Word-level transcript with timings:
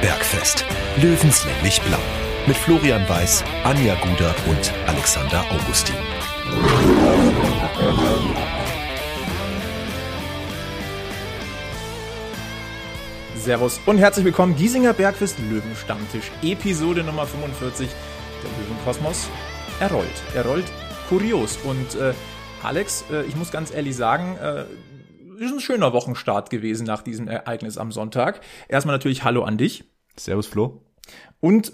Bergfest. 0.00 0.64
Löwenslänglich 1.02 1.80
blau. 1.82 1.98
Mit 2.46 2.56
Florian 2.56 3.08
Weiß, 3.08 3.42
Anja 3.64 3.96
Guder 3.96 4.32
und 4.48 4.72
Alexander 4.86 5.44
Augustin. 5.50 5.96
Servus 13.34 13.80
und 13.86 13.98
herzlich 13.98 14.24
willkommen. 14.24 14.54
Giesinger 14.54 14.92
Bergfest 14.92 15.36
Löwenstammtisch, 15.50 16.30
Episode 16.42 17.02
Nummer 17.02 17.26
45. 17.26 17.88
Der 17.88 18.64
Löwenkosmos 18.64 19.28
errollt. 19.80 20.22
Er 20.32 20.46
rollt 20.46 20.66
kurios. 21.08 21.58
Und 21.64 21.96
äh, 21.96 22.14
Alex, 22.62 23.04
äh, 23.10 23.22
ich 23.22 23.34
muss 23.34 23.50
ganz 23.50 23.74
ehrlich 23.74 23.96
sagen, 23.96 24.36
äh, 24.36 24.64
ist 25.40 25.52
ein 25.52 25.60
schöner 25.60 25.92
Wochenstart 25.92 26.50
gewesen 26.50 26.86
nach 26.86 27.02
diesem 27.02 27.28
Ereignis 27.28 27.78
am 27.78 27.92
Sonntag. 27.92 28.40
Erstmal 28.68 28.94
natürlich 28.94 29.24
Hallo 29.24 29.42
an 29.42 29.58
dich. 29.58 29.84
Servus 30.16 30.46
Flo. 30.46 30.84
Und 31.40 31.72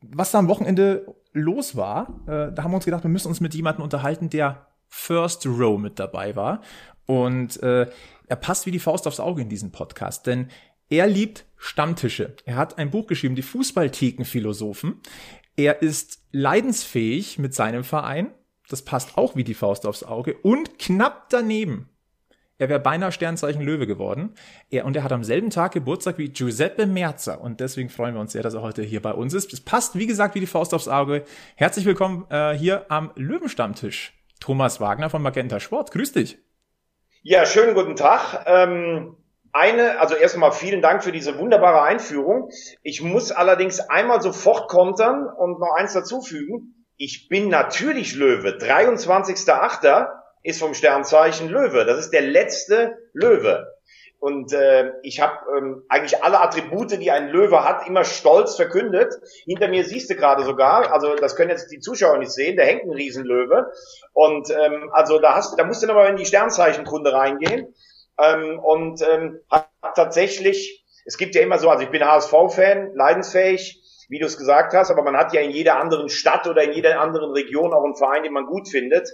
was 0.00 0.30
da 0.30 0.38
am 0.38 0.48
Wochenende 0.48 1.14
los 1.32 1.76
war, 1.76 2.20
äh, 2.26 2.52
da 2.52 2.62
haben 2.62 2.70
wir 2.70 2.76
uns 2.76 2.84
gedacht, 2.84 3.04
wir 3.04 3.10
müssen 3.10 3.28
uns 3.28 3.40
mit 3.40 3.54
jemandem 3.54 3.82
unterhalten, 3.82 4.30
der 4.30 4.66
First 4.88 5.46
Row 5.46 5.78
mit 5.78 5.98
dabei 5.98 6.36
war. 6.36 6.62
Und 7.06 7.62
äh, 7.62 7.86
er 8.26 8.36
passt 8.36 8.66
wie 8.66 8.70
die 8.70 8.78
Faust 8.78 9.06
aufs 9.06 9.20
Auge 9.20 9.42
in 9.42 9.48
diesen 9.48 9.72
Podcast, 9.72 10.26
denn 10.26 10.48
er 10.90 11.06
liebt 11.06 11.44
Stammtische. 11.56 12.34
Er 12.44 12.56
hat 12.56 12.78
ein 12.78 12.90
Buch 12.90 13.06
geschrieben, 13.06 13.34
die 13.34 13.42
Fußballthekenphilosophen. 13.42 15.00
Er 15.56 15.82
ist 15.82 16.22
leidensfähig 16.32 17.38
mit 17.38 17.54
seinem 17.54 17.84
Verein. 17.84 18.32
Das 18.68 18.82
passt 18.82 19.18
auch 19.18 19.34
wie 19.36 19.44
die 19.44 19.54
Faust 19.54 19.86
aufs 19.86 20.02
Auge. 20.02 20.36
Und 20.42 20.78
knapp 20.78 21.28
daneben 21.30 21.88
er 22.58 22.68
wäre 22.68 22.80
beinahe 22.80 23.12
Sternzeichen 23.12 23.62
Löwe 23.62 23.86
geworden. 23.86 24.34
Er, 24.68 24.84
und 24.84 24.96
er 24.96 25.04
hat 25.04 25.12
am 25.12 25.22
selben 25.22 25.50
Tag 25.50 25.72
Geburtstag 25.72 26.18
wie 26.18 26.28
Giuseppe 26.28 26.86
Merzer. 26.86 27.40
Und 27.40 27.60
deswegen 27.60 27.88
freuen 27.88 28.14
wir 28.14 28.20
uns 28.20 28.32
sehr, 28.32 28.42
dass 28.42 28.54
er 28.54 28.62
heute 28.62 28.82
hier 28.82 29.00
bei 29.00 29.12
uns 29.12 29.32
ist. 29.32 29.52
Es 29.52 29.60
passt, 29.60 29.96
wie 29.96 30.06
gesagt, 30.06 30.34
wie 30.34 30.40
die 30.40 30.46
Faust 30.46 30.74
aufs 30.74 30.88
Auge. 30.88 31.24
Herzlich 31.54 31.86
willkommen 31.86 32.26
äh, 32.30 32.52
hier 32.52 32.86
am 32.90 33.12
Löwenstammtisch. 33.14 34.12
Thomas 34.40 34.80
Wagner 34.80 35.08
von 35.08 35.22
Magenta 35.22 35.60
Sport. 35.60 35.92
Grüß 35.92 36.12
dich. 36.12 36.38
Ja, 37.22 37.46
schönen 37.46 37.74
guten 37.74 37.96
Tag. 37.96 38.44
Ähm 38.46 39.16
eine, 39.52 39.98
also 39.98 40.14
erstmal 40.14 40.52
vielen 40.52 40.82
Dank 40.82 41.02
für 41.02 41.10
diese 41.10 41.38
wunderbare 41.38 41.82
Einführung. 41.82 42.50
Ich 42.82 43.02
muss 43.02 43.32
allerdings 43.32 43.80
einmal 43.80 44.20
sofort 44.20 44.68
kontern 44.68 45.26
und 45.26 45.58
noch 45.58 45.74
eins 45.76 45.94
dazufügen. 45.94 46.74
Ich 46.96 47.28
bin 47.28 47.48
natürlich 47.48 48.14
Löwe, 48.14 48.58
23.8 48.58 49.82
ist 50.42 50.60
vom 50.60 50.74
Sternzeichen 50.74 51.48
Löwe. 51.48 51.84
Das 51.84 51.98
ist 51.98 52.10
der 52.10 52.22
letzte 52.22 52.96
Löwe. 53.12 53.66
Und 54.20 54.52
äh, 54.52 54.92
ich 55.02 55.20
habe 55.20 55.38
ähm, 55.56 55.84
eigentlich 55.88 56.24
alle 56.24 56.40
Attribute, 56.40 56.90
die 56.90 57.10
ein 57.12 57.28
Löwe 57.28 57.64
hat, 57.64 57.86
immer 57.86 58.02
stolz 58.02 58.56
verkündet. 58.56 59.14
Hinter 59.44 59.68
mir 59.68 59.84
siehst 59.84 60.10
du 60.10 60.16
gerade 60.16 60.42
sogar, 60.44 60.92
also 60.92 61.14
das 61.14 61.36
können 61.36 61.50
jetzt 61.50 61.70
die 61.70 61.78
Zuschauer 61.78 62.18
nicht 62.18 62.32
sehen, 62.32 62.56
da 62.56 62.64
hängt 62.64 62.82
ein 62.82 62.90
Riesenlöwe. 62.90 63.70
Und 64.12 64.50
ähm, 64.50 64.90
also 64.92 65.20
da 65.20 65.36
hast, 65.36 65.56
da 65.56 65.64
musst 65.64 65.84
du 65.84 65.86
nochmal 65.86 66.10
in 66.10 66.16
die 66.16 66.26
Sternzeichenkunde 66.26 67.12
reingehen. 67.12 67.74
Ähm, 68.20 68.58
und 68.58 69.02
ähm, 69.02 69.40
hat 69.50 69.68
tatsächlich, 69.94 70.84
es 71.04 71.16
gibt 71.16 71.36
ja 71.36 71.42
immer 71.42 71.58
so, 71.58 71.70
also 71.70 71.84
ich 71.84 71.90
bin 71.90 72.04
HSV-Fan, 72.04 72.94
leidensfähig, 72.94 73.80
wie 74.08 74.18
du 74.18 74.26
es 74.26 74.36
gesagt 74.36 74.74
hast, 74.74 74.90
aber 74.90 75.02
man 75.02 75.16
hat 75.16 75.32
ja 75.32 75.42
in 75.42 75.50
jeder 75.50 75.78
anderen 75.78 76.08
Stadt 76.08 76.48
oder 76.48 76.64
in 76.64 76.72
jeder 76.72 77.00
anderen 77.00 77.30
Region 77.30 77.72
auch 77.72 77.84
einen 77.84 77.94
Verein, 77.94 78.24
den 78.24 78.32
man 78.32 78.46
gut 78.46 78.68
findet. 78.68 79.08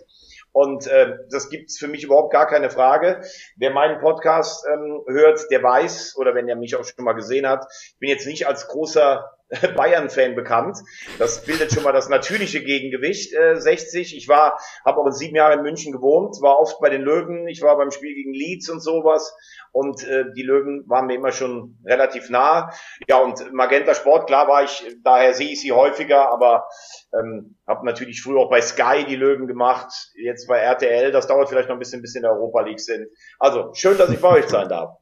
Und 0.54 0.86
äh, 0.86 1.16
das 1.30 1.50
gibt's 1.50 1.78
für 1.78 1.88
mich 1.88 2.04
überhaupt 2.04 2.32
gar 2.32 2.46
keine 2.46 2.70
Frage. 2.70 3.20
Wer 3.56 3.72
meinen 3.72 3.98
Podcast 3.98 4.64
ähm, 4.72 5.02
hört, 5.08 5.50
der 5.50 5.64
weiß, 5.64 6.14
oder 6.16 6.36
wenn 6.36 6.48
er 6.48 6.54
mich 6.54 6.76
auch 6.76 6.84
schon 6.84 7.04
mal 7.04 7.14
gesehen 7.14 7.48
hat, 7.48 7.66
ich 7.70 7.96
bin 7.98 8.08
jetzt 8.08 8.24
nicht 8.24 8.46
als 8.46 8.68
großer 8.68 9.33
Bayern-Fan 9.76 10.34
bekannt. 10.34 10.78
Das 11.18 11.44
bildet 11.44 11.72
schon 11.72 11.82
mal 11.82 11.92
das 11.92 12.08
natürliche 12.08 12.62
Gegengewicht. 12.62 13.34
Äh, 13.34 13.60
60. 13.60 14.16
Ich 14.16 14.28
war, 14.28 14.58
habe 14.84 15.00
auch 15.00 15.06
in 15.06 15.12
sieben 15.12 15.36
Jahren 15.36 15.58
in 15.58 15.64
München 15.64 15.92
gewohnt, 15.92 16.36
war 16.40 16.58
oft 16.58 16.80
bei 16.80 16.90
den 16.90 17.02
Löwen. 17.02 17.46
Ich 17.48 17.62
war 17.62 17.76
beim 17.76 17.90
Spiel 17.90 18.14
gegen 18.14 18.32
Leeds 18.32 18.68
und 18.70 18.80
sowas. 18.80 19.34
Und 19.72 20.04
äh, 20.04 20.24
die 20.36 20.42
Löwen 20.42 20.84
waren 20.86 21.06
mir 21.06 21.14
immer 21.14 21.32
schon 21.32 21.78
relativ 21.84 22.30
nah. 22.30 22.70
Ja, 23.08 23.18
und 23.18 23.52
Magenta 23.52 23.94
Sport, 23.94 24.26
klar 24.26 24.48
war 24.48 24.64
ich, 24.64 24.86
daher 25.02 25.34
sehe 25.34 25.50
ich 25.50 25.60
sie 25.60 25.72
häufiger, 25.72 26.30
aber 26.30 26.66
ähm, 27.12 27.58
habe 27.66 27.84
natürlich 27.84 28.22
früher 28.22 28.40
auch 28.40 28.50
bei 28.50 28.60
Sky 28.60 29.04
die 29.06 29.16
Löwen 29.16 29.46
gemacht, 29.46 29.92
jetzt 30.14 30.46
bei 30.46 30.58
RTL. 30.58 31.12
Das 31.12 31.26
dauert 31.26 31.48
vielleicht 31.48 31.68
noch 31.68 31.76
ein 31.76 31.80
bisschen, 31.80 32.02
bis 32.02 32.14
in 32.14 32.22
der 32.22 32.32
Europa 32.32 32.62
League 32.62 32.80
sind. 32.80 33.08
Also 33.38 33.72
schön, 33.74 33.98
dass 33.98 34.10
ich 34.10 34.20
bei 34.20 34.28
euch 34.28 34.48
sein 34.48 34.68
darf. 34.68 34.96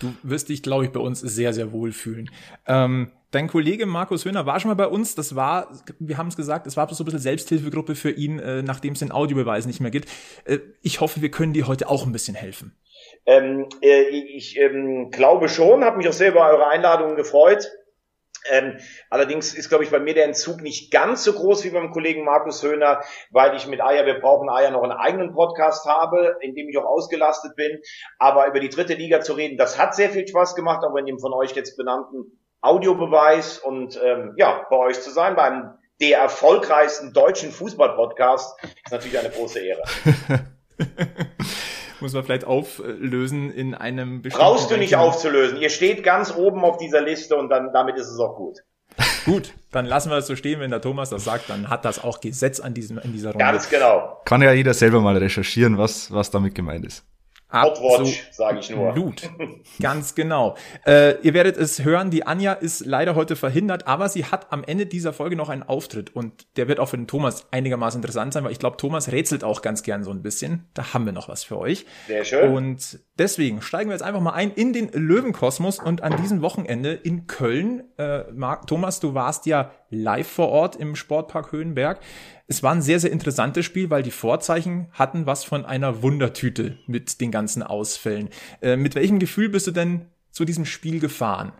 Du 0.00 0.14
wirst 0.22 0.48
dich, 0.48 0.62
glaube 0.62 0.84
ich, 0.84 0.90
bei 0.90 1.00
uns 1.00 1.20
sehr, 1.20 1.52
sehr 1.52 1.72
wohlfühlen. 1.72 2.30
Ähm, 2.66 3.10
dein 3.30 3.48
Kollege 3.48 3.86
Markus 3.86 4.24
Höhner 4.24 4.46
war 4.46 4.60
schon 4.60 4.70
mal 4.70 4.74
bei 4.74 4.86
uns. 4.86 5.14
Das 5.14 5.34
war, 5.34 5.70
wir 5.98 6.18
haben 6.18 6.28
es 6.28 6.36
gesagt, 6.36 6.66
es 6.66 6.76
war 6.76 6.92
so 6.92 7.02
ein 7.02 7.04
bisschen 7.04 7.20
Selbsthilfegruppe 7.20 7.94
für 7.94 8.10
ihn, 8.10 8.38
äh, 8.38 8.62
nachdem 8.62 8.92
es 8.94 9.00
den 9.00 9.12
Audiobeweis 9.12 9.66
nicht 9.66 9.80
mehr 9.80 9.90
gibt. 9.90 10.08
Äh, 10.44 10.58
ich 10.82 11.00
hoffe, 11.00 11.22
wir 11.22 11.30
können 11.30 11.52
dir 11.52 11.66
heute 11.66 11.88
auch 11.88 12.06
ein 12.06 12.12
bisschen 12.12 12.34
helfen. 12.34 12.76
Ähm, 13.26 13.66
äh, 13.82 14.02
ich 14.02 14.58
ähm, 14.58 15.10
glaube 15.10 15.48
schon, 15.48 15.84
habe 15.84 15.98
mich 15.98 16.08
auch 16.08 16.12
sehr 16.12 16.30
über 16.30 16.50
eure 16.50 16.68
Einladungen 16.68 17.16
gefreut. 17.16 17.70
Ähm, 18.50 18.78
allerdings 19.10 19.54
ist, 19.54 19.68
glaube 19.68 19.84
ich, 19.84 19.90
bei 19.90 19.98
mir 19.98 20.14
der 20.14 20.24
Entzug 20.24 20.60
nicht 20.60 20.90
ganz 20.90 21.24
so 21.24 21.32
groß 21.32 21.64
wie 21.64 21.70
beim 21.70 21.90
Kollegen 21.90 22.24
Markus 22.24 22.62
Höhner, 22.62 23.02
weil 23.30 23.56
ich 23.56 23.66
mit 23.66 23.80
Eier, 23.80 24.06
wir 24.06 24.20
brauchen 24.20 24.48
Eier, 24.48 24.70
noch 24.70 24.82
einen 24.82 24.92
eigenen 24.92 25.32
Podcast 25.32 25.86
habe, 25.86 26.36
in 26.40 26.54
dem 26.54 26.68
ich 26.68 26.78
auch 26.78 26.84
ausgelastet 26.84 27.56
bin. 27.56 27.80
Aber 28.18 28.46
über 28.46 28.60
die 28.60 28.68
dritte 28.68 28.94
Liga 28.94 29.20
zu 29.20 29.34
reden, 29.34 29.58
das 29.58 29.78
hat 29.78 29.94
sehr 29.94 30.10
viel 30.10 30.26
Spaß 30.26 30.54
gemacht, 30.54 30.84
aber 30.84 30.98
in 30.98 31.06
dem 31.06 31.18
von 31.18 31.32
euch 31.32 31.52
jetzt 31.52 31.76
benannten 31.76 32.38
Audiobeweis 32.60 33.58
und 33.58 34.00
ähm, 34.02 34.34
ja, 34.36 34.66
bei 34.68 34.76
euch 34.76 35.00
zu 35.00 35.10
sein, 35.10 35.36
beim 35.36 35.78
der 36.00 36.18
erfolgreichsten 36.18 37.12
deutschen 37.12 37.50
Fußball-Podcast, 37.50 38.62
ist 38.62 38.92
natürlich 38.92 39.18
eine 39.18 39.30
große 39.30 39.60
Ehre. 39.60 39.82
muss 42.00 42.12
man 42.12 42.24
vielleicht 42.24 42.44
auflösen 42.44 43.50
in 43.50 43.74
einem 43.74 44.22
bestimmten. 44.22 44.46
Brauchst 44.46 44.70
du 44.70 44.76
nicht 44.76 44.96
aufzulösen. 44.96 45.58
Ihr 45.58 45.70
steht 45.70 46.02
ganz 46.04 46.34
oben 46.34 46.64
auf 46.64 46.78
dieser 46.78 47.00
Liste 47.00 47.36
und 47.36 47.48
dann 47.48 47.72
damit 47.72 47.96
ist 47.96 48.08
es 48.08 48.18
auch 48.18 48.36
gut. 48.36 48.58
Gut, 49.24 49.52
dann 49.70 49.86
lassen 49.86 50.10
wir 50.10 50.16
es 50.16 50.26
so 50.26 50.36
stehen, 50.36 50.60
wenn 50.60 50.70
der 50.70 50.80
Thomas 50.80 51.10
das 51.10 51.24
sagt, 51.24 51.50
dann 51.50 51.68
hat 51.68 51.84
das 51.84 52.02
auch 52.02 52.20
Gesetz 52.20 52.60
an 52.60 52.74
diesem, 52.74 52.98
in 52.98 53.12
dieser 53.12 53.30
Runde. 53.30 53.44
Ganz 53.44 53.68
genau. 53.68 54.20
Kann 54.24 54.42
ja 54.42 54.52
jeder 54.52 54.74
selber 54.74 55.00
mal 55.00 55.16
recherchieren, 55.16 55.78
was, 55.78 56.10
was 56.12 56.30
damit 56.30 56.54
gemeint 56.54 56.86
ist. 56.86 57.04
Hotwatch, 57.50 58.28
sage 58.30 58.58
ich 58.58 58.70
nur. 58.70 58.92
Blut. 58.92 59.30
Ganz 59.80 60.14
genau. 60.14 60.56
Äh, 60.86 61.18
ihr 61.22 61.32
werdet 61.32 61.56
es 61.56 61.82
hören, 61.82 62.10
die 62.10 62.26
Anja 62.26 62.52
ist 62.52 62.84
leider 62.84 63.14
heute 63.14 63.36
verhindert, 63.36 63.86
aber 63.86 64.08
sie 64.10 64.26
hat 64.26 64.52
am 64.52 64.64
Ende 64.64 64.84
dieser 64.84 65.14
Folge 65.14 65.34
noch 65.34 65.48
einen 65.48 65.62
Auftritt 65.62 66.14
und 66.14 66.46
der 66.56 66.68
wird 66.68 66.78
auch 66.78 66.90
für 66.90 66.98
den 66.98 67.06
Thomas 67.06 67.46
einigermaßen 67.50 67.98
interessant 67.98 68.34
sein, 68.34 68.44
weil 68.44 68.52
ich 68.52 68.58
glaube, 68.58 68.76
Thomas 68.76 69.10
rätselt 69.10 69.44
auch 69.44 69.62
ganz 69.62 69.82
gern 69.82 70.04
so 70.04 70.10
ein 70.10 70.22
bisschen. 70.22 70.68
Da 70.74 70.92
haben 70.92 71.06
wir 71.06 71.12
noch 71.12 71.28
was 71.28 71.42
für 71.42 71.58
euch. 71.58 71.86
Sehr 72.06 72.24
schön. 72.24 72.52
Und 72.52 73.00
deswegen 73.18 73.62
steigen 73.62 73.88
wir 73.88 73.94
jetzt 73.94 74.02
einfach 74.02 74.20
mal 74.20 74.32
ein 74.32 74.50
in 74.50 74.74
den 74.74 74.90
Löwenkosmos 74.92 75.78
und 75.78 76.02
an 76.02 76.20
diesem 76.20 76.42
Wochenende 76.42 76.92
in 76.92 77.26
Köln. 77.26 77.84
Äh, 77.96 78.24
Marc, 78.32 78.66
Thomas, 78.66 79.00
du 79.00 79.14
warst 79.14 79.46
ja 79.46 79.70
live 79.90 80.28
vor 80.28 80.48
Ort 80.48 80.76
im 80.76 80.96
Sportpark 80.96 81.52
Höhenberg. 81.52 82.00
Es 82.46 82.62
war 82.62 82.72
ein 82.72 82.82
sehr, 82.82 83.00
sehr 83.00 83.12
interessantes 83.12 83.64
Spiel, 83.64 83.90
weil 83.90 84.02
die 84.02 84.10
Vorzeichen 84.10 84.88
hatten 84.92 85.26
was 85.26 85.44
von 85.44 85.64
einer 85.64 86.02
Wundertüte 86.02 86.78
mit 86.86 87.20
den 87.20 87.30
ganzen 87.30 87.62
Ausfällen. 87.62 88.30
Äh, 88.62 88.76
mit 88.76 88.94
welchem 88.94 89.18
Gefühl 89.18 89.48
bist 89.48 89.66
du 89.66 89.70
denn 89.70 90.06
zu 90.30 90.44
diesem 90.44 90.64
Spiel 90.64 91.00
gefahren? 91.00 91.52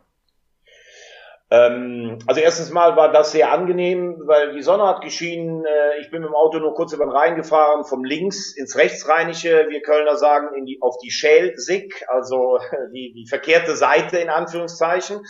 Ähm, 1.50 2.18
also 2.26 2.40
erstens 2.40 2.70
mal 2.70 2.96
war 2.96 3.10
das 3.10 3.32
sehr 3.32 3.50
angenehm, 3.50 4.20
weil 4.26 4.52
die 4.52 4.62
Sonne 4.62 4.86
hat 4.86 5.00
geschienen. 5.00 5.64
Äh, 5.64 6.00
ich 6.00 6.10
bin 6.10 6.20
mit 6.20 6.28
dem 6.28 6.34
Auto 6.34 6.58
nur 6.58 6.74
kurz 6.74 6.92
über 6.92 7.06
den 7.06 7.10
Rhein 7.12 7.36
gefahren, 7.36 7.84
vom 7.84 8.04
links 8.04 8.54
ins 8.54 8.76
rechtsrheinische, 8.76 9.66
wir 9.70 9.80
Kölner 9.80 10.16
sagen, 10.16 10.54
in 10.54 10.66
die, 10.66 10.78
auf 10.82 10.98
die 11.02 11.10
Schelsig, 11.10 12.04
also 12.08 12.58
die, 12.94 13.14
die 13.14 13.26
verkehrte 13.26 13.76
Seite 13.76 14.18
in 14.18 14.28
Anführungszeichen. 14.28 15.24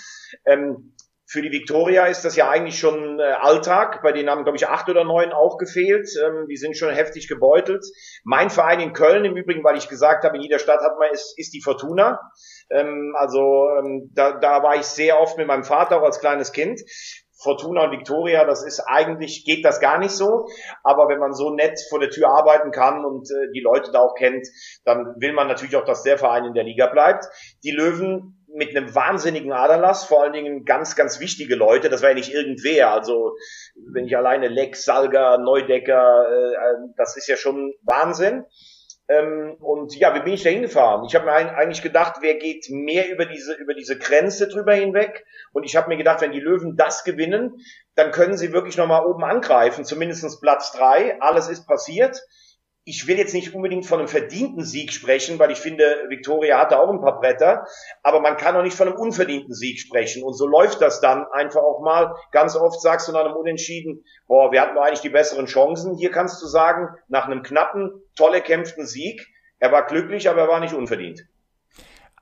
Ähm, 0.44 0.94
für 1.30 1.42
die 1.42 1.52
Viktoria 1.52 2.06
ist 2.06 2.24
das 2.24 2.36
ja 2.36 2.48
eigentlich 2.48 2.78
schon 2.78 3.20
äh, 3.20 3.22
Alltag. 3.22 4.00
Bei 4.02 4.12
denen 4.12 4.30
haben, 4.30 4.44
glaube 4.44 4.56
ich, 4.56 4.66
acht 4.66 4.88
oder 4.88 5.04
neun 5.04 5.32
auch 5.32 5.58
gefehlt. 5.58 6.08
Ähm, 6.24 6.46
die 6.48 6.56
sind 6.56 6.74
schon 6.74 6.90
heftig 6.90 7.28
gebeutelt. 7.28 7.84
Mein 8.24 8.48
Verein 8.48 8.80
in 8.80 8.94
Köln 8.94 9.26
im 9.26 9.36
Übrigen, 9.36 9.62
weil 9.62 9.76
ich 9.76 9.90
gesagt 9.90 10.24
habe, 10.24 10.36
in 10.36 10.42
jeder 10.42 10.58
Stadt 10.58 10.80
hat 10.80 10.98
man, 10.98 11.10
ist, 11.12 11.38
ist 11.38 11.52
die 11.52 11.60
Fortuna. 11.60 12.18
Ähm, 12.70 13.14
also 13.18 13.68
ähm, 13.78 14.10
da, 14.14 14.38
da 14.38 14.62
war 14.62 14.76
ich 14.76 14.86
sehr 14.86 15.20
oft 15.20 15.36
mit 15.36 15.46
meinem 15.46 15.64
Vater 15.64 16.00
auch 16.00 16.04
als 16.04 16.18
kleines 16.18 16.52
Kind. 16.52 16.80
Fortuna 17.40 17.84
und 17.84 17.92
Victoria, 17.92 18.46
das 18.46 18.64
ist 18.64 18.80
eigentlich, 18.80 19.44
geht 19.44 19.66
das 19.66 19.80
gar 19.80 19.98
nicht 19.98 20.12
so. 20.12 20.48
Aber 20.82 21.08
wenn 21.08 21.18
man 21.18 21.34
so 21.34 21.50
nett 21.50 21.78
vor 21.90 22.00
der 22.00 22.08
Tür 22.08 22.30
arbeiten 22.30 22.70
kann 22.70 23.04
und 23.04 23.30
äh, 23.30 23.52
die 23.54 23.60
Leute 23.60 23.92
da 23.92 24.00
auch 24.00 24.14
kennt, 24.14 24.48
dann 24.86 25.14
will 25.18 25.34
man 25.34 25.46
natürlich 25.46 25.76
auch, 25.76 25.84
dass 25.84 26.02
der 26.02 26.16
Verein 26.16 26.46
in 26.46 26.54
der 26.54 26.64
Liga 26.64 26.86
bleibt. 26.86 27.26
Die 27.64 27.70
Löwen 27.70 28.37
mit 28.54 28.74
einem 28.76 28.94
wahnsinnigen 28.94 29.52
Aderlass, 29.52 30.04
vor 30.04 30.22
allen 30.22 30.32
Dingen 30.32 30.64
ganz, 30.64 30.96
ganz 30.96 31.20
wichtige 31.20 31.54
Leute. 31.54 31.88
Das 31.88 32.02
war 32.02 32.10
ja 32.10 32.14
nicht 32.14 32.32
irgendwer. 32.32 32.92
Also 32.92 33.36
wenn 33.92 34.06
ich 34.06 34.16
alleine 34.16 34.48
Lex, 34.48 34.84
Salga, 34.84 35.38
Neudecker, 35.38 36.26
äh, 36.28 36.74
das 36.96 37.16
ist 37.16 37.28
ja 37.28 37.36
schon 37.36 37.74
Wahnsinn. 37.82 38.44
Ähm, 39.08 39.56
und 39.60 39.96
ja, 39.96 40.14
wie 40.14 40.20
bin 40.20 40.34
ich 40.34 40.42
da 40.42 40.50
hingefahren? 40.50 41.06
Ich 41.06 41.14
habe 41.14 41.24
mir 41.26 41.32
eigentlich 41.32 41.82
gedacht, 41.82 42.16
wer 42.20 42.34
geht 42.34 42.66
mehr 42.70 43.10
über 43.10 43.24
diese, 43.24 43.54
über 43.54 43.74
diese 43.74 43.98
Grenze 43.98 44.48
drüber 44.48 44.74
hinweg? 44.74 45.24
Und 45.52 45.64
ich 45.64 45.76
habe 45.76 45.88
mir 45.88 45.96
gedacht, 45.96 46.20
wenn 46.20 46.32
die 46.32 46.40
Löwen 46.40 46.76
das 46.76 47.04
gewinnen, 47.04 47.56
dann 47.94 48.10
können 48.10 48.36
sie 48.36 48.52
wirklich 48.52 48.76
nochmal 48.76 49.06
oben 49.06 49.24
angreifen, 49.24 49.84
zumindestens 49.84 50.40
Platz 50.40 50.72
drei. 50.72 51.20
Alles 51.20 51.48
ist 51.48 51.66
passiert 51.66 52.20
ich 52.88 53.06
will 53.06 53.18
jetzt 53.18 53.34
nicht 53.34 53.54
unbedingt 53.54 53.84
von 53.84 53.98
einem 53.98 54.08
verdienten 54.08 54.64
Sieg 54.64 54.94
sprechen, 54.94 55.38
weil 55.38 55.50
ich 55.50 55.58
finde, 55.58 55.84
Victoria 56.08 56.58
hatte 56.58 56.80
auch 56.80 56.90
ein 56.90 57.02
paar 57.02 57.20
Bretter, 57.20 57.66
aber 58.02 58.20
man 58.20 58.38
kann 58.38 58.56
auch 58.56 58.62
nicht 58.62 58.76
von 58.76 58.88
einem 58.88 58.96
unverdienten 58.96 59.52
Sieg 59.52 59.78
sprechen. 59.78 60.22
Und 60.22 60.32
so 60.32 60.46
läuft 60.46 60.80
das 60.80 61.02
dann 61.02 61.26
einfach 61.32 61.60
auch 61.60 61.82
mal. 61.82 62.14
Ganz 62.32 62.56
oft 62.56 62.80
sagst 62.80 63.06
du 63.06 63.12
nach 63.12 63.26
einem 63.26 63.36
Unentschieden, 63.36 64.04
boah, 64.26 64.52
wir 64.52 64.62
hatten 64.62 64.78
eigentlich 64.78 65.02
die 65.02 65.10
besseren 65.10 65.44
Chancen. 65.44 65.98
Hier 65.98 66.10
kannst 66.10 66.40
du 66.42 66.46
sagen, 66.46 66.88
nach 67.08 67.26
einem 67.26 67.42
knappen, 67.42 67.90
toll 68.16 68.34
erkämpften 68.34 68.86
Sieg, 68.86 69.26
er 69.58 69.70
war 69.70 69.86
glücklich, 69.86 70.30
aber 70.30 70.42
er 70.42 70.48
war 70.48 70.60
nicht 70.60 70.72
unverdient. 70.72 71.26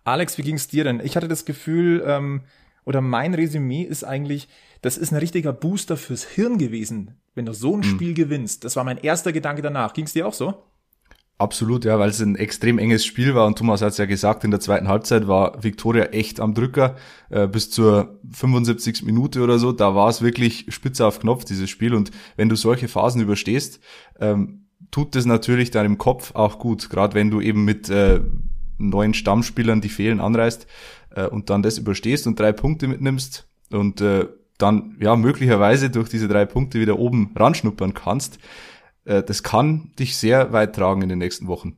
Alex, 0.03 0.37
wie 0.37 0.43
ging's 0.43 0.67
dir 0.67 0.83
denn? 0.83 0.99
Ich 0.99 1.17
hatte 1.17 1.29
das 1.29 1.45
Gefühl, 1.45 2.03
ähm, 2.05 2.43
oder 2.87 3.03
mein 3.03 3.35
Resümee 3.35 3.83
ist 3.83 4.05
eigentlich, 4.05 4.49
das 4.81 4.97
ist 4.97 5.13
ein 5.13 5.19
richtiger 5.19 5.53
Booster 5.53 5.97
fürs 5.97 6.25
Hirn 6.25 6.57
gewesen, 6.57 7.17
wenn 7.35 7.45
du 7.45 7.53
so 7.53 7.75
ein 7.75 7.81
mhm. 7.81 7.85
Spiel 7.85 8.15
gewinnst. 8.15 8.65
Das 8.65 8.77
war 8.77 8.85
mein 8.85 8.99
erster 8.99 9.33
Gedanke 9.33 9.61
danach. 9.61 9.93
Ging 9.93 10.07
es 10.07 10.15
dir 10.15 10.27
auch 10.27 10.33
so? 10.33 10.55
Absolut, 11.39 11.85
ja, 11.85 11.99
weil 11.99 12.09
es 12.09 12.21
ein 12.21 12.37
extrem 12.37 12.79
enges 12.79 13.05
Spiel 13.05 13.35
war 13.35 13.47
und 13.47 13.59
Thomas 13.59 13.83
hat 13.83 13.91
es 13.91 13.99
ja 13.99 14.07
gesagt, 14.07 14.43
in 14.45 14.51
der 14.51 14.61
zweiten 14.61 14.89
Halbzeit 14.89 15.29
war 15.29 15.63
Viktoria 15.63 16.05
echt 16.05 16.41
am 16.41 16.55
Drücker 16.55 16.97
äh, 17.29 17.47
bis 17.47 17.71
zur 17.71 18.21
75. 18.31 19.03
Minute 19.03 19.43
oder 19.43 19.59
so. 19.59 19.73
Da 19.73 19.95
war 19.95 20.09
es 20.09 20.23
wirklich 20.23 20.65
spitze 20.71 21.05
auf 21.05 21.21
Knopf, 21.21 21.45
dieses 21.45 21.69
Spiel. 21.69 21.93
Und 21.93 22.11
wenn 22.37 22.49
du 22.49 22.57
solche 22.57 22.89
Phasen 22.89 23.21
überstehst, 23.21 23.81
ähm, 24.19 24.69
tut 24.91 25.15
das 25.15 25.27
natürlich 25.27 25.71
deinem 25.71 25.99
Kopf 25.99 26.35
auch 26.35 26.59
gut, 26.59 26.89
gerade 26.89 27.15
wenn 27.15 27.31
du 27.31 27.43
eben 27.43 27.67
mit 27.67 27.91
äh, 27.91 28.21
neuen 28.79 29.13
Stammspielern, 29.13 29.83
die 29.83 29.89
fehlen, 29.91 30.21
anreist 30.21 30.67
äh, 31.17 31.27
und 31.27 31.51
dann 31.51 31.63
das 31.63 31.79
überstehst 31.79 32.27
und 32.27 32.39
drei 32.39 32.53
Punkte 32.53 32.87
mitnimmst 32.87 33.49
und 33.73 34.01
äh, 34.01 34.29
dann 34.59 34.97
ja 35.01 35.17
möglicherweise 35.17 35.91
durch 35.91 36.09
diese 36.09 36.29
drei 36.29 36.47
Punkte 36.47 36.81
wieder 36.81 36.99
oben 36.99 37.33
ranschnuppern 37.35 37.95
kannst, 37.95 38.39
äh, 39.05 39.23
das 39.23 39.43
kann 39.43 39.93
dich 39.99 40.17
sehr 40.17 40.53
weit 40.53 40.77
tragen 40.77 41.03
in 41.03 41.09
den 41.09 41.19
nächsten 41.19 41.49
Wochen. 41.49 41.77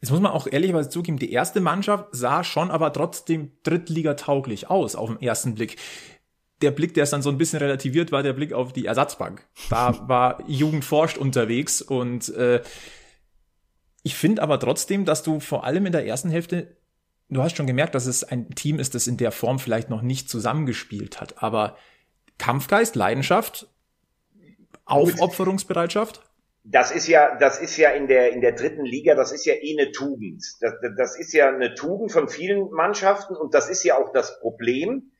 Jetzt 0.00 0.10
muss 0.10 0.20
man 0.20 0.32
auch 0.32 0.46
ehrlicherweise 0.50 0.88
zugeben, 0.88 1.18
die 1.18 1.32
erste 1.32 1.60
Mannschaft 1.60 2.08
sah 2.12 2.42
schon 2.42 2.70
aber 2.70 2.92
trotzdem 2.92 3.52
drittligatauglich 3.64 4.70
aus 4.70 4.96
auf 4.96 5.10
den 5.10 5.20
ersten 5.20 5.54
Blick. 5.54 5.76
Der 6.62 6.70
Blick, 6.70 6.94
der 6.94 7.04
ist 7.04 7.12
dann 7.12 7.22
so 7.22 7.30
ein 7.30 7.38
bisschen 7.38 7.58
relativiert, 7.58 8.12
war 8.12 8.22
der 8.22 8.32
Blick 8.32 8.52
auf 8.52 8.72
die 8.72 8.86
Ersatzbank. 8.86 9.46
Da 9.68 9.98
war 10.08 10.42
Jugend 10.48 10.84
forscht 10.84 11.18
unterwegs 11.18 11.82
und 11.82 12.30
äh, 12.34 12.62
ich 14.02 14.14
finde 14.14 14.42
aber 14.42 14.58
trotzdem, 14.58 15.04
dass 15.04 15.22
du 15.22 15.40
vor 15.40 15.64
allem 15.64 15.84
in 15.84 15.92
der 15.92 16.06
ersten 16.06 16.30
Hälfte 16.30 16.79
du 17.30 17.42
hast 17.42 17.56
schon 17.56 17.66
gemerkt, 17.66 17.94
dass 17.94 18.06
es 18.06 18.24
ein 18.24 18.50
Team 18.50 18.78
ist, 18.78 18.94
das 18.94 19.06
in 19.06 19.16
der 19.16 19.32
Form 19.32 19.58
vielleicht 19.58 19.90
noch 19.90 20.02
nicht 20.02 20.28
zusammengespielt 20.28 21.20
hat. 21.20 21.42
Aber 21.42 21.76
Kampfgeist, 22.38 22.96
Leidenschaft, 22.96 23.68
Aufopferungsbereitschaft? 24.84 26.22
Das 26.64 26.90
ist 26.90 27.06
ja, 27.06 27.36
das 27.38 27.58
ist 27.58 27.76
ja 27.76 27.90
in 27.90 28.06
der, 28.06 28.32
in 28.32 28.40
der 28.40 28.52
dritten 28.52 28.84
Liga, 28.84 29.14
das 29.14 29.32
ist 29.32 29.46
ja 29.46 29.54
eh 29.54 29.76
eine 29.78 29.92
Tugend. 29.92 30.44
Das, 30.60 30.74
das 30.96 31.18
ist 31.18 31.32
ja 31.32 31.48
eine 31.48 31.74
Tugend 31.74 32.12
von 32.12 32.28
vielen 32.28 32.70
Mannschaften 32.70 33.34
und 33.34 33.54
das 33.54 33.70
ist 33.70 33.82
ja 33.82 33.96
auch 33.96 34.12
das 34.12 34.38
Problem 34.40 35.10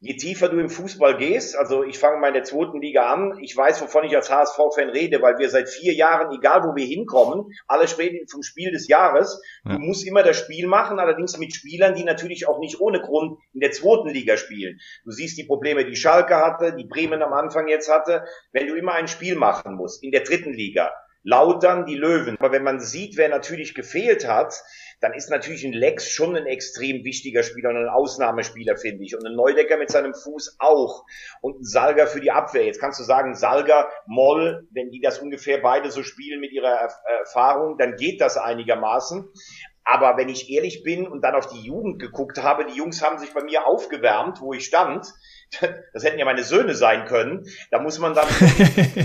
je 0.00 0.14
tiefer 0.16 0.48
du 0.48 0.58
im 0.60 0.70
Fußball 0.70 1.16
gehst, 1.16 1.56
also 1.56 1.82
ich 1.82 1.98
fange 1.98 2.18
mal 2.18 2.28
in 2.28 2.34
der 2.34 2.44
zweiten 2.44 2.80
Liga 2.80 3.12
an, 3.12 3.36
ich 3.42 3.56
weiß, 3.56 3.82
wovon 3.82 4.04
ich 4.04 4.14
als 4.14 4.30
HSV-Fan 4.30 4.90
rede, 4.90 5.20
weil 5.22 5.38
wir 5.38 5.50
seit 5.50 5.68
vier 5.68 5.92
Jahren, 5.92 6.32
egal 6.36 6.62
wo 6.62 6.76
wir 6.76 6.86
hinkommen, 6.86 7.52
alle 7.66 7.88
sprechen 7.88 8.26
vom 8.30 8.42
Spiel 8.42 8.70
des 8.70 8.86
Jahres. 8.86 9.42
Ja. 9.64 9.72
Du 9.72 9.80
musst 9.80 10.06
immer 10.06 10.22
das 10.22 10.36
Spiel 10.36 10.68
machen, 10.68 11.00
allerdings 11.00 11.36
mit 11.38 11.54
Spielern, 11.54 11.94
die 11.94 12.04
natürlich 12.04 12.46
auch 12.46 12.60
nicht 12.60 12.80
ohne 12.80 13.00
Grund 13.00 13.38
in 13.52 13.60
der 13.60 13.72
zweiten 13.72 14.08
Liga 14.08 14.36
spielen. 14.36 14.78
Du 15.04 15.10
siehst 15.10 15.36
die 15.36 15.44
Probleme, 15.44 15.84
die 15.84 15.96
Schalke 15.96 16.36
hatte, 16.36 16.76
die 16.76 16.86
Bremen 16.86 17.22
am 17.22 17.32
Anfang 17.32 17.66
jetzt 17.66 17.92
hatte, 17.92 18.24
wenn 18.52 18.68
du 18.68 18.76
immer 18.76 18.92
ein 18.92 19.08
Spiel 19.08 19.34
machen 19.34 19.74
musst 19.74 20.04
in 20.04 20.12
der 20.12 20.22
dritten 20.22 20.52
Liga. 20.52 20.92
Lautern 21.28 21.84
die 21.84 21.94
Löwen. 21.94 22.36
Aber 22.38 22.52
wenn 22.52 22.62
man 22.62 22.80
sieht, 22.80 23.18
wer 23.18 23.28
natürlich 23.28 23.74
gefehlt 23.74 24.26
hat, 24.26 24.62
dann 25.00 25.12
ist 25.12 25.30
natürlich 25.30 25.64
ein 25.64 25.74
Lex 25.74 26.08
schon 26.08 26.34
ein 26.34 26.46
extrem 26.46 27.04
wichtiger 27.04 27.42
Spieler 27.42 27.68
und 27.68 27.76
ein 27.76 27.88
Ausnahmespieler, 27.88 28.78
finde 28.78 29.04
ich. 29.04 29.14
Und 29.14 29.26
ein 29.26 29.36
Neudecker 29.36 29.76
mit 29.76 29.90
seinem 29.90 30.14
Fuß 30.14 30.56
auch. 30.58 31.04
Und 31.42 31.60
ein 31.60 31.64
Salger 31.64 32.06
für 32.06 32.20
die 32.20 32.30
Abwehr. 32.30 32.64
Jetzt 32.64 32.80
kannst 32.80 32.98
du 32.98 33.04
sagen, 33.04 33.34
Salger, 33.34 33.88
Moll, 34.06 34.66
wenn 34.70 34.90
die 34.90 35.00
das 35.00 35.18
ungefähr 35.18 35.58
beide 35.58 35.90
so 35.90 36.02
spielen 36.02 36.40
mit 36.40 36.52
ihrer 36.52 36.88
Erfahrung, 37.20 37.76
dann 37.76 37.96
geht 37.96 38.22
das 38.22 38.38
einigermaßen. 38.38 39.28
Aber 39.88 40.18
wenn 40.18 40.28
ich 40.28 40.50
ehrlich 40.50 40.82
bin 40.82 41.08
und 41.08 41.22
dann 41.22 41.34
auf 41.34 41.46
die 41.46 41.62
Jugend 41.62 41.98
geguckt 41.98 42.42
habe, 42.42 42.66
die 42.66 42.76
Jungs 42.76 43.02
haben 43.02 43.18
sich 43.18 43.32
bei 43.32 43.42
mir 43.42 43.66
aufgewärmt, 43.66 44.40
wo 44.40 44.52
ich 44.52 44.66
stand. 44.66 45.06
Das 45.94 46.04
hätten 46.04 46.18
ja 46.18 46.26
meine 46.26 46.44
Söhne 46.44 46.74
sein 46.74 47.06
können. 47.06 47.46
Da 47.70 47.80
muss 47.80 47.98
man 47.98 48.12
dann, 48.12 48.28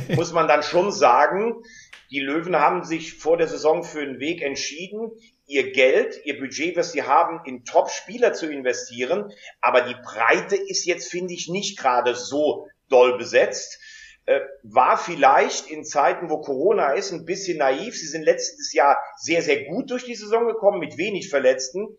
muss 0.16 0.34
man 0.34 0.50
dann 0.50 0.62
schon 0.62 0.92
sagen, 0.92 1.64
die 2.14 2.20
Löwen 2.20 2.56
haben 2.56 2.84
sich 2.84 3.16
vor 3.16 3.38
der 3.38 3.48
Saison 3.48 3.84
für 3.84 4.02
einen 4.02 4.20
Weg 4.20 4.44
entschieden, 4.44 5.12
ihr 5.48 5.72
Geld, 5.72 6.22
ihr 6.26 6.40
Budget, 6.40 6.78
was 6.78 6.92
sie 6.92 7.02
haben, 7.02 7.42
in 7.46 7.66
Top-Spieler 7.66 8.34
zu 8.34 8.52
investieren. 8.52 9.34
Aber 9.62 9.82
die 9.82 9.96
Breite 9.96 10.56
ist 10.56 10.86
jetzt, 10.86 11.10
finde 11.10 11.34
ich, 11.34 11.50
nicht 11.50 11.80
gerade 11.80 12.14
so 12.14 12.68
doll 12.88 13.18
besetzt. 13.18 13.80
Äh, 14.26 14.42
war 14.62 15.00
vielleicht 15.00 15.72
in 15.72 15.84
Zeiten, 15.84 16.30
wo 16.30 16.40
Corona 16.40 16.92
ist, 16.94 17.12
ein 17.12 17.26
bisschen 17.26 17.58
naiv. 17.58 17.96
Sie 17.96 18.08
sind 18.08 18.22
letztes 18.22 18.74
Jahr 18.74 18.96
sehr, 19.18 19.42
sehr 19.42 19.66
gut 19.66 19.90
durch 19.90 20.06
die 20.06 20.16
Saison 20.16 20.46
gekommen, 20.46 20.80
mit 20.80 21.00
wenig 21.00 21.32
Verletzten. 21.32 21.98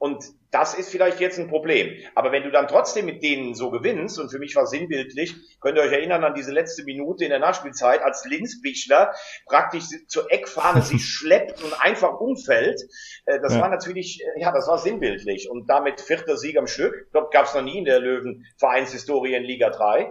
Und 0.00 0.24
das 0.50 0.72
ist 0.72 0.88
vielleicht 0.88 1.20
jetzt 1.20 1.38
ein 1.38 1.48
Problem. 1.48 1.92
Aber 2.14 2.32
wenn 2.32 2.42
du 2.42 2.50
dann 2.50 2.68
trotzdem 2.68 3.04
mit 3.04 3.22
denen 3.22 3.54
so 3.54 3.70
gewinnst, 3.70 4.18
und 4.18 4.30
für 4.30 4.38
mich 4.38 4.56
war 4.56 4.66
sinnbildlich, 4.66 5.36
könnt 5.60 5.76
ihr 5.76 5.82
euch 5.82 5.92
erinnern 5.92 6.24
an 6.24 6.32
diese 6.32 6.52
letzte 6.52 6.84
Minute 6.84 7.24
in 7.24 7.28
der 7.28 7.38
Nachspielzeit, 7.38 8.00
als 8.02 8.24
Linzbichler 8.24 9.12
praktisch 9.46 9.84
zur 10.08 10.32
Eckfahne 10.32 10.80
sich 10.80 11.04
schleppt 11.06 11.62
und 11.62 11.74
einfach 11.82 12.18
umfällt. 12.18 12.80
Äh, 13.26 13.40
das 13.42 13.52
ja. 13.52 13.60
war 13.60 13.68
natürlich, 13.68 14.22
äh, 14.22 14.40
ja, 14.40 14.50
das 14.52 14.68
war 14.68 14.78
sinnbildlich. 14.78 15.50
Und 15.50 15.68
damit 15.68 16.00
vierter 16.00 16.38
Sieg 16.38 16.56
am 16.56 16.66
Stück, 16.66 16.94
ich 17.04 17.12
glaube, 17.12 17.28
gab 17.30 17.44
es 17.44 17.54
noch 17.54 17.62
nie 17.62 17.76
in 17.76 17.84
der 17.84 18.00
Löwen-Vereinshistorie 18.00 19.34
in 19.34 19.44
Liga 19.44 19.68
3, 19.68 20.10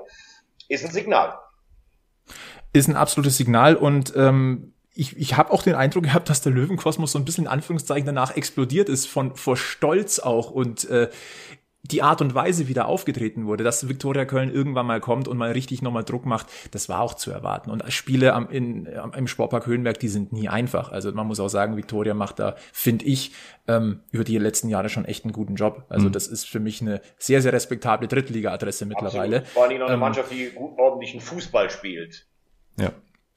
ist 0.67 0.85
ein 0.85 0.91
Signal. 0.91 1.39
Ist 2.73 2.87
ein 2.89 2.95
absolutes 2.95 3.37
Signal 3.37 3.75
und 3.75 4.13
ähm, 4.15 4.75
ich, 4.99 5.15
ich 5.17 5.37
habe 5.37 5.51
auch 5.51 5.63
den 5.63 5.75
Eindruck 5.75 6.03
gehabt, 6.03 6.29
dass 6.29 6.41
der 6.41 6.51
Löwenkosmos 6.51 7.13
so 7.13 7.19
ein 7.19 7.25
bisschen 7.25 7.45
in 7.45 7.49
Anführungszeichen 7.49 8.05
danach 8.05 8.35
explodiert 8.35 8.89
ist, 8.89 9.07
von 9.07 9.35
vor 9.35 9.55
Stolz 9.55 10.19
auch 10.19 10.51
und 10.51 10.89
äh, 10.89 11.09
die 11.83 12.01
Art 12.01 12.19
und 12.19 12.35
Weise, 12.35 12.67
wie 12.67 12.73
da 12.73 12.83
aufgetreten 12.83 13.45
wurde, 13.45 13.63
dass 13.63 13.87
Viktoria 13.87 14.25
Köln 14.25 14.53
irgendwann 14.53 14.85
mal 14.85 14.99
kommt 14.99 15.29
und 15.29 15.37
mal 15.37 15.53
richtig 15.53 15.81
nochmal 15.81 16.03
Druck 16.03 16.25
macht, 16.25 16.47
das 16.71 16.89
war 16.89 16.99
auch 16.99 17.13
zu 17.13 17.31
erwarten. 17.31 17.71
Und 17.71 17.81
Spiele 17.93 18.33
am, 18.33 18.49
in, 18.49 18.93
am, 18.97 19.13
im 19.13 19.27
Sportpark 19.27 19.65
Höhenberg, 19.65 19.97
die 19.97 20.09
sind 20.09 20.33
nie 20.33 20.49
einfach. 20.49 20.91
Also 20.91 21.13
man 21.13 21.25
muss 21.25 21.39
auch 21.39 21.47
sagen, 21.47 21.77
Viktoria 21.77 22.13
macht 22.13 22.39
da, 22.39 22.57
finde 22.73 23.05
ich, 23.05 23.31
ähm, 23.69 24.01
über 24.11 24.25
die 24.25 24.37
letzten 24.37 24.67
Jahre 24.67 24.89
schon 24.89 25.05
echt 25.05 25.23
einen 25.23 25.31
guten 25.31 25.55
Job. 25.55 25.85
Also 25.87 26.09
mhm. 26.09 26.11
das 26.11 26.27
ist 26.27 26.49
für 26.49 26.59
mich 26.59 26.81
eine 26.81 26.99
sehr, 27.17 27.41
sehr 27.41 27.53
respektable 27.53 28.09
Drittliga-Adresse 28.09 28.85
mittlerweile. 28.85 29.37
Absolut. 29.37 29.53
Vor 29.53 29.63
allem 29.63 29.79
noch 29.79 29.85
eine 29.85 29.93
ähm, 29.93 29.99
Mannschaft, 30.01 30.31
die 30.31 30.49
gut 30.49 30.77
ordentlichen 30.77 31.21
Fußball 31.21 31.69
spielt. 31.69 32.27
Ja. 32.77 32.91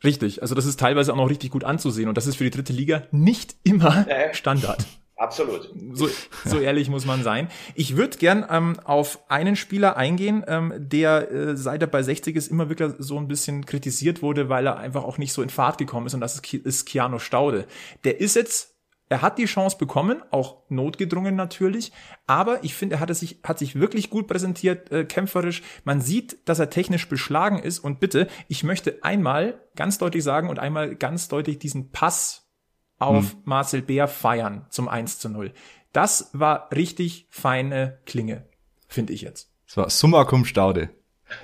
Richtig, 0.04 0.42
also 0.42 0.54
das 0.54 0.66
ist 0.66 0.80
teilweise 0.80 1.12
auch 1.12 1.16
noch 1.16 1.30
richtig 1.30 1.50
gut 1.50 1.64
anzusehen 1.64 2.08
und 2.08 2.16
das 2.16 2.26
ist 2.26 2.36
für 2.36 2.44
die 2.44 2.50
dritte 2.50 2.72
Liga 2.72 3.04
nicht 3.10 3.56
immer 3.62 4.06
Standard. 4.32 4.86
Absolut. 5.22 5.70
So, 5.92 6.08
so 6.44 6.58
ehrlich 6.58 6.88
muss 6.88 7.06
man 7.06 7.22
sein. 7.22 7.48
Ich 7.76 7.96
würde 7.96 8.18
gern 8.18 8.44
ähm, 8.50 8.80
auf 8.82 9.20
einen 9.28 9.54
Spieler 9.54 9.96
eingehen, 9.96 10.42
ähm, 10.48 10.72
der 10.76 11.30
äh, 11.30 11.56
seit 11.56 11.80
er 11.80 11.86
bei 11.86 12.02
60 12.02 12.34
ist 12.34 12.48
immer 12.48 12.68
wirklich 12.68 12.90
so 12.98 13.18
ein 13.18 13.28
bisschen 13.28 13.64
kritisiert 13.64 14.20
wurde, 14.20 14.48
weil 14.48 14.66
er 14.66 14.78
einfach 14.78 15.04
auch 15.04 15.18
nicht 15.18 15.32
so 15.32 15.40
in 15.40 15.48
Fahrt 15.48 15.78
gekommen 15.78 16.06
ist 16.06 16.14
und 16.14 16.20
das 16.20 16.34
ist, 16.34 16.52
ist 16.52 16.86
Keanu 16.86 17.20
Staude. 17.20 17.66
Der 18.02 18.20
ist 18.20 18.34
jetzt 18.34 18.71
er 19.12 19.20
hat 19.20 19.36
die 19.36 19.44
Chance 19.44 19.76
bekommen, 19.76 20.22
auch 20.30 20.62
notgedrungen 20.70 21.36
natürlich, 21.36 21.92
aber 22.26 22.64
ich 22.64 22.74
finde, 22.74 22.96
er 22.96 23.00
hat, 23.00 23.14
sich, 23.14 23.40
hat 23.44 23.58
sich 23.58 23.78
wirklich 23.78 24.08
gut 24.08 24.26
präsentiert, 24.26 24.90
äh, 24.90 25.04
kämpferisch. 25.04 25.62
Man 25.84 26.00
sieht, 26.00 26.48
dass 26.48 26.58
er 26.58 26.70
technisch 26.70 27.10
beschlagen 27.10 27.58
ist 27.58 27.78
und 27.80 28.00
bitte, 28.00 28.26
ich 28.48 28.64
möchte 28.64 29.04
einmal 29.04 29.60
ganz 29.76 29.98
deutlich 29.98 30.24
sagen 30.24 30.48
und 30.48 30.58
einmal 30.58 30.96
ganz 30.96 31.28
deutlich 31.28 31.58
diesen 31.58 31.90
Pass 31.90 32.50
auf 32.98 33.32
hm. 33.32 33.42
Marcel 33.44 33.82
Bär 33.82 34.08
feiern 34.08 34.64
zum 34.70 34.88
1 34.88 35.18
zu 35.18 35.28
0. 35.28 35.52
Das 35.92 36.30
war 36.32 36.70
richtig 36.74 37.26
feine 37.28 38.00
Klinge, 38.06 38.48
finde 38.88 39.12
ich 39.12 39.20
jetzt. 39.20 39.52
Das 39.66 39.76
war 39.76 39.90
Summa 39.90 40.24
cum 40.24 40.46
Staude. 40.46 40.88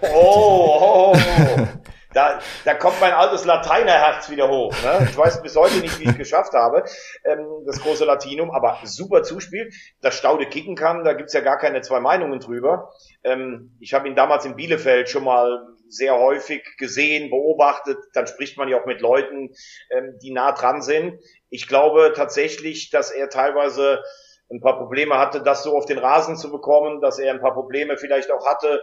Oh, 0.01 1.13
oh, 1.13 1.13
oh. 1.15 1.67
da, 2.15 2.41
da 2.65 2.75
kommt 2.75 3.01
mein 3.01 3.13
altes 3.13 3.45
Lateinerherz 3.45 4.31
wieder 4.31 4.49
hoch. 4.49 4.73
Ne? 4.83 5.07
Ich 5.11 5.17
weiß 5.17 5.43
bis 5.43 5.57
heute 5.57 5.79
nicht, 5.79 5.99
wie 5.99 6.05
ich 6.05 6.11
es 6.11 6.17
geschafft 6.17 6.55
habe, 6.55 6.85
ähm, 7.25 7.47
das 7.67 7.81
große 7.81 8.05
Latinum, 8.05 8.51
aber 8.51 8.79
super 8.85 9.23
Zuspiel. 9.23 9.71
Dass 10.01 10.17
Staude 10.17 10.47
kicken 10.47 10.75
kann, 10.75 11.05
da 11.05 11.13
gibt's 11.13 11.35
ja 11.35 11.41
gar 11.41 11.59
keine 11.59 11.83
zwei 11.83 12.01
Meinungen 12.01 12.41
drüber. 12.41 12.93
Ähm, 13.25 13.77
ich 13.81 13.95
habe 13.95 14.09
ihn 14.09 14.15
damals 14.15 14.45
in 14.45 14.57
Bielefeld 14.57 15.09
schon 15.09 15.25
mal 15.25 15.67
sehr 15.89 16.19
häufig 16.19 16.63
gesehen, 16.79 17.31
beobachtet. 17.31 17.99
Dann 18.15 18.27
spricht 18.27 18.57
man 18.57 18.69
ja 18.69 18.81
auch 18.81 18.87
mit 18.87 19.01
Leuten, 19.01 19.55
ähm, 19.91 20.19
die 20.23 20.33
nah 20.33 20.53
dran 20.53 20.83
sind. 20.83 21.21
Ich 21.51 21.69
glaube 21.69 22.13
tatsächlich, 22.15 22.91
dass 22.91 23.11
er 23.11 23.29
teilweise 23.29 24.03
ein 24.51 24.61
paar 24.61 24.79
Probleme 24.79 25.19
hatte, 25.19 25.43
das 25.43 25.63
so 25.63 25.77
auf 25.77 25.85
den 25.85 25.99
Rasen 25.99 26.37
zu 26.37 26.51
bekommen, 26.51 27.01
dass 27.01 27.19
er 27.19 27.33
ein 27.33 27.41
paar 27.41 27.53
Probleme 27.53 27.99
vielleicht 27.99 28.31
auch 28.31 28.47
hatte. 28.47 28.83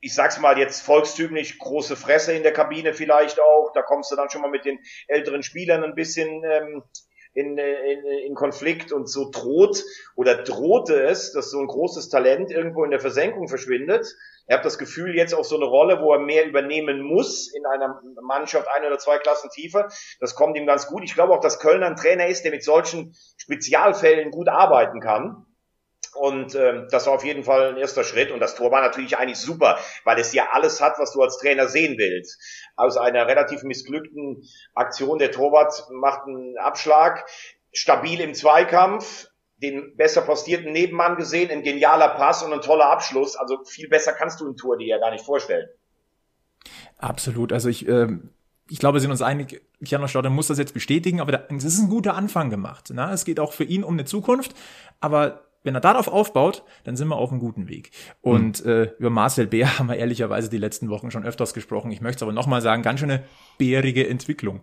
Ich 0.00 0.14
sag's 0.14 0.40
mal 0.40 0.58
jetzt 0.58 0.80
volkstümlich, 0.80 1.58
große 1.58 1.94
Fresse 1.94 2.32
in 2.32 2.42
der 2.42 2.52
Kabine 2.52 2.94
vielleicht 2.94 3.38
auch. 3.40 3.72
Da 3.74 3.82
kommst 3.82 4.10
du 4.10 4.16
dann 4.16 4.30
schon 4.30 4.40
mal 4.40 4.50
mit 4.50 4.64
den 4.64 4.78
älteren 5.08 5.42
Spielern 5.42 5.84
ein 5.84 5.94
bisschen 5.94 6.42
ähm, 6.44 6.82
in, 7.32 7.58
in, 7.58 8.04
in 8.26 8.34
Konflikt 8.34 8.92
und 8.92 9.08
so 9.08 9.30
droht 9.30 9.84
oder 10.16 10.42
drohte 10.42 11.02
es, 11.02 11.32
dass 11.32 11.50
so 11.50 11.60
ein 11.60 11.66
großes 11.66 12.08
Talent 12.08 12.50
irgendwo 12.50 12.84
in 12.84 12.90
der 12.90 13.00
Versenkung 13.00 13.48
verschwindet. 13.48 14.06
Er 14.46 14.58
hat 14.58 14.64
das 14.64 14.78
Gefühl 14.78 15.14
jetzt 15.14 15.32
auf 15.32 15.46
so 15.46 15.56
eine 15.56 15.66
Rolle, 15.66 16.00
wo 16.00 16.12
er 16.12 16.18
mehr 16.18 16.44
übernehmen 16.46 17.02
muss 17.02 17.52
in 17.54 17.64
einer 17.66 18.02
Mannschaft 18.20 18.66
ein 18.74 18.84
oder 18.84 18.98
zwei 18.98 19.18
Klassen 19.18 19.48
tiefer. 19.50 19.88
Das 20.18 20.34
kommt 20.34 20.56
ihm 20.56 20.66
ganz 20.66 20.88
gut. 20.88 21.04
Ich 21.04 21.14
glaube 21.14 21.32
auch, 21.32 21.40
dass 21.40 21.60
Kölner 21.60 21.86
ein 21.86 21.96
Trainer 21.96 22.26
ist, 22.26 22.42
der 22.42 22.50
mit 22.50 22.64
solchen 22.64 23.14
Spezialfällen 23.36 24.32
gut 24.32 24.48
arbeiten 24.48 25.00
kann. 25.00 25.46
Und 26.14 26.54
ähm, 26.54 26.88
das 26.90 27.06
war 27.06 27.14
auf 27.14 27.24
jeden 27.24 27.44
Fall 27.44 27.70
ein 27.70 27.76
erster 27.76 28.04
Schritt. 28.04 28.30
Und 28.30 28.40
das 28.40 28.54
Tor 28.54 28.70
war 28.70 28.82
natürlich 28.82 29.16
eigentlich 29.16 29.38
super, 29.38 29.78
weil 30.04 30.18
es 30.18 30.32
ja 30.32 30.48
alles 30.52 30.80
hat, 30.80 30.98
was 30.98 31.12
du 31.12 31.22
als 31.22 31.38
Trainer 31.38 31.68
sehen 31.68 31.96
willst. 31.98 32.38
Aus 32.76 32.96
einer 32.96 33.26
relativ 33.26 33.62
missglückten 33.62 34.42
Aktion, 34.74 35.18
der 35.18 35.30
Torwart 35.30 35.86
macht 35.90 36.26
einen 36.26 36.56
Abschlag, 36.58 37.28
stabil 37.72 38.20
im 38.20 38.34
Zweikampf, 38.34 39.28
den 39.58 39.96
besser 39.96 40.22
postierten 40.22 40.72
Nebenmann 40.72 41.16
gesehen, 41.16 41.50
ein 41.50 41.62
genialer 41.62 42.08
Pass 42.08 42.42
und 42.42 42.52
ein 42.52 42.62
toller 42.62 42.90
Abschluss. 42.90 43.36
Also 43.36 43.62
viel 43.64 43.88
besser 43.88 44.12
kannst 44.12 44.40
du 44.40 44.48
ein 44.48 44.56
Tor 44.56 44.78
dir 44.78 44.86
ja 44.86 44.98
gar 44.98 45.10
nicht 45.10 45.24
vorstellen. 45.24 45.68
Absolut. 46.96 47.52
Also 47.52 47.68
ich, 47.68 47.86
äh, 47.86 48.08
ich 48.68 48.78
glaube, 48.78 48.96
wir 48.96 49.00
sind 49.00 49.10
uns 49.10 49.22
einig, 49.22 49.62
Kiano 49.84 50.06
Stauder 50.06 50.30
muss 50.30 50.48
das 50.48 50.58
jetzt 50.58 50.74
bestätigen, 50.74 51.20
aber 51.20 51.50
es 51.50 51.64
ist 51.64 51.78
ein 51.78 51.88
guter 51.88 52.14
Anfang 52.14 52.50
gemacht. 52.50 52.90
Ne? 52.90 53.10
Es 53.12 53.24
geht 53.24 53.40
auch 53.40 53.52
für 53.52 53.64
ihn 53.64 53.84
um 53.84 53.94
eine 53.94 54.04
Zukunft, 54.04 54.54
aber 55.00 55.49
wenn 55.62 55.74
er 55.74 55.80
darauf 55.80 56.08
aufbaut, 56.08 56.64
dann 56.84 56.96
sind 56.96 57.08
wir 57.08 57.16
auf 57.16 57.30
einem 57.30 57.40
guten 57.40 57.68
Weg. 57.68 57.90
Und 58.20 58.64
mhm. 58.64 58.70
äh, 58.70 58.82
über 58.98 59.10
Marcel 59.10 59.46
Bär 59.46 59.78
haben 59.78 59.88
wir 59.88 59.96
ehrlicherweise 59.96 60.48
die 60.48 60.58
letzten 60.58 60.88
Wochen 60.88 61.10
schon 61.10 61.24
öfters 61.24 61.54
gesprochen. 61.54 61.92
Ich 61.92 62.00
möchte 62.00 62.16
es 62.16 62.22
aber 62.22 62.32
nochmal 62.32 62.62
sagen, 62.62 62.82
ganz 62.82 63.00
schöne 63.00 63.24
bärige 63.58 64.08
Entwicklung. 64.08 64.62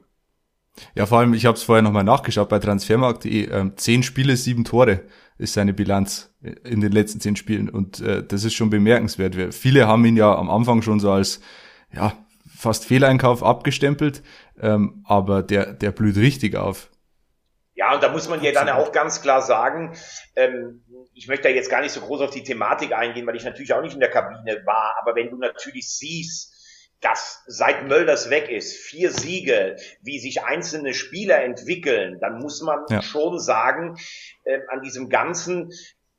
Ja, 0.96 1.06
vor 1.08 1.20
allem, 1.20 1.34
ich 1.34 1.46
habe 1.46 1.58
es 1.58 1.64
vorher 1.64 1.82
nochmal 1.82 2.04
nachgeschaut 2.04 2.50
bei 2.50 2.60
Transfermarkt.de. 2.60 3.50
Ähm, 3.50 3.74
zehn 3.78 4.04
Spiele, 4.04 4.36
sieben 4.36 4.64
Tore 4.64 5.02
ist 5.40 5.54
seine 5.54 5.74
Bilanz 5.74 6.36
in 6.64 6.82
den 6.82 6.92
letzten 6.92 7.20
zehn 7.20 7.36
Spielen. 7.36 7.70
Und 7.70 8.00
äh, 8.00 8.24
das 8.24 8.44
ist 8.44 8.54
schon 8.54 8.70
bemerkenswert. 8.70 9.36
Wir, 9.36 9.52
viele 9.52 9.88
haben 9.88 10.06
ihn 10.06 10.18
ja 10.18 10.36
am 10.36 10.50
Anfang 10.50 10.82
schon 10.82 11.00
so 11.00 11.12
als 11.12 11.42
ja 11.94 12.14
fast 12.58 12.86
Fehleinkauf 12.86 13.44
abgestempelt, 13.44 14.24
ähm, 14.60 15.04
aber 15.06 15.44
der, 15.44 15.74
der 15.74 15.92
blüht 15.92 16.18
richtig 16.18 16.56
auf. 16.56 16.90
Ja, 17.78 17.94
und 17.94 18.02
da 18.02 18.10
muss 18.10 18.28
man 18.28 18.42
ja 18.42 18.52
dann 18.52 18.70
auch 18.70 18.92
ganz 18.92 19.22
klar 19.22 19.44
sagen, 19.44 19.96
ähm, 20.36 20.84
ich 21.14 21.28
möchte 21.28 21.48
da 21.48 21.54
jetzt 21.54 21.70
gar 21.70 21.82
nicht 21.82 21.92
so 21.92 22.02
groß 22.02 22.22
auf 22.22 22.32
die 22.32 22.42
Thematik 22.44 22.92
eingehen, 22.92 23.28
weil 23.28 23.36
ich 23.36 23.46
natürlich 23.46 23.72
auch 23.72 23.84
nicht 23.84 23.94
in 23.94 24.00
der 24.00 24.10
Kabine 24.10 24.66
war, 24.66 24.96
aber 25.00 25.16
wenn 25.16 25.30
du 25.30 25.38
natürlich 25.38 25.88
siehst, 25.88 26.56
dass 27.02 27.44
seit 27.46 27.88
Mölders 27.88 28.32
weg 28.32 28.50
ist, 28.50 28.76
vier 28.76 29.12
Siege, 29.12 29.76
wie 30.02 30.18
sich 30.18 30.44
einzelne 30.44 30.96
Spieler 30.96 31.44
entwickeln, 31.44 32.20
dann 32.20 32.40
muss 32.40 32.64
man 32.64 32.84
ja. 32.90 33.04
schon 33.04 33.40
sagen, 33.40 33.96
äh, 34.44 34.60
an 34.70 34.82
diesem 34.82 35.08
Ganzen, 35.08 35.72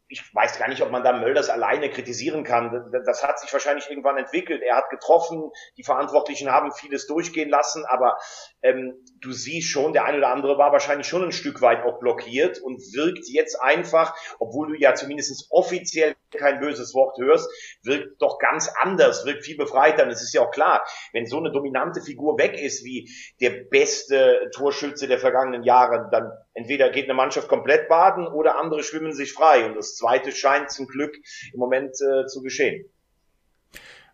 ich 0.07 0.23
weiß 0.33 0.61
gar 0.61 0.69
nicht, 0.69 0.83
ob 0.83 0.93
man 0.93 1.03
da 1.03 1.13
Mölders 1.13 1.51
alleine 1.51 1.91
kritisieren 1.91 2.45
kann. 2.45 2.93
Das 3.05 3.25
hat 3.25 3.41
sich 3.41 3.53
wahrscheinlich 3.53 3.91
irgendwann 3.91 4.17
entwickelt. 4.17 4.63
Er 4.63 4.77
hat 4.77 4.91
getroffen, 4.91 5.51
die 5.77 5.83
Verantwortlichen 5.83 6.53
haben 6.53 6.71
vieles 6.71 7.09
durchgehen 7.09 7.51
lassen, 7.51 7.85
aber 7.85 8.17
ähm, 8.63 8.95
du 9.21 9.33
siehst 9.33 9.69
schon, 9.69 9.93
der 9.93 10.05
eine 10.05 10.19
oder 10.19 10.31
andere 10.31 10.59
war 10.59 10.73
wahrscheinlich 10.73 11.07
schon 11.07 11.25
ein 11.25 11.33
Stück 11.33 11.61
weit 11.61 11.85
auch 11.85 11.99
blockiert 11.99 12.61
und 12.61 12.79
wirkt 12.95 13.29
jetzt 13.29 13.61
einfach, 13.61 14.15
obwohl 14.39 14.69
du 14.69 14.75
ja 14.75 14.95
zumindest 14.95 15.47
offiziell 15.51 16.15
kein 16.37 16.61
böses 16.61 16.95
Wort 16.95 17.19
hörst, 17.19 17.49
wirkt 17.83 18.21
doch 18.21 18.39
ganz 18.39 18.71
anders, 18.81 19.25
wirkt 19.25 19.45
viel 19.45 19.57
befreiter. 19.57 20.05
Und 20.05 20.11
es 20.11 20.23
ist 20.23 20.35
ja 20.35 20.43
auch 20.43 20.51
klar, 20.51 20.85
wenn 21.13 21.27
so 21.27 21.39
eine 21.39 21.51
dominante 21.51 22.01
Figur 22.01 22.39
weg 22.39 22.61
ist 22.61 22.85
wie 22.85 23.11
der 23.41 23.51
beste 23.71 24.51
Torschütze 24.55 25.09
der 25.09 25.19
vergangenen 25.19 25.63
Jahre, 25.63 26.09
dann 26.11 26.31
entweder 26.55 26.91
geht 26.91 27.05
eine 27.05 27.15
Mannschaft 27.15 27.49
komplett 27.49 27.89
baden 27.89 28.27
oder 28.27 28.59
andere 28.59 28.83
schwimmen 28.83 29.13
sich 29.13 29.33
frei. 29.33 29.67
Und 29.67 29.77
das 29.77 29.97
zweite 29.97 30.33
scheint 30.33 30.71
zum 30.71 30.87
Glück 30.87 31.17
im 31.53 31.59
Moment 31.59 31.95
äh, 32.01 32.27
zu 32.27 32.43
geschehen. 32.43 32.85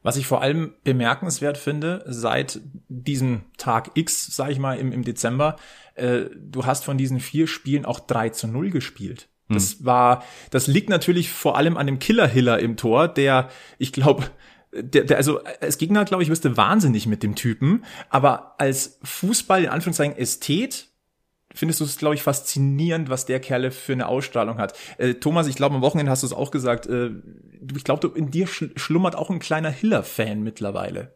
Was 0.04 0.16
ich 0.16 0.26
vor 0.26 0.42
allem 0.42 0.74
bemerkenswert 0.84 1.56
finde, 1.58 2.04
seit 2.06 2.60
diesem 2.88 3.40
Tag 3.56 3.90
X, 3.94 4.26
sag 4.36 4.50
ich 4.50 4.58
mal, 4.58 4.78
im, 4.78 4.92
im 4.92 5.02
Dezember, 5.02 5.56
äh, 5.94 6.26
du 6.36 6.66
hast 6.66 6.84
von 6.84 6.98
diesen 6.98 7.20
vier 7.20 7.46
Spielen 7.46 7.86
auch 7.86 8.00
3 8.00 8.28
zu 8.28 8.46
0 8.46 8.70
gespielt. 8.70 9.28
Das 9.48 9.78
hm. 9.78 9.86
war, 9.86 10.24
das 10.50 10.66
liegt 10.66 10.90
natürlich 10.90 11.30
vor 11.30 11.56
allem 11.56 11.78
an 11.78 11.86
dem 11.86 11.98
Killer-Hiller 11.98 12.58
im 12.58 12.76
Tor, 12.76 13.08
der, 13.08 13.48
ich 13.78 13.92
glaube, 13.92 14.30
der, 14.72 15.04
der, 15.04 15.16
also 15.16 15.42
als 15.60 15.78
Gegner, 15.78 16.04
glaube 16.04 16.22
ich, 16.22 16.28
wüsste 16.28 16.56
wahnsinnig 16.56 17.06
mit 17.06 17.22
dem 17.22 17.34
Typen, 17.34 17.84
aber 18.10 18.60
als 18.60 18.98
Fußball, 19.04 19.64
in 19.64 19.70
Anführungszeichen, 19.70 20.16
Ästhet, 20.16 20.88
findest 21.54 21.80
du 21.80 21.84
es, 21.84 21.96
glaube 21.96 22.14
ich, 22.14 22.22
faszinierend, 22.22 23.08
was 23.08 23.26
der 23.26 23.40
Kerle 23.40 23.70
für 23.70 23.92
eine 23.92 24.08
Ausstrahlung 24.08 24.58
hat. 24.58 24.76
Äh, 24.98 25.14
Thomas, 25.14 25.46
ich 25.46 25.56
glaube, 25.56 25.76
am 25.76 25.82
Wochenende 25.82 26.10
hast 26.10 26.22
du 26.22 26.26
es 26.26 26.32
auch 26.32 26.50
gesagt, 26.50 26.86
äh, 26.86 27.10
ich 27.74 27.84
glaube, 27.84 28.12
in 28.14 28.30
dir 28.30 28.46
schlummert 28.46 29.16
auch 29.16 29.30
ein 29.30 29.38
kleiner 29.38 29.70
Hiller-Fan 29.70 30.42
mittlerweile. 30.42 31.14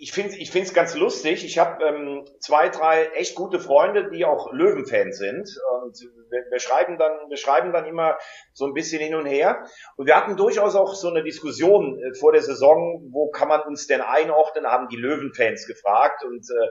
Ich 0.00 0.12
finde 0.12 0.36
ich 0.36 0.54
es 0.54 0.74
ganz 0.74 0.94
lustig. 0.94 1.46
Ich 1.46 1.56
habe 1.56 1.82
ähm, 1.82 2.26
zwei, 2.38 2.68
drei 2.68 3.06
echt 3.14 3.34
gute 3.34 3.58
Freunde, 3.58 4.10
die 4.10 4.26
auch 4.26 4.52
Löwen-Fans 4.52 5.16
sind. 5.16 5.48
Und 5.82 5.98
wir, 6.30 6.44
wir, 6.50 6.58
schreiben 6.58 6.98
dann, 6.98 7.12
wir 7.30 7.38
schreiben 7.38 7.72
dann 7.72 7.86
immer 7.86 8.18
so 8.52 8.66
ein 8.66 8.74
bisschen 8.74 9.00
hin 9.00 9.14
und 9.14 9.24
her. 9.24 9.64
Und 9.96 10.06
wir 10.06 10.14
hatten 10.14 10.36
durchaus 10.36 10.74
auch 10.74 10.94
so 10.94 11.08
eine 11.08 11.22
Diskussion 11.22 11.98
äh, 11.98 12.14
vor 12.18 12.32
der 12.32 12.42
Saison, 12.42 13.08
wo 13.12 13.30
kann 13.30 13.48
man 13.48 13.62
uns 13.62 13.86
denn 13.86 14.02
einordnen, 14.02 14.66
haben 14.66 14.88
die 14.88 14.96
Löwen-Fans 14.96 15.66
gefragt. 15.66 16.22
Und 16.24 16.44
äh, 16.50 16.68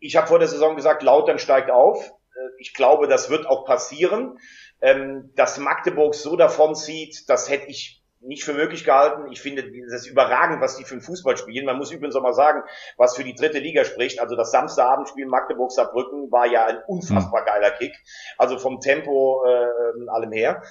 ich 0.00 0.16
habe 0.16 0.26
vor 0.26 0.38
der 0.38 0.48
Saison 0.48 0.76
gesagt, 0.76 1.02
Lautern 1.02 1.38
steigt 1.38 1.70
auf. 1.70 2.12
Äh, 2.34 2.48
ich 2.58 2.74
glaube, 2.74 3.08
das 3.08 3.30
wird 3.30 3.46
auch 3.46 3.64
passieren. 3.64 4.38
Ähm, 4.80 5.32
dass 5.34 5.58
Magdeburg 5.58 6.14
so 6.14 6.36
davon 6.36 6.74
zieht, 6.74 7.28
das 7.28 7.48
hätte 7.48 7.68
ich 7.68 8.02
nicht 8.20 8.44
für 8.44 8.54
möglich 8.54 8.84
gehalten. 8.84 9.30
Ich 9.30 9.40
finde 9.40 9.62
das 9.62 10.02
ist 10.02 10.06
überragend, 10.06 10.60
was 10.60 10.76
die 10.76 10.84
für 10.84 10.94
den 10.94 11.02
Fußball 11.02 11.36
spielen. 11.36 11.66
Man 11.66 11.76
muss 11.76 11.92
übrigens 11.92 12.16
auch 12.16 12.22
mal 12.22 12.32
sagen, 12.32 12.62
was 12.96 13.16
für 13.16 13.24
die 13.24 13.34
dritte 13.34 13.58
Liga 13.58 13.84
spricht. 13.84 14.20
Also 14.20 14.34
das 14.34 14.50
Samstagabendspiel 14.50 15.26
Magdeburg-Saarbrücken 15.26 16.30
war 16.32 16.46
ja 16.46 16.66
ein 16.66 16.78
unfassbar 16.86 17.42
mhm. 17.42 17.46
geiler 17.46 17.70
Kick. 17.72 17.94
Also 18.38 18.58
vom 18.58 18.80
Tempo 18.80 19.44
äh, 19.46 20.08
allem 20.08 20.32
her. 20.32 20.62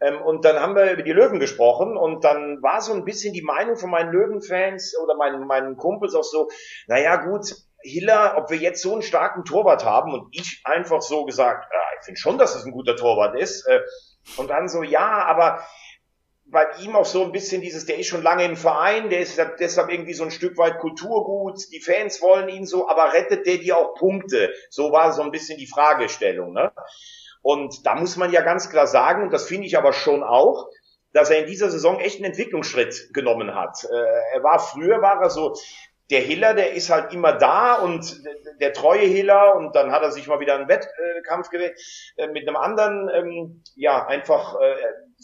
Ähm, 0.00 0.20
und 0.20 0.44
dann 0.44 0.60
haben 0.60 0.74
wir 0.74 0.92
über 0.92 1.02
die 1.02 1.12
Löwen 1.12 1.38
gesprochen 1.38 1.96
und 1.96 2.24
dann 2.24 2.62
war 2.62 2.80
so 2.80 2.92
ein 2.92 3.04
bisschen 3.04 3.32
die 3.32 3.42
Meinung 3.42 3.76
von 3.76 3.90
meinen 3.90 4.12
Löwen-Fans 4.12 4.96
oder 5.02 5.14
meinen, 5.14 5.46
meinen 5.46 5.76
Kumpels 5.76 6.14
auch 6.14 6.24
so, 6.24 6.48
naja 6.88 7.16
gut, 7.16 7.54
Hiller, 7.82 8.34
ob 8.36 8.50
wir 8.50 8.58
jetzt 8.58 8.82
so 8.82 8.92
einen 8.92 9.02
starken 9.02 9.44
Torwart 9.44 9.84
haben 9.84 10.12
und 10.14 10.28
ich 10.32 10.60
einfach 10.64 11.02
so 11.02 11.24
gesagt, 11.24 11.66
ja, 11.72 11.80
ich 11.98 12.04
finde 12.04 12.20
schon, 12.20 12.38
dass 12.38 12.54
es 12.54 12.64
ein 12.64 12.72
guter 12.72 12.96
Torwart 12.96 13.38
ist. 13.38 13.66
Äh, 13.66 13.80
und 14.36 14.48
dann 14.48 14.68
so, 14.68 14.82
ja, 14.82 15.24
aber 15.24 15.64
bei 16.52 16.66
ihm 16.82 16.94
auch 16.94 17.06
so 17.06 17.24
ein 17.24 17.32
bisschen 17.32 17.62
dieses, 17.62 17.86
der 17.86 17.98
ist 17.98 18.08
schon 18.08 18.22
lange 18.22 18.44
im 18.44 18.56
Verein, 18.56 19.08
der 19.08 19.20
ist 19.20 19.40
deshalb 19.58 19.90
irgendwie 19.90 20.12
so 20.12 20.24
ein 20.24 20.30
Stück 20.30 20.58
weit 20.58 20.78
Kulturgut, 20.78 21.58
die 21.72 21.80
Fans 21.80 22.20
wollen 22.20 22.48
ihn 22.48 22.66
so, 22.66 22.88
aber 22.88 23.12
rettet 23.14 23.46
der 23.46 23.56
dir 23.56 23.78
auch 23.78 23.94
Punkte? 23.94 24.52
So 24.68 24.92
war 24.92 25.12
so 25.12 25.22
ein 25.22 25.30
bisschen 25.30 25.58
die 25.58 25.66
Fragestellung. 25.66 26.52
Ne? 26.52 26.70
Und 27.40 27.86
da 27.86 27.94
muss 27.94 28.16
man 28.16 28.30
ja 28.32 28.42
ganz 28.42 28.68
klar 28.68 28.86
sagen, 28.86 29.22
und 29.22 29.32
das 29.32 29.46
finde 29.46 29.66
ich 29.66 29.78
aber 29.78 29.92
schon 29.92 30.22
auch, 30.22 30.68
dass 31.12 31.30
er 31.30 31.38
in 31.38 31.46
dieser 31.46 31.70
Saison 31.70 32.00
echt 32.00 32.16
einen 32.16 32.26
Entwicklungsschritt 32.26 33.10
genommen 33.12 33.54
hat. 33.54 33.84
Äh, 33.84 34.36
er 34.36 34.42
war 34.42 34.58
früher 34.58 35.00
war 35.00 35.20
er 35.22 35.30
so 35.30 35.54
der 36.12 36.20
Hiller, 36.20 36.52
der 36.52 36.74
ist 36.74 36.90
halt 36.90 37.12
immer 37.14 37.32
da 37.32 37.76
und 37.76 38.22
der, 38.60 38.74
treue 38.74 39.06
Hiller 39.06 39.56
und 39.56 39.74
dann 39.74 39.90
hat 39.90 40.02
er 40.02 40.12
sich 40.12 40.26
mal 40.28 40.40
wieder 40.40 40.54
einen 40.54 40.68
Wettkampf 40.68 41.48
gewählt 41.48 41.80
äh, 42.16 42.28
mit 42.28 42.46
einem 42.46 42.56
anderen, 42.56 43.08
ähm, 43.08 43.62
ja, 43.74 44.06
einfach 44.06 44.60
äh, 44.60 44.74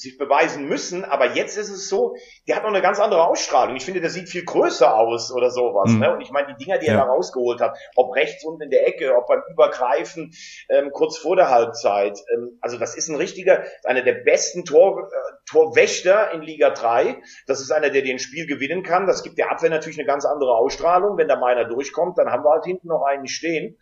sich 0.01 0.19
beweisen 0.19 0.69
müssen, 0.69 1.05
aber 1.05 1.35
jetzt 1.35 1.57
ist 1.57 1.71
es 1.71 1.89
so, 1.89 2.15
der 2.47 2.57
hat 2.57 2.63
noch 2.63 2.71
eine 2.71 2.83
ganz 2.83 3.01
andere 3.01 3.27
Ausstrahlung. 3.27 3.77
Ich 3.77 3.85
finde, 3.85 4.01
der 4.01 4.11
sieht 4.11 4.29
viel 4.29 4.45
größer 4.45 4.97
aus 4.97 5.33
oder 5.33 5.51
sowas. 5.51 5.91
Mhm. 5.91 5.99
Ne? 6.01 6.13
Und 6.15 6.21
ich 6.21 6.31
meine, 6.31 6.55
die 6.55 6.65
Dinger, 6.65 6.79
die 6.79 6.87
ja. 6.87 6.93
er 6.95 6.99
da 6.99 7.05
rausgeholt 7.05 7.61
hat, 7.61 7.77
ob 7.97 8.15
rechts 8.15 8.45
unten 8.45 8.63
in 8.63 8.71
der 8.71 8.87
Ecke, 8.87 9.17
ob 9.17 9.27
beim 9.27 9.43
Übergreifen 9.51 10.33
ähm, 10.69 10.91
kurz 10.93 11.19
vor 11.19 11.37
der 11.37 11.51
Halbzeit, 11.51 12.19
ähm, 12.35 12.59
also 12.61 12.79
das 12.79 12.97
ist 12.97 13.09
ein 13.09 13.17
richtiger, 13.17 13.65
einer 13.85 14.03
der 14.03 14.15
besten 14.15 14.65
Tor, 14.65 15.09
äh, 15.11 15.17
Torwächter 15.47 16.33
in 16.33 16.43
Liga 16.43 16.71
3. 16.71 17.21
Das 17.47 17.61
ist 17.61 17.71
einer, 17.71 17.91
der 17.91 18.03
den 18.03 18.19
Spiel 18.19 18.47
gewinnen 18.47 18.83
kann. 18.83 19.07
Das 19.07 19.23
gibt 19.23 19.39
der 19.39 19.51
Abwehr 19.51 19.71
natürlich 19.71 19.99
eine 19.99 20.07
ganz 20.07 20.25
andere 20.25 20.55
Ausstrahlung. 20.55 21.17
Wenn 21.17 21.29
da 21.29 21.37
meiner 21.37 21.65
durchkommt, 21.65 22.19
dann 22.19 22.31
haben 22.31 22.45
wir 22.45 22.51
halt 22.51 22.65
hinten 22.65 22.89
noch 22.89 23.05
einen 23.05 23.27
stehen. 23.27 23.79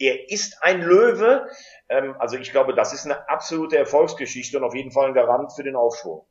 Er 0.00 0.30
ist 0.30 0.56
ein 0.62 0.80
Löwe. 0.80 1.46
Ähm, 1.88 2.14
also 2.18 2.36
ich 2.36 2.50
glaube, 2.50 2.74
das 2.74 2.92
ist 2.92 3.04
eine 3.04 3.28
absolute 3.28 3.76
Erfolgsgeschichte 3.76 4.56
und 4.58 4.64
auf 4.64 4.74
jeden 4.74 4.90
Fall 4.90 5.08
ein 5.08 5.14
Garant 5.14 5.52
für 5.52 5.62
den 5.62 5.76
Aufschwung. 5.76 6.22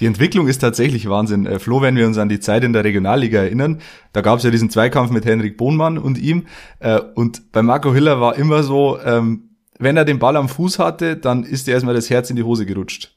Die 0.00 0.06
Entwicklung 0.06 0.48
ist 0.48 0.58
tatsächlich 0.58 1.08
Wahnsinn. 1.08 1.46
Äh, 1.46 1.58
Flo, 1.58 1.80
wenn 1.80 1.96
wir 1.96 2.06
uns 2.06 2.18
an 2.18 2.28
die 2.28 2.40
Zeit 2.40 2.62
in 2.62 2.74
der 2.74 2.84
Regionalliga 2.84 3.40
erinnern, 3.40 3.80
da 4.12 4.20
gab 4.20 4.36
es 4.36 4.44
ja 4.44 4.50
diesen 4.50 4.68
Zweikampf 4.68 5.10
mit 5.10 5.24
Henrik 5.24 5.56
Bohnmann 5.56 5.96
und 5.96 6.18
ihm. 6.18 6.46
Äh, 6.78 7.00
und 7.14 7.52
bei 7.52 7.62
Marco 7.62 7.94
Hiller 7.94 8.20
war 8.20 8.36
immer 8.36 8.62
so, 8.62 9.00
ähm, 9.00 9.56
wenn 9.78 9.96
er 9.96 10.04
den 10.04 10.18
Ball 10.18 10.36
am 10.36 10.50
Fuß 10.50 10.78
hatte, 10.78 11.16
dann 11.16 11.44
ist 11.44 11.68
er 11.68 11.74
erstmal 11.74 11.94
das 11.94 12.10
Herz 12.10 12.28
in 12.28 12.36
die 12.36 12.42
Hose 12.42 12.66
gerutscht. 12.66 13.16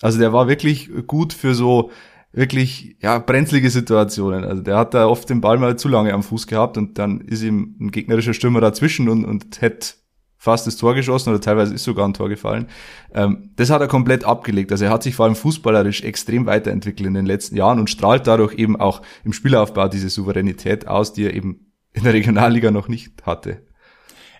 Also 0.00 0.20
der 0.20 0.32
war 0.32 0.46
wirklich 0.46 0.90
gut 1.06 1.32
für 1.32 1.54
so 1.54 1.90
wirklich 2.32 2.96
ja 3.00 3.18
brenzlige 3.18 3.70
Situationen. 3.70 4.44
Also 4.44 4.62
der 4.62 4.76
hat 4.76 4.94
da 4.94 5.06
oft 5.06 5.28
den 5.28 5.40
Ball 5.40 5.58
mal 5.58 5.76
zu 5.76 5.88
lange 5.88 6.12
am 6.12 6.22
Fuß 6.22 6.46
gehabt 6.46 6.78
und 6.78 6.98
dann 6.98 7.20
ist 7.20 7.42
ihm 7.42 7.76
ein 7.80 7.90
gegnerischer 7.90 8.34
Stürmer 8.34 8.60
dazwischen 8.60 9.08
und, 9.08 9.24
und 9.24 9.60
hätte 9.60 9.94
fast 10.42 10.66
das 10.66 10.76
Tor 10.76 10.94
geschossen 10.94 11.30
oder 11.30 11.40
teilweise 11.40 11.74
ist 11.74 11.84
sogar 11.84 12.08
ein 12.08 12.14
Tor 12.14 12.28
gefallen. 12.28 12.66
Ähm, 13.14 13.50
das 13.54 13.70
hat 13.70 13.80
er 13.80 13.86
komplett 13.86 14.24
abgelegt. 14.24 14.72
Also 14.72 14.86
er 14.86 14.90
hat 14.90 15.04
sich 15.04 15.14
vor 15.14 15.26
allem 15.26 15.36
fußballerisch 15.36 16.02
extrem 16.02 16.46
weiterentwickelt 16.46 17.06
in 17.06 17.14
den 17.14 17.26
letzten 17.26 17.54
Jahren 17.54 17.78
und 17.78 17.90
strahlt 17.90 18.26
dadurch 18.26 18.54
eben 18.54 18.74
auch 18.74 19.02
im 19.22 19.32
Spielaufbau 19.32 19.86
diese 19.86 20.08
Souveränität 20.08 20.88
aus, 20.88 21.12
die 21.12 21.26
er 21.26 21.34
eben 21.34 21.72
in 21.92 22.02
der 22.02 22.14
Regionalliga 22.14 22.70
noch 22.72 22.88
nicht 22.88 23.24
hatte. 23.24 23.62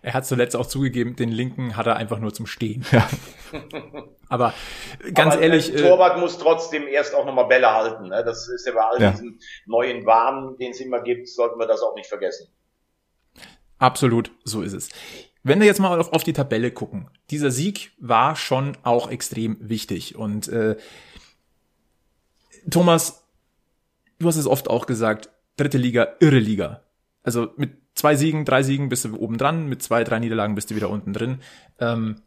Er 0.02 0.14
hat 0.14 0.26
zuletzt 0.26 0.56
auch 0.56 0.66
zugegeben, 0.66 1.14
den 1.14 1.30
linken 1.30 1.76
hat 1.76 1.86
er 1.86 1.94
einfach 1.94 2.18
nur 2.18 2.34
zum 2.34 2.46
Stehen. 2.46 2.84
Ja. 2.90 3.08
Aber 4.28 4.52
ganz 5.14 5.34
Aber 5.34 5.42
ehrlich. 5.42 5.70
Der 5.70 5.82
Torwart 5.82 6.16
äh, 6.16 6.20
muss 6.20 6.38
trotzdem 6.38 6.88
erst 6.88 7.14
auch 7.14 7.24
nochmal 7.24 7.46
Bälle 7.46 7.70
halten. 7.70 8.08
Ne? 8.08 8.24
Das 8.24 8.48
ist 8.48 8.66
ja 8.66 8.72
bei 8.72 8.80
all 8.80 9.00
ja. 9.00 9.10
diesen 9.12 9.38
neuen 9.66 10.04
Wahn, 10.04 10.56
den 10.58 10.72
es 10.72 10.80
immer 10.80 11.02
gibt, 11.02 11.28
sollten 11.28 11.58
wir 11.58 11.66
das 11.66 11.82
auch 11.82 11.94
nicht 11.94 12.08
vergessen. 12.08 12.48
Absolut, 13.78 14.32
so 14.42 14.62
ist 14.62 14.72
es. 14.72 14.88
Wenn 15.44 15.60
wir 15.60 15.66
jetzt 15.66 15.80
mal 15.80 16.00
auf, 16.00 16.12
auf 16.12 16.24
die 16.24 16.32
Tabelle 16.32 16.70
gucken, 16.72 17.10
dieser 17.30 17.50
Sieg 17.50 17.92
war 17.98 18.34
schon 18.34 18.76
auch 18.82 19.08
extrem 19.10 19.56
wichtig. 19.60 20.16
Und 20.16 20.48
äh, 20.48 20.76
Thomas, 22.70 23.24
du 24.18 24.26
hast 24.26 24.36
es 24.36 24.46
oft 24.46 24.68
auch 24.68 24.86
gesagt, 24.86 25.30
dritte 25.56 25.78
Liga, 25.78 26.16
irre 26.18 26.38
Liga. 26.38 26.82
Also 27.22 27.50
mit 27.56 27.81
zwei 27.94 28.16
Siegen, 28.16 28.44
drei 28.44 28.62
Siegen 28.62 28.88
bist 28.88 29.04
du 29.04 29.16
oben 29.16 29.38
dran, 29.38 29.68
mit 29.68 29.82
zwei, 29.82 30.04
drei 30.04 30.18
Niederlagen 30.18 30.54
bist 30.54 30.70
du 30.70 30.76
wieder 30.76 30.90
unten 30.90 31.12
drin. 31.12 31.40
Ähm, 31.78 32.22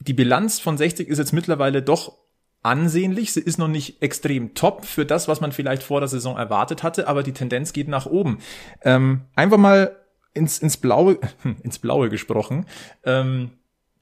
die 0.00 0.14
Bilanz 0.14 0.58
von 0.58 0.76
60 0.76 1.08
ist 1.08 1.18
jetzt 1.18 1.32
mittlerweile 1.32 1.82
doch 1.82 2.18
ansehnlich. 2.62 3.32
Sie 3.32 3.40
ist 3.40 3.58
noch 3.58 3.68
nicht 3.68 4.02
extrem 4.02 4.54
top 4.54 4.84
für 4.84 5.04
das, 5.04 5.28
was 5.28 5.40
man 5.40 5.52
vielleicht 5.52 5.82
vor 5.82 6.00
der 6.00 6.08
Saison 6.08 6.36
erwartet 6.36 6.82
hatte, 6.82 7.08
aber 7.08 7.22
die 7.22 7.32
Tendenz 7.32 7.72
geht 7.72 7.88
nach 7.88 8.06
oben. 8.06 8.38
Ähm, 8.82 9.22
einfach 9.34 9.58
mal 9.58 9.96
ins, 10.34 10.58
ins 10.58 10.76
Blaue, 10.76 11.18
ins 11.62 11.78
Blaue 11.78 12.08
gesprochen. 12.08 12.66
Ähm, 13.04 13.50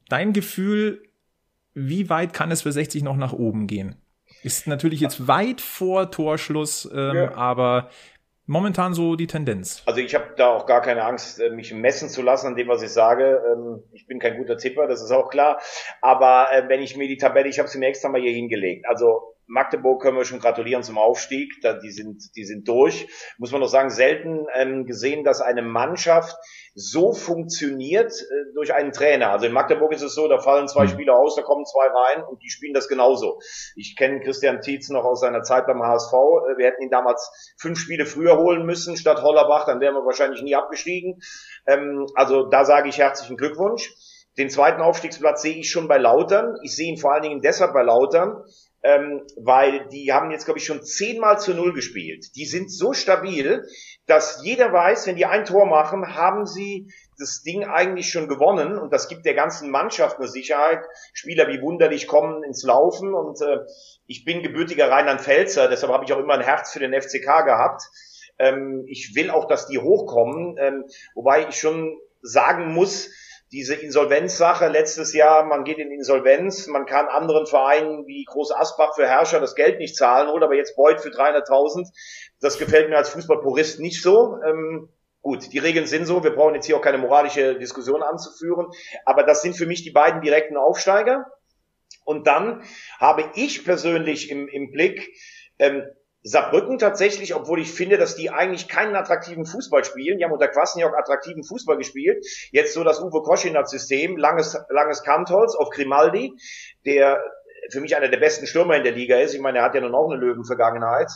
dein 0.09 0.33
Gefühl, 0.33 1.03
wie 1.73 2.09
weit 2.09 2.33
kann 2.33 2.51
es 2.51 2.63
für 2.63 2.71
60 2.71 3.03
noch 3.03 3.15
nach 3.15 3.33
oben 3.33 3.67
gehen? 3.67 3.95
Ist 4.43 4.67
natürlich 4.67 5.01
jetzt 5.01 5.27
weit 5.27 5.61
vor 5.61 6.09
Torschluss, 6.09 6.89
ähm, 6.93 7.15
ja. 7.15 7.35
aber 7.35 7.89
momentan 8.51 8.93
so 8.93 9.15
die 9.15 9.27
Tendenz? 9.27 9.81
Also 9.85 10.01
ich 10.01 10.13
habe 10.13 10.33
da 10.35 10.49
auch 10.49 10.65
gar 10.65 10.81
keine 10.81 11.03
Angst, 11.05 11.39
äh, 11.39 11.49
mich 11.49 11.73
messen 11.73 12.09
zu 12.09 12.21
lassen 12.21 12.47
an 12.47 12.55
dem, 12.55 12.67
was 12.67 12.83
ich 12.83 12.89
sage. 12.89 13.41
Ähm, 13.49 13.83
ich 13.93 14.05
bin 14.07 14.19
kein 14.19 14.37
guter 14.37 14.57
Tipper, 14.57 14.87
das 14.87 15.01
ist 15.01 15.11
auch 15.11 15.29
klar. 15.29 15.59
Aber 16.01 16.47
äh, 16.51 16.67
wenn 16.67 16.81
ich 16.81 16.97
mir 16.97 17.07
die 17.07 17.17
Tabelle, 17.17 17.47
ich 17.47 17.59
habe 17.59 17.69
sie 17.69 17.79
mir 17.79 17.87
extra 17.87 18.09
mal 18.09 18.21
hier 18.21 18.33
hingelegt. 18.33 18.85
Also 18.87 19.35
Magdeburg 19.51 20.01
können 20.01 20.17
wir 20.17 20.23
schon 20.23 20.39
gratulieren 20.39 20.81
zum 20.81 20.97
Aufstieg. 20.97 21.53
Da, 21.61 21.73
die 21.73 21.91
sind, 21.91 22.35
die 22.35 22.45
sind 22.45 22.67
durch. 22.67 23.07
Muss 23.37 23.51
man 23.51 23.59
noch 23.59 23.67
sagen, 23.67 23.89
selten 23.89 24.45
ähm, 24.55 24.85
gesehen, 24.85 25.23
dass 25.25 25.41
eine 25.41 25.61
Mannschaft 25.61 26.37
so 26.73 27.11
funktioniert 27.11 28.13
äh, 28.13 28.53
durch 28.55 28.73
einen 28.73 28.93
Trainer. 28.93 29.31
Also 29.31 29.47
in 29.47 29.51
Magdeburg 29.51 29.91
ist 29.91 30.03
es 30.03 30.15
so, 30.15 30.29
da 30.29 30.39
fallen 30.39 30.69
zwei 30.69 30.85
mhm. 30.85 30.89
Spieler 30.89 31.17
aus, 31.17 31.35
da 31.35 31.41
kommen 31.41 31.65
zwei 31.65 31.87
rein 31.87 32.23
und 32.23 32.41
die 32.41 32.49
spielen 32.49 32.73
das 32.73 32.87
genauso. 32.87 33.39
Ich 33.75 33.97
kenne 33.97 34.21
Christian 34.21 34.61
Tietz 34.61 34.89
noch 34.89 35.03
aus 35.03 35.19
seiner 35.19 35.43
Zeit 35.43 35.67
beim 35.67 35.83
HSV. 35.83 36.13
Äh, 36.13 36.57
wir 36.57 36.67
hätten 36.67 36.83
ihn 36.83 36.89
damals 36.89 37.53
fünf 37.57 37.77
Spiele 37.77 38.05
früher 38.05 38.37
holen 38.37 38.65
müssen 38.65 38.95
statt 38.95 39.21
Hollerbach, 39.21 39.65
dann 39.65 39.81
wären 39.81 39.95
wir 39.95 40.05
wahrscheinlich 40.05 40.41
nie 40.43 40.55
abgestiegen. 40.55 41.19
Ähm, 41.67 42.07
also 42.15 42.45
da 42.45 42.63
sage 42.63 42.87
ich 42.87 42.97
herzlichen 42.97 43.35
Glückwunsch. 43.35 43.93
Den 44.37 44.49
zweiten 44.49 44.81
Aufstiegsplatz 44.81 45.41
sehe 45.41 45.57
ich 45.57 45.69
schon 45.69 45.89
bei 45.89 45.97
Lautern. 45.97 46.55
Ich 46.63 46.73
sehe 46.73 46.87
ihn 46.87 46.97
vor 46.97 47.13
allen 47.13 47.23
Dingen 47.23 47.41
deshalb 47.41 47.73
bei 47.73 47.83
Lautern, 47.83 48.45
ähm, 48.83 49.21
weil 49.35 49.87
die 49.89 50.11
haben 50.11 50.31
jetzt, 50.31 50.45
glaube 50.45 50.59
ich, 50.59 50.65
schon 50.65 50.83
zehnmal 50.83 51.39
zu 51.39 51.53
null 51.53 51.73
gespielt. 51.73 52.35
Die 52.35 52.45
sind 52.45 52.71
so 52.71 52.93
stabil, 52.93 53.65
dass 54.07 54.41
jeder 54.43 54.73
weiß, 54.73 55.07
wenn 55.07 55.15
die 55.15 55.25
ein 55.25 55.45
Tor 55.45 55.67
machen, 55.67 56.15
haben 56.15 56.45
sie 56.45 56.91
das 57.19 57.43
Ding 57.43 57.63
eigentlich 57.63 58.09
schon 58.09 58.27
gewonnen 58.27 58.77
und 58.77 58.91
das 58.91 59.07
gibt 59.07 59.25
der 59.25 59.35
ganzen 59.35 59.69
Mannschaft 59.69 60.17
eine 60.17 60.27
Sicherheit. 60.27 60.83
Spieler 61.13 61.47
wie 61.47 61.61
Wunderlich 61.61 62.07
kommen 62.07 62.43
ins 62.43 62.63
Laufen 62.63 63.13
und 63.13 63.39
äh, 63.41 63.59
ich 64.07 64.25
bin 64.25 64.41
gebürtiger 64.41 64.89
Rheinland-Pfälzer, 64.89 65.67
deshalb 65.67 65.93
habe 65.93 66.03
ich 66.05 66.13
auch 66.13 66.19
immer 66.19 66.33
ein 66.33 66.41
Herz 66.41 66.71
für 66.71 66.79
den 66.79 66.99
FCK 66.99 67.45
gehabt. 67.45 67.83
Ähm, 68.39 68.85
ich 68.87 69.13
will 69.15 69.29
auch, 69.29 69.45
dass 69.47 69.67
die 69.67 69.77
hochkommen, 69.77 70.57
ähm, 70.57 70.85
wobei 71.13 71.47
ich 71.47 71.55
schon 71.55 71.99
sagen 72.23 72.73
muss, 72.73 73.09
diese 73.51 73.75
Insolvenzsache 73.75 74.67
letztes 74.69 75.13
Jahr, 75.13 75.43
man 75.43 75.65
geht 75.65 75.77
in 75.77 75.91
Insolvenz, 75.91 76.67
man 76.67 76.85
kann 76.85 77.07
anderen 77.07 77.45
Vereinen 77.45 78.07
wie 78.07 78.23
Groß 78.23 78.51
Asbach 78.53 78.95
für 78.95 79.07
Herrscher 79.07 79.41
das 79.41 79.55
Geld 79.55 79.77
nicht 79.79 79.97
zahlen, 79.97 80.29
holt 80.29 80.41
aber 80.41 80.55
jetzt 80.55 80.75
Beut 80.77 81.01
für 81.01 81.09
300.000. 81.09 81.89
Das 82.39 82.57
gefällt 82.57 82.89
mir 82.89 82.97
als 82.97 83.09
Fußballpurist 83.09 83.81
nicht 83.81 84.01
so. 84.01 84.37
Ähm, 84.45 84.89
gut, 85.21 85.51
die 85.51 85.59
Regeln 85.59 85.85
sind 85.85 86.05
so, 86.05 86.23
wir 86.23 86.33
brauchen 86.33 86.55
jetzt 86.55 86.65
hier 86.65 86.77
auch 86.77 86.81
keine 86.81 86.97
moralische 86.97 87.59
Diskussion 87.59 88.01
anzuführen, 88.01 88.67
aber 89.05 89.23
das 89.23 89.41
sind 89.41 89.57
für 89.57 89.65
mich 89.65 89.83
die 89.83 89.91
beiden 89.91 90.21
direkten 90.21 90.55
Aufsteiger. 90.55 91.25
Und 92.05 92.27
dann 92.27 92.63
habe 92.99 93.31
ich 93.35 93.65
persönlich 93.65 94.31
im, 94.31 94.47
im 94.47 94.71
Blick, 94.71 95.13
ähm, 95.59 95.83
Saarbrücken 96.23 96.77
tatsächlich, 96.77 97.33
obwohl 97.33 97.59
ich 97.59 97.71
finde, 97.71 97.97
dass 97.97 98.15
die 98.15 98.29
eigentlich 98.29 98.67
keinen 98.67 98.95
attraktiven 98.95 99.45
Fußball 99.45 99.83
spielen. 99.83 100.19
Die 100.19 100.23
haben 100.23 100.31
unter 100.31 100.47
Kwasniok 100.47 100.95
attraktiven 100.97 101.43
Fußball 101.43 101.77
gespielt. 101.77 102.25
Jetzt 102.51 102.73
so 102.73 102.83
das 102.83 103.01
Uwe 103.01 103.23
Koschinat-System, 103.23 104.17
langes, 104.17 104.57
langes 104.69 105.03
Kantholz 105.03 105.55
auf 105.55 105.69
Grimaldi, 105.69 106.33
der 106.85 107.23
für 107.71 107.81
mich 107.81 107.95
einer 107.95 108.09
der 108.09 108.19
besten 108.19 108.47
Stürmer 108.47 108.75
in 108.75 108.83
der 108.83 108.91
Liga 108.91 109.17
ist. 109.17 109.33
Ich 109.33 109.41
meine, 109.41 109.59
er 109.59 109.63
hat 109.63 109.75
ja 109.75 109.81
nun 109.81 109.95
auch 109.95 110.09
eine 110.09 110.19
Löwenvergangenheit. 110.19 111.09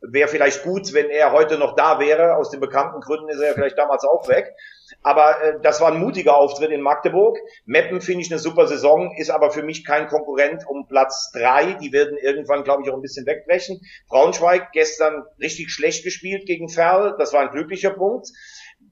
Wäre 0.00 0.28
vielleicht 0.28 0.62
gut, 0.62 0.92
wenn 0.92 1.10
er 1.10 1.32
heute 1.32 1.58
noch 1.58 1.74
da 1.74 1.98
wäre. 1.98 2.36
Aus 2.36 2.50
den 2.50 2.60
bekannten 2.60 3.00
Gründen 3.00 3.28
ist 3.28 3.40
er 3.40 3.54
vielleicht 3.54 3.78
damals 3.78 4.04
auch 4.04 4.28
weg. 4.28 4.54
Aber 5.02 5.42
äh, 5.42 5.60
das 5.62 5.80
war 5.80 5.92
ein 5.92 6.00
mutiger 6.00 6.36
Auftritt 6.36 6.70
in 6.70 6.80
Magdeburg. 6.80 7.38
Meppen 7.64 8.00
finde 8.00 8.22
ich 8.22 8.30
eine 8.30 8.38
super 8.38 8.66
Saison, 8.66 9.14
ist 9.16 9.30
aber 9.30 9.50
für 9.50 9.62
mich 9.62 9.84
kein 9.84 10.08
Konkurrent 10.08 10.64
um 10.66 10.86
Platz 10.88 11.30
drei. 11.32 11.74
Die 11.74 11.92
werden 11.92 12.16
irgendwann, 12.16 12.64
glaube 12.64 12.82
ich, 12.82 12.90
auch 12.90 12.94
ein 12.94 13.02
bisschen 13.02 13.26
wegbrechen. 13.26 13.80
Braunschweig 14.08 14.72
gestern 14.72 15.24
richtig 15.40 15.70
schlecht 15.70 16.04
gespielt 16.04 16.46
gegen 16.46 16.68
Ferl. 16.68 17.14
Das 17.18 17.32
war 17.32 17.42
ein 17.42 17.50
glücklicher 17.50 17.90
Punkt. 17.90 18.28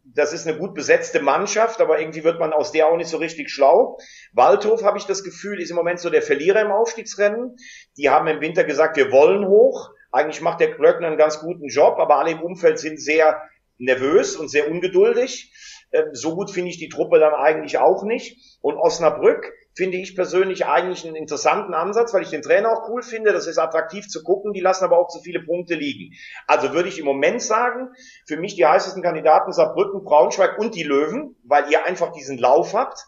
Das 0.04 0.32
ist 0.32 0.46
eine 0.46 0.56
gut 0.56 0.74
besetzte 0.74 1.20
Mannschaft, 1.20 1.80
aber 1.80 1.98
irgendwie 1.98 2.24
wird 2.24 2.38
man 2.38 2.52
aus 2.52 2.72
der 2.72 2.86
auch 2.88 2.96
nicht 2.96 3.08
so 3.08 3.16
richtig 3.16 3.50
schlau. 3.50 3.98
Waldhof, 4.32 4.84
habe 4.84 4.98
ich 4.98 5.06
das 5.06 5.24
Gefühl, 5.24 5.60
ist 5.60 5.70
im 5.70 5.76
Moment 5.76 5.98
so 5.98 6.10
der 6.10 6.22
Verlierer 6.22 6.60
im 6.60 6.70
Aufstiegsrennen. 6.70 7.56
Die 7.96 8.10
haben 8.10 8.28
im 8.28 8.40
Winter 8.40 8.64
gesagt, 8.64 8.96
wir 8.96 9.10
wollen 9.10 9.46
hoch. 9.48 9.90
Eigentlich 10.12 10.40
macht 10.40 10.60
der 10.60 10.74
Klöckner 10.74 11.08
einen 11.08 11.16
ganz 11.16 11.40
guten 11.40 11.68
Job, 11.68 11.98
aber 11.98 12.18
alle 12.18 12.30
im 12.30 12.42
Umfeld 12.42 12.78
sind 12.78 13.00
sehr 13.00 13.42
nervös 13.78 14.36
und 14.36 14.48
sehr 14.48 14.70
ungeduldig. 14.70 15.52
Ähm, 15.94 16.08
so 16.12 16.34
gut 16.34 16.50
finde 16.50 16.70
ich 16.70 16.78
die 16.78 16.88
Truppe 16.88 17.20
dann 17.20 17.34
eigentlich 17.34 17.78
auch 17.78 18.02
nicht. 18.02 18.58
Und 18.60 18.76
Osnabrück 18.76 19.52
finde 19.74 19.96
ich 19.96 20.16
persönlich 20.16 20.66
eigentlich 20.66 21.06
einen 21.06 21.14
interessanten 21.14 21.72
Ansatz, 21.72 22.12
weil 22.12 22.22
ich 22.22 22.30
den 22.30 22.42
Trainer 22.42 22.70
auch 22.70 22.88
cool 22.88 23.02
finde. 23.02 23.32
Das 23.32 23.46
ist 23.46 23.58
attraktiv 23.58 24.08
zu 24.08 24.24
gucken. 24.24 24.52
Die 24.52 24.60
lassen 24.60 24.84
aber 24.84 24.98
auch 24.98 25.08
zu 25.08 25.20
viele 25.20 25.40
Punkte 25.40 25.74
liegen. 25.74 26.14
Also 26.48 26.72
würde 26.72 26.88
ich 26.88 26.98
im 26.98 27.04
Moment 27.04 27.40
sagen, 27.40 27.90
für 28.26 28.36
mich 28.36 28.56
die 28.56 28.66
heißesten 28.66 29.02
Kandidaten 29.02 29.52
Saarbrücken, 29.52 30.04
Braunschweig 30.04 30.58
und 30.58 30.74
die 30.74 30.82
Löwen, 30.82 31.36
weil 31.44 31.70
ihr 31.70 31.86
einfach 31.86 32.12
diesen 32.12 32.38
Lauf 32.38 32.74
habt. 32.74 32.98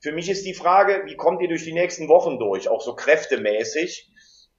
Für 0.00 0.10
mich 0.10 0.28
ist 0.28 0.44
die 0.44 0.54
Frage, 0.54 1.02
wie 1.06 1.14
kommt 1.14 1.42
ihr 1.42 1.48
durch 1.48 1.62
die 1.62 1.72
nächsten 1.72 2.08
Wochen 2.08 2.40
durch, 2.40 2.68
auch 2.68 2.80
so 2.80 2.96
kräftemäßig, 2.96 4.10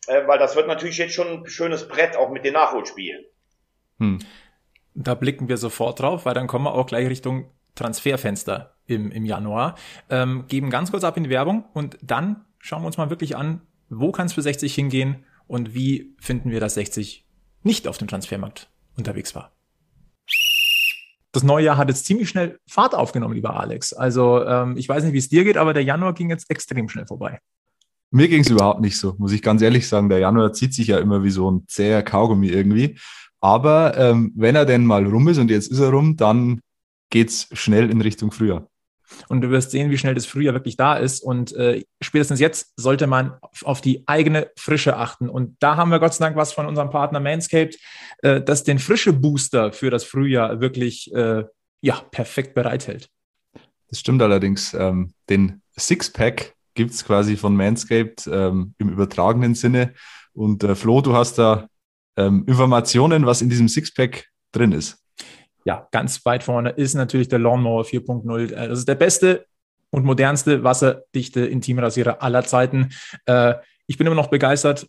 äh, 0.07 0.25
weil 0.25 0.39
das 0.39 0.55
wird 0.55 0.67
natürlich 0.67 0.97
jetzt 0.97 1.13
schon 1.13 1.27
ein 1.27 1.45
schönes 1.47 1.89
Brett 1.89 2.15
auch 2.15 2.29
mit 2.29 2.45
den 2.45 2.53
Nachholspielen. 2.53 3.25
Hm. 3.99 4.19
Da 4.95 5.15
blicken 5.15 5.49
wir 5.49 5.57
sofort 5.57 5.99
drauf, 5.99 6.25
weil 6.25 6.33
dann 6.33 6.47
kommen 6.47 6.63
wir 6.63 6.75
auch 6.75 6.85
gleich 6.85 7.09
Richtung 7.09 7.51
Transferfenster 7.75 8.75
im, 8.85 9.11
im 9.11 9.25
Januar. 9.25 9.75
Ähm, 10.09 10.45
geben 10.47 10.69
ganz 10.69 10.91
kurz 10.91 11.03
ab 11.03 11.17
in 11.17 11.23
die 11.23 11.29
Werbung 11.29 11.65
und 11.73 11.97
dann 12.01 12.45
schauen 12.59 12.81
wir 12.81 12.87
uns 12.87 12.97
mal 12.97 13.09
wirklich 13.09 13.35
an, 13.35 13.61
Wo 13.89 14.11
kann 14.11 14.25
es 14.25 14.33
für 14.33 14.41
60 14.41 14.73
hingehen? 14.73 15.23
Und 15.45 15.73
wie 15.75 16.15
finden 16.19 16.49
wir, 16.49 16.59
dass 16.59 16.73
60 16.75 17.25
nicht 17.63 17.87
auf 17.87 17.97
dem 17.97 18.07
Transfermarkt 18.07 18.69
unterwegs 18.97 19.35
war? 19.35 19.51
Das 21.31 21.43
neue 21.43 21.65
Jahr 21.65 21.77
hat 21.77 21.89
jetzt 21.89 22.05
ziemlich 22.05 22.29
schnell 22.29 22.59
Fahrt 22.67 22.95
aufgenommen, 22.95 23.33
lieber 23.33 23.59
Alex. 23.59 23.91
Also 23.91 24.45
ähm, 24.45 24.77
ich 24.77 24.87
weiß 24.87 25.03
nicht, 25.03 25.13
wie 25.13 25.17
es 25.17 25.29
dir 25.29 25.43
geht, 25.43 25.57
aber 25.57 25.73
der 25.73 25.83
Januar 25.83 26.13
ging 26.13 26.29
jetzt 26.29 26.49
extrem 26.49 26.89
schnell 26.89 27.07
vorbei. 27.07 27.39
Mir 28.11 28.27
ging 28.27 28.41
es 28.41 28.49
überhaupt 28.49 28.81
nicht 28.81 28.97
so, 28.99 29.15
muss 29.17 29.31
ich 29.31 29.41
ganz 29.41 29.63
ehrlich 29.63 29.87
sagen. 29.87 30.09
Der 30.09 30.19
Januar 30.19 30.53
zieht 30.53 30.75
sich 30.75 30.87
ja 30.87 30.99
immer 30.99 31.23
wie 31.23 31.31
so 31.31 31.49
ein 31.49 31.65
zäher 31.67 32.03
Kaugummi 32.03 32.47
irgendwie. 32.47 32.99
Aber 33.41 33.97
ähm, 33.97 34.31
wenn 34.35 34.55
er 34.55 34.65
denn 34.65 34.85
mal 34.85 35.05
rum 35.05 35.27
ist 35.27 35.39
und 35.39 35.49
jetzt 35.49 35.71
ist 35.71 35.79
er 35.79 35.89
rum, 35.89 36.15
dann 36.15 36.61
geht's 37.13 37.47
schnell 37.53 37.91
in 37.91 38.01
Richtung 38.01 38.31
Frühjahr. 38.31 38.67
Und 39.29 39.41
du 39.41 39.51
wirst 39.51 39.69
sehen, 39.69 39.91
wie 39.91 39.99
schnell 39.99 40.15
das 40.15 40.25
Frühjahr 40.25 40.55
wirklich 40.55 40.77
da 40.77 40.95
ist. 40.95 41.21
Und 41.21 41.53
äh, 41.53 41.83
spätestens 42.01 42.39
jetzt 42.39 42.73
sollte 42.75 43.05
man 43.05 43.37
auf 43.61 43.81
die 43.81 44.03
eigene 44.07 44.49
Frische 44.57 44.97
achten. 44.97 45.29
Und 45.29 45.55
da 45.59 45.77
haben 45.77 45.91
wir 45.91 45.99
Gott 45.99 46.15
sei 46.15 46.25
Dank 46.25 46.35
was 46.35 46.53
von 46.53 46.65
unserem 46.65 46.89
Partner 46.89 47.19
Manscaped, 47.19 47.77
äh, 48.23 48.41
das 48.41 48.63
den 48.63 48.79
frische 48.79 49.13
Booster 49.13 49.71
für 49.71 49.91
das 49.91 50.03
Frühjahr 50.03 50.59
wirklich 50.59 51.13
äh, 51.13 51.43
ja, 51.81 52.01
perfekt 52.09 52.55
bereithält. 52.55 53.09
Das 53.89 53.99
stimmt 53.99 54.23
allerdings. 54.23 54.73
Ähm, 54.73 55.13
den 55.29 55.61
Sixpack 55.77 56.55
gibt 56.73 56.91
es 56.91 57.05
quasi 57.05 57.37
von 57.37 57.55
Manscaped 57.55 58.25
ähm, 58.25 58.73
im 58.79 58.89
übertragenen 58.89 59.53
Sinne. 59.53 59.93
Und 60.33 60.63
äh, 60.63 60.73
Flo, 60.73 61.01
du 61.01 61.13
hast 61.13 61.37
da 61.37 61.67
ähm, 62.17 62.45
Informationen, 62.47 63.27
was 63.27 63.43
in 63.43 63.49
diesem 63.49 63.67
Sixpack 63.67 64.25
drin 64.51 64.71
ist 64.71 65.02
ja, 65.65 65.87
ganz 65.91 66.25
weit 66.25 66.43
vorne 66.43 66.71
ist 66.71 66.93
natürlich 66.93 67.27
der 67.27 67.39
Lawnmower 67.39 67.83
4.0. 67.83 68.51
Äh, 68.53 68.67
das 68.67 68.79
ist 68.79 68.87
der 68.87 68.95
beste 68.95 69.45
und 69.89 70.05
modernste 70.05 70.63
wasserdichte 70.63 71.45
Intimrasierer 71.45 72.21
aller 72.21 72.43
Zeiten. 72.43 72.89
Äh, 73.25 73.55
ich 73.87 73.97
bin 73.97 74.07
immer 74.07 74.15
noch 74.15 74.29
begeistert. 74.29 74.87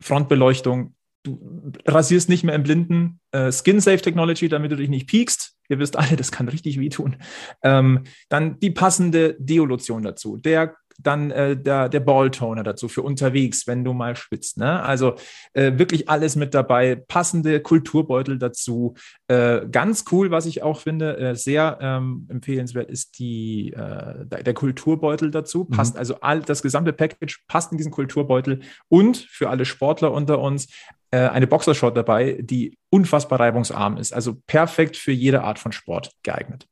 Frontbeleuchtung. 0.00 0.94
Du 1.22 1.72
rasierst 1.86 2.28
nicht 2.28 2.44
mehr 2.44 2.54
im 2.54 2.62
Blinden. 2.62 3.20
Äh, 3.32 3.50
Skin 3.50 3.80
Safe 3.80 4.00
Technology, 4.00 4.48
damit 4.48 4.72
du 4.72 4.76
dich 4.76 4.88
nicht 4.88 5.08
piekst. 5.08 5.56
Ihr 5.68 5.78
wisst 5.78 5.96
alle, 5.96 6.16
das 6.16 6.30
kann 6.30 6.48
richtig 6.48 6.78
wehtun. 6.78 7.16
Ähm, 7.62 8.04
dann 8.28 8.58
die 8.60 8.70
passende 8.70 9.36
Deolution 9.38 10.02
dazu. 10.02 10.36
Der 10.36 10.76
dann 11.02 11.30
äh, 11.30 11.56
der, 11.56 11.88
der 11.88 12.00
Balltoner 12.00 12.62
dazu 12.62 12.88
für 12.88 13.02
unterwegs, 13.02 13.66
wenn 13.66 13.84
du 13.84 13.92
mal 13.92 14.16
schwitzt. 14.16 14.58
Ne? 14.58 14.82
Also 14.82 15.14
äh, 15.52 15.78
wirklich 15.78 16.08
alles 16.08 16.36
mit 16.36 16.54
dabei, 16.54 16.96
passende 16.96 17.60
Kulturbeutel 17.60 18.38
dazu. 18.38 18.94
Äh, 19.28 19.66
ganz 19.70 20.04
cool, 20.12 20.30
was 20.30 20.46
ich 20.46 20.62
auch 20.62 20.80
finde, 20.80 21.16
äh, 21.18 21.34
sehr 21.34 21.78
ähm, 21.80 22.26
empfehlenswert 22.28 22.90
ist 22.90 23.18
die, 23.18 23.72
äh, 23.72 24.26
der 24.26 24.54
Kulturbeutel 24.54 25.30
dazu. 25.30 25.66
Mhm. 25.68 25.76
Passt 25.76 25.96
also 25.96 26.20
all, 26.20 26.40
das 26.40 26.62
gesamte 26.62 26.92
Package 26.92 27.44
passt 27.48 27.72
in 27.72 27.78
diesen 27.78 27.92
Kulturbeutel 27.92 28.60
und 28.88 29.16
für 29.16 29.50
alle 29.50 29.64
Sportler 29.64 30.12
unter 30.12 30.38
uns 30.38 30.68
äh, 31.10 31.18
eine 31.18 31.46
Boxershort 31.46 31.96
dabei, 31.96 32.38
die 32.40 32.78
unfassbar 32.90 33.40
reibungsarm 33.40 33.96
ist. 33.96 34.12
Also 34.12 34.36
perfekt 34.46 34.96
für 34.96 35.12
jede 35.12 35.42
Art 35.42 35.58
von 35.58 35.72
Sport 35.72 36.12
geeignet. 36.22 36.66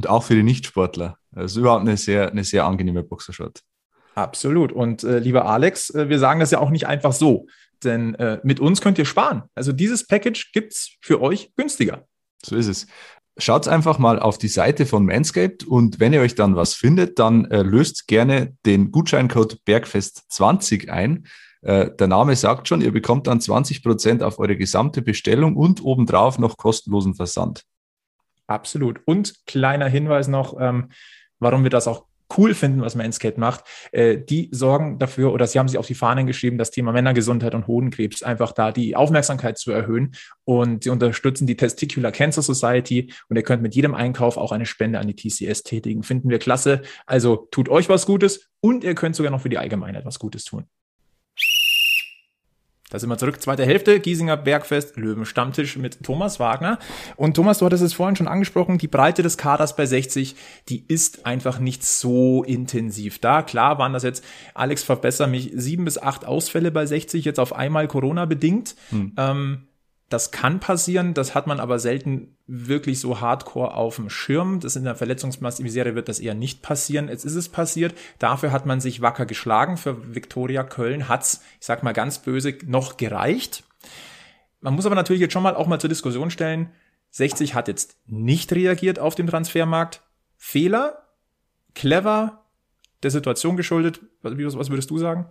Und 0.00 0.08
auch 0.08 0.22
für 0.22 0.34
die 0.34 0.42
Nichtsportler. 0.42 1.18
Das 1.30 1.52
ist 1.52 1.56
überhaupt 1.58 1.82
eine 1.82 1.98
sehr, 1.98 2.30
eine 2.30 2.42
sehr 2.42 2.64
angenehme 2.64 3.02
Boxershot. 3.02 3.60
Absolut. 4.14 4.72
Und 4.72 5.04
äh, 5.04 5.18
lieber 5.18 5.44
Alex, 5.44 5.90
äh, 5.90 6.08
wir 6.08 6.18
sagen 6.18 6.40
das 6.40 6.50
ja 6.50 6.58
auch 6.58 6.70
nicht 6.70 6.86
einfach 6.86 7.12
so, 7.12 7.48
denn 7.84 8.14
äh, 8.14 8.40
mit 8.42 8.60
uns 8.60 8.80
könnt 8.80 8.96
ihr 8.96 9.04
sparen. 9.04 9.42
Also 9.54 9.72
dieses 9.72 10.06
Package 10.06 10.52
gibt 10.52 10.72
es 10.72 10.96
für 11.02 11.20
euch 11.20 11.52
günstiger. 11.54 12.06
So 12.42 12.56
ist 12.56 12.66
es. 12.66 12.86
Schaut 13.36 13.68
einfach 13.68 13.98
mal 13.98 14.18
auf 14.18 14.38
die 14.38 14.48
Seite 14.48 14.86
von 14.86 15.04
Manscaped 15.04 15.64
und 15.64 16.00
wenn 16.00 16.14
ihr 16.14 16.22
euch 16.22 16.34
dann 16.34 16.56
was 16.56 16.72
findet, 16.72 17.18
dann 17.18 17.44
äh, 17.50 17.60
löst 17.60 18.08
gerne 18.08 18.56
den 18.64 18.90
Gutscheincode 18.90 19.58
Bergfest20 19.66 20.88
ein. 20.88 21.26
Äh, 21.60 21.90
der 21.90 22.06
Name 22.06 22.36
sagt 22.36 22.68
schon, 22.68 22.80
ihr 22.80 22.90
bekommt 22.90 23.26
dann 23.26 23.40
20% 23.40 24.22
auf 24.22 24.38
eure 24.38 24.56
gesamte 24.56 25.02
Bestellung 25.02 25.56
und 25.56 25.84
obendrauf 25.84 26.38
noch 26.38 26.56
kostenlosen 26.56 27.16
Versand. 27.16 27.66
Absolut. 28.50 29.00
Und 29.04 29.46
kleiner 29.46 29.86
Hinweis 29.86 30.26
noch, 30.26 30.56
ähm, 30.58 30.88
warum 31.38 31.62
wir 31.62 31.70
das 31.70 31.86
auch 31.86 32.06
cool 32.36 32.52
finden, 32.52 32.80
was 32.80 32.96
Manscaped 32.96 33.38
macht, 33.38 33.62
äh, 33.92 34.18
die 34.18 34.48
sorgen 34.50 34.98
dafür 34.98 35.32
oder 35.32 35.46
sie 35.46 35.58
haben 35.60 35.68
sich 35.68 35.78
auf 35.78 35.86
die 35.86 35.94
Fahnen 35.94 36.26
geschrieben, 36.26 36.58
das 36.58 36.72
Thema 36.72 36.90
Männergesundheit 36.90 37.54
und 37.54 37.68
Hodenkrebs 37.68 38.24
einfach 38.24 38.50
da 38.50 38.72
die 38.72 38.96
Aufmerksamkeit 38.96 39.56
zu 39.56 39.70
erhöhen 39.70 40.16
und 40.44 40.82
sie 40.82 40.90
unterstützen 40.90 41.46
die 41.46 41.56
Testicular 41.56 42.10
Cancer 42.10 42.42
Society 42.42 43.12
und 43.28 43.36
ihr 43.36 43.44
könnt 43.44 43.62
mit 43.62 43.76
jedem 43.76 43.94
Einkauf 43.94 44.36
auch 44.36 44.50
eine 44.50 44.66
Spende 44.66 44.98
an 44.98 45.06
die 45.06 45.14
TCS 45.14 45.62
tätigen. 45.62 46.02
Finden 46.02 46.28
wir 46.28 46.40
klasse. 46.40 46.82
Also 47.06 47.48
tut 47.52 47.68
euch 47.68 47.88
was 47.88 48.04
Gutes 48.04 48.50
und 48.60 48.82
ihr 48.82 48.96
könnt 48.96 49.14
sogar 49.14 49.30
noch 49.30 49.42
für 49.42 49.48
die 49.48 49.58
Allgemeinheit 49.58 50.04
was 50.04 50.18
Gutes 50.18 50.44
tun. 50.44 50.66
Da 52.90 52.98
sind 52.98 53.08
wir 53.08 53.16
zurück, 53.18 53.40
zweite 53.40 53.64
Hälfte, 53.64 54.00
Giesinger 54.00 54.36
Bergfest, 54.36 54.96
Löwenstammtisch 54.96 55.76
mit 55.76 56.02
Thomas 56.02 56.40
Wagner. 56.40 56.78
Und 57.16 57.34
Thomas, 57.34 57.58
du 57.58 57.66
hattest 57.66 57.84
es 57.84 57.94
vorhin 57.94 58.16
schon 58.16 58.28
angesprochen, 58.28 58.78
die 58.78 58.88
Breite 58.88 59.22
des 59.22 59.38
Kaders 59.38 59.76
bei 59.76 59.86
60, 59.86 60.34
die 60.68 60.84
ist 60.88 61.24
einfach 61.24 61.60
nicht 61.60 61.84
so 61.84 62.42
intensiv 62.42 63.20
da. 63.20 63.42
Klar 63.42 63.78
waren 63.78 63.92
das 63.92 64.02
jetzt, 64.02 64.24
Alex 64.54 64.82
verbessert 64.82 65.30
mich, 65.30 65.52
sieben 65.54 65.84
bis 65.84 65.98
acht 65.98 66.24
Ausfälle 66.24 66.72
bei 66.72 66.84
60, 66.84 67.24
jetzt 67.24 67.38
auf 67.38 67.54
einmal 67.54 67.86
Corona 67.86 68.24
bedingt. 68.24 68.74
Hm. 68.90 69.12
Ähm, 69.16 69.66
das 70.10 70.32
kann 70.32 70.58
passieren, 70.58 71.14
das 71.14 71.36
hat 71.36 71.46
man 71.46 71.60
aber 71.60 71.78
selten 71.78 72.36
wirklich 72.48 72.98
so 72.98 73.20
hardcore 73.20 73.74
auf 73.74 73.94
dem 73.94 74.10
Schirm. 74.10 74.58
Das 74.58 74.74
in 74.74 74.82
der 74.82 74.96
Verletzungsmisere 74.96 75.94
wird 75.94 76.08
das 76.08 76.18
eher 76.18 76.34
nicht 76.34 76.62
passieren. 76.62 77.08
Jetzt 77.08 77.24
ist 77.24 77.36
es 77.36 77.48
passiert. 77.48 77.94
Dafür 78.18 78.50
hat 78.50 78.66
man 78.66 78.80
sich 78.80 79.00
wacker 79.00 79.24
geschlagen. 79.24 79.76
Für 79.76 80.12
Viktoria 80.14 80.64
Köln 80.64 81.08
hat's, 81.08 81.42
ich 81.60 81.66
sag 81.66 81.84
mal 81.84 81.92
ganz 81.92 82.18
böse, 82.18 82.58
noch 82.66 82.96
gereicht. 82.96 83.62
Man 84.60 84.74
muss 84.74 84.84
aber 84.84 84.96
natürlich 84.96 85.20
jetzt 85.20 85.32
schon 85.32 85.44
mal 85.44 85.54
auch 85.54 85.68
mal 85.68 85.80
zur 85.80 85.88
Diskussion 85.88 86.32
stellen. 86.32 86.72
60 87.10 87.54
hat 87.54 87.68
jetzt 87.68 87.96
nicht 88.06 88.52
reagiert 88.52 88.98
auf 88.98 89.14
dem 89.14 89.28
Transfermarkt. 89.28 90.02
Fehler, 90.36 91.06
clever, 91.76 92.46
der 93.04 93.12
Situation 93.12 93.56
geschuldet. 93.56 94.00
Was 94.22 94.36
würdest 94.36 94.90
du 94.90 94.98
sagen? 94.98 95.26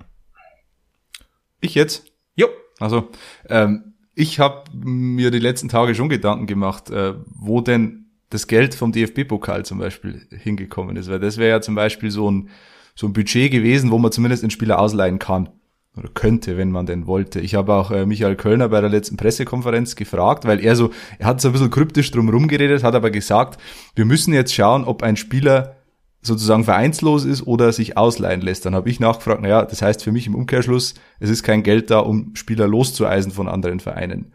Ich 1.60 1.76
jetzt? 1.76 2.14
Jo. 2.36 2.48
Also, 2.80 3.10
ähm, 3.50 3.96
ich 4.20 4.38
habe 4.40 4.70
mir 4.74 5.32
die 5.32 5.40
letzten 5.40 5.70
Tage 5.70 5.96
schon 5.96 6.10
Gedanken 6.10 6.46
gemacht, 6.46 6.90
äh, 6.90 7.14
wo 7.26 7.62
denn 7.62 8.08
das 8.30 8.48
Geld 8.48 8.76
vom 8.76 8.92
DFB-Pokal 8.92 9.64
zum 9.64 9.80
Beispiel 9.80 10.28
hingekommen 10.30 10.98
ist, 10.98 11.10
weil 11.10 11.20
das 11.20 11.38
wäre 11.38 11.50
ja 11.50 11.62
zum 11.62 11.74
Beispiel 11.74 12.12
so 12.12 12.30
ein, 12.30 12.50
so 12.96 13.08
ein 13.08 13.14
Budget 13.14 13.50
gewesen, 13.50 13.92
wo 13.92 13.98
man 13.98 14.12
zumindest 14.12 14.44
einen 14.44 14.52
Spieler 14.52 14.80
ausleihen 14.80 15.20
kann 15.20 15.50
oder 15.96 16.10
könnte, 16.14 16.58
wenn 16.58 16.70
man 16.70 16.86
denn 16.86 17.08
wollte. 17.08 17.40
Ich 17.40 17.56
habe 17.56 17.74
auch 17.74 17.92
äh, 17.92 18.06
Michael 18.06 18.36
Kölner 18.36 18.68
bei 18.68 18.82
der 18.82 18.90
letzten 18.90 19.16
Pressekonferenz 19.16 19.96
gefragt, 19.96 20.44
weil 20.44 20.60
er 20.60 20.76
so, 20.76 20.92
er 21.18 21.28
hat 21.28 21.40
so 21.40 21.48
ein 21.48 21.52
bisschen 21.54 21.72
kryptisch 21.72 22.12
drum 22.12 22.28
rumgeredet, 22.28 22.84
hat 22.84 22.96
aber 22.96 23.12
gesagt, 23.12 23.60
wir 23.96 24.04
müssen 24.04 24.34
jetzt 24.34 24.54
schauen, 24.54 24.84
ob 24.84 25.02
ein 25.02 25.16
Spieler 25.16 25.78
sozusagen 26.22 26.66
vereinslos 26.66 27.24
ist 27.26 27.48
oder 27.48 27.72
sich 27.72 27.98
ausleihen 27.98 28.42
lässt. 28.42 28.66
Dann 28.66 28.76
habe 28.76 28.90
ich 28.90 29.00
nachgefragt, 29.00 29.42
naja, 29.42 29.66
das 29.66 29.82
heißt 29.82 30.04
für 30.04 30.12
mich 30.12 30.28
im 30.28 30.36
Umkehrschluss, 30.36 30.96
es 31.20 31.30
ist 31.30 31.44
kein 31.44 31.64
Geld 31.64 31.90
da, 31.92 32.00
um 32.00 32.36
Spieler 32.36 32.68
loszueisen 32.68 33.32
von 33.32 33.48
anderen 33.48 33.80
Vereinen. 33.80 34.34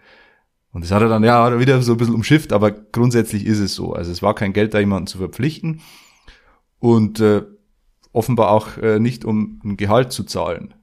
Und 0.72 0.82
das 0.82 0.90
hat 0.90 1.02
er 1.02 1.08
dann 1.08 1.22
ja 1.22 1.58
wieder 1.60 1.80
so 1.82 1.92
ein 1.92 1.98
bisschen 1.98 2.14
umschifft, 2.14 2.52
aber 2.52 2.72
grundsätzlich 2.72 3.46
ist 3.46 3.60
es 3.60 3.74
so. 3.74 3.92
Also 3.92 4.10
es 4.10 4.22
war 4.22 4.34
kein 4.34 4.52
Geld 4.52 4.74
da, 4.74 4.80
jemanden 4.80 5.06
zu 5.06 5.18
verpflichten 5.18 5.82
und 6.80 7.20
äh, 7.20 7.42
offenbar 8.12 8.50
auch 8.50 8.76
äh, 8.78 8.98
nicht, 8.98 9.24
um 9.24 9.60
ein 9.64 9.76
Gehalt 9.76 10.10
zu 10.12 10.24
zahlen. 10.24 10.74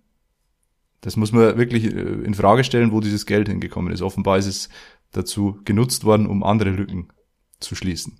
Das 1.01 1.17
muss 1.17 1.31
man 1.31 1.57
wirklich 1.57 1.85
äh, 1.85 1.89
in 1.89 2.35
Frage 2.35 2.63
stellen, 2.63 2.91
wo 2.91 3.01
dieses 3.01 3.25
Geld 3.25 3.49
hingekommen 3.49 3.91
ist. 3.91 4.01
Offenbar 4.01 4.37
ist 4.37 4.45
es 4.45 4.69
dazu 5.11 5.59
genutzt 5.65 6.05
worden, 6.05 6.27
um 6.27 6.43
andere 6.43 6.69
Lücken 6.69 7.09
zu 7.59 7.75
schließen. 7.75 8.19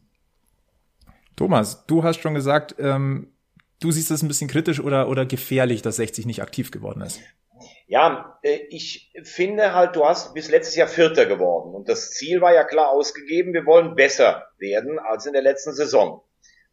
Thomas, 1.36 1.86
du 1.88 2.04
hast 2.04 2.22
schon 2.22 2.34
gesagt, 2.34 2.76
ähm, 2.80 3.34
du 3.80 3.92
siehst 3.92 4.12
es 4.12 4.22
ein 4.22 4.28
bisschen 4.28 4.50
kritisch 4.50 4.80
oder, 4.80 5.10
oder 5.10 5.26
gefährlich, 5.26 5.82
dass 5.82 5.98
60 5.98 6.26
nicht 6.26 6.42
aktiv 6.42 6.72
geworden 6.72 7.02
ist. 7.02 7.20
Ja, 7.88 8.40
äh, 8.42 8.60
ich 8.70 9.12
finde 9.24 9.74
halt, 9.74 9.96
du 9.96 10.06
hast 10.06 10.34
bis 10.34 10.50
letztes 10.50 10.76
Jahr 10.76 10.88
Vierter 10.88 11.26
geworden 11.26 11.76
und 11.76 11.90
das 11.90 12.12
Ziel 12.12 12.42
war 12.42 12.54
ja 12.54 12.64
klar 12.64 12.90
ausgegeben, 12.90 13.54
wir 13.54 13.66
wollen 13.66 13.96
besser 13.96 14.48
werden 14.58 15.00
als 15.00 15.26
in 15.26 15.34
der 15.34 15.42
letzten 15.42 15.74
Saison. 15.74 16.24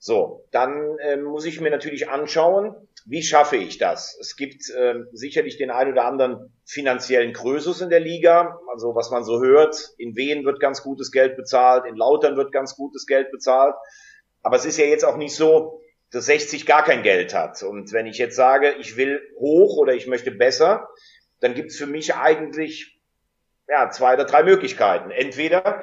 So, 0.00 0.46
dann 0.52 0.96
äh, 0.98 1.16
muss 1.16 1.44
ich 1.44 1.60
mir 1.60 1.70
natürlich 1.70 2.08
anschauen, 2.08 2.72
wie 3.04 3.22
schaffe 3.22 3.56
ich 3.56 3.78
das? 3.78 4.16
Es 4.20 4.36
gibt 4.36 4.70
äh, 4.70 4.94
sicherlich 5.12 5.56
den 5.56 5.70
einen 5.70 5.92
oder 5.92 6.04
anderen 6.04 6.52
finanziellen 6.64 7.32
Krösus 7.32 7.80
in 7.80 7.90
der 7.90 7.98
Liga, 7.98 8.60
also 8.72 8.94
was 8.94 9.10
man 9.10 9.24
so 9.24 9.40
hört, 9.40 9.94
in 9.98 10.14
Wien 10.14 10.44
wird 10.44 10.60
ganz 10.60 10.82
gutes 10.82 11.10
Geld 11.10 11.36
bezahlt, 11.36 11.84
in 11.84 11.96
Lautern 11.96 12.36
wird 12.36 12.52
ganz 12.52 12.76
gutes 12.76 13.06
Geld 13.06 13.32
bezahlt. 13.32 13.74
Aber 14.48 14.56
es 14.56 14.64
ist 14.64 14.78
ja 14.78 14.86
jetzt 14.86 15.04
auch 15.04 15.18
nicht 15.18 15.34
so, 15.34 15.82
dass 16.10 16.24
60 16.24 16.64
gar 16.64 16.82
kein 16.82 17.02
Geld 17.02 17.34
hat. 17.34 17.62
Und 17.62 17.92
wenn 17.92 18.06
ich 18.06 18.16
jetzt 18.16 18.34
sage, 18.34 18.76
ich 18.80 18.96
will 18.96 19.20
hoch 19.38 19.76
oder 19.76 19.92
ich 19.92 20.06
möchte 20.06 20.30
besser, 20.30 20.88
dann 21.40 21.52
gibt 21.52 21.70
es 21.70 21.76
für 21.76 21.86
mich 21.86 22.14
eigentlich 22.14 22.98
ja, 23.68 23.90
zwei 23.90 24.14
oder 24.14 24.24
drei 24.24 24.44
Möglichkeiten. 24.44 25.10
Entweder 25.10 25.82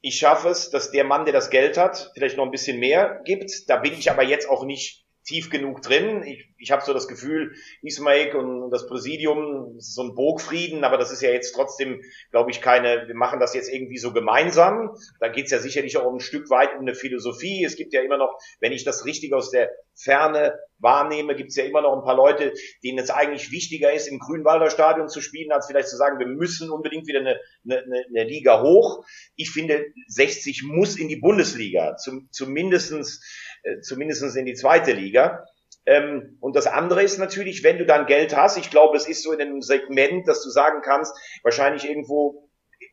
ich 0.00 0.16
schaffe 0.16 0.48
es, 0.48 0.70
dass 0.70 0.92
der 0.92 1.04
Mann, 1.04 1.26
der 1.26 1.34
das 1.34 1.50
Geld 1.50 1.76
hat, 1.76 2.10
vielleicht 2.14 2.38
noch 2.38 2.46
ein 2.46 2.50
bisschen 2.50 2.80
mehr 2.80 3.20
gibt. 3.26 3.68
Da 3.68 3.76
bin 3.76 3.92
ich 3.92 4.10
aber 4.10 4.22
jetzt 4.22 4.48
auch 4.48 4.64
nicht 4.64 5.04
tief 5.24 5.50
genug 5.50 5.82
drin. 5.82 6.22
Ich, 6.22 6.48
ich 6.58 6.70
habe 6.70 6.84
so 6.84 6.92
das 6.92 7.08
Gefühl, 7.08 7.54
Ismaik 7.82 8.34
und 8.34 8.70
das 8.70 8.86
Präsidium, 8.86 9.76
so 9.78 10.02
ein 10.02 10.14
Burgfrieden, 10.14 10.84
aber 10.84 10.98
das 10.98 11.10
ist 11.10 11.22
ja 11.22 11.30
jetzt 11.30 11.52
trotzdem, 11.52 12.02
glaube 12.30 12.50
ich, 12.50 12.60
keine, 12.60 13.06
wir 13.06 13.14
machen 13.14 13.40
das 13.40 13.54
jetzt 13.54 13.72
irgendwie 13.72 13.98
so 13.98 14.12
gemeinsam. 14.12 14.96
Da 15.20 15.28
geht's 15.28 15.50
ja 15.50 15.58
sicherlich 15.58 15.96
auch 15.96 16.12
ein 16.12 16.20
Stück 16.20 16.50
weit 16.50 16.74
um 16.74 16.80
eine 16.80 16.94
Philosophie. 16.94 17.64
Es 17.64 17.76
gibt 17.76 17.92
ja 17.92 18.02
immer 18.02 18.16
noch, 18.16 18.38
wenn 18.60 18.72
ich 18.72 18.84
das 18.84 19.04
richtig 19.04 19.32
aus 19.32 19.50
der 19.50 19.70
Ferne 19.94 20.54
wahrnehme, 20.78 21.36
gibt's 21.36 21.56
ja 21.56 21.64
immer 21.64 21.82
noch 21.82 21.96
ein 21.96 22.04
paar 22.04 22.16
Leute, 22.16 22.54
denen 22.82 22.98
es 22.98 23.10
eigentlich 23.10 23.50
wichtiger 23.50 23.92
ist, 23.92 24.08
im 24.08 24.18
Grünwalder 24.18 24.70
Stadion 24.70 25.08
zu 25.08 25.20
spielen, 25.20 25.52
als 25.52 25.66
vielleicht 25.66 25.88
zu 25.88 25.96
sagen, 25.96 26.18
wir 26.18 26.26
müssen 26.26 26.70
unbedingt 26.70 27.06
wieder 27.06 27.20
eine, 27.20 27.38
eine, 27.64 28.04
eine 28.08 28.24
Liga 28.24 28.62
hoch. 28.62 29.04
Ich 29.36 29.50
finde, 29.50 29.84
60 30.08 30.62
muss 30.64 30.96
in 30.96 31.08
die 31.08 31.16
Bundesliga, 31.16 31.96
zum, 31.96 32.28
zumindestens 32.32 33.20
äh, 33.62 33.80
zumindest 33.80 34.36
in 34.36 34.46
die 34.46 34.54
zweite 34.54 34.92
Liga. 34.92 35.44
Ähm, 35.86 36.36
und 36.40 36.56
das 36.56 36.66
andere 36.66 37.02
ist 37.02 37.18
natürlich, 37.18 37.64
wenn 37.64 37.78
du 37.78 37.86
dann 37.86 38.06
Geld 38.06 38.36
hast, 38.36 38.58
ich 38.58 38.70
glaube, 38.70 38.96
es 38.96 39.08
ist 39.08 39.22
so 39.22 39.32
in 39.32 39.40
einem 39.40 39.62
Segment, 39.62 40.28
dass 40.28 40.42
du 40.42 40.50
sagen 40.50 40.82
kannst, 40.82 41.16
wahrscheinlich 41.42 41.88
irgendwo 41.88 42.50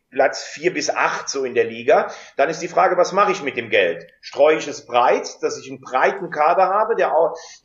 Platz 0.10 0.44
vier 0.44 0.74
bis 0.74 0.90
acht 0.90 1.28
so 1.28 1.44
in 1.44 1.54
der 1.54 1.66
Liga, 1.66 2.10
dann 2.38 2.50
ist 2.50 2.62
die 2.62 2.70
Frage, 2.70 2.96
was 2.96 3.12
mache 3.12 3.34
ich 3.34 3.44
mit 3.44 3.58
dem 3.58 3.70
Geld? 3.70 4.08
Streue 4.22 4.58
ich 4.58 4.68
es 4.68 4.86
breit, 4.86 5.38
dass 5.42 5.60
ich 5.60 5.70
einen 5.70 5.82
breiten 5.82 6.30
Kader 6.30 6.68
habe, 6.70 6.96
der, 6.96 7.14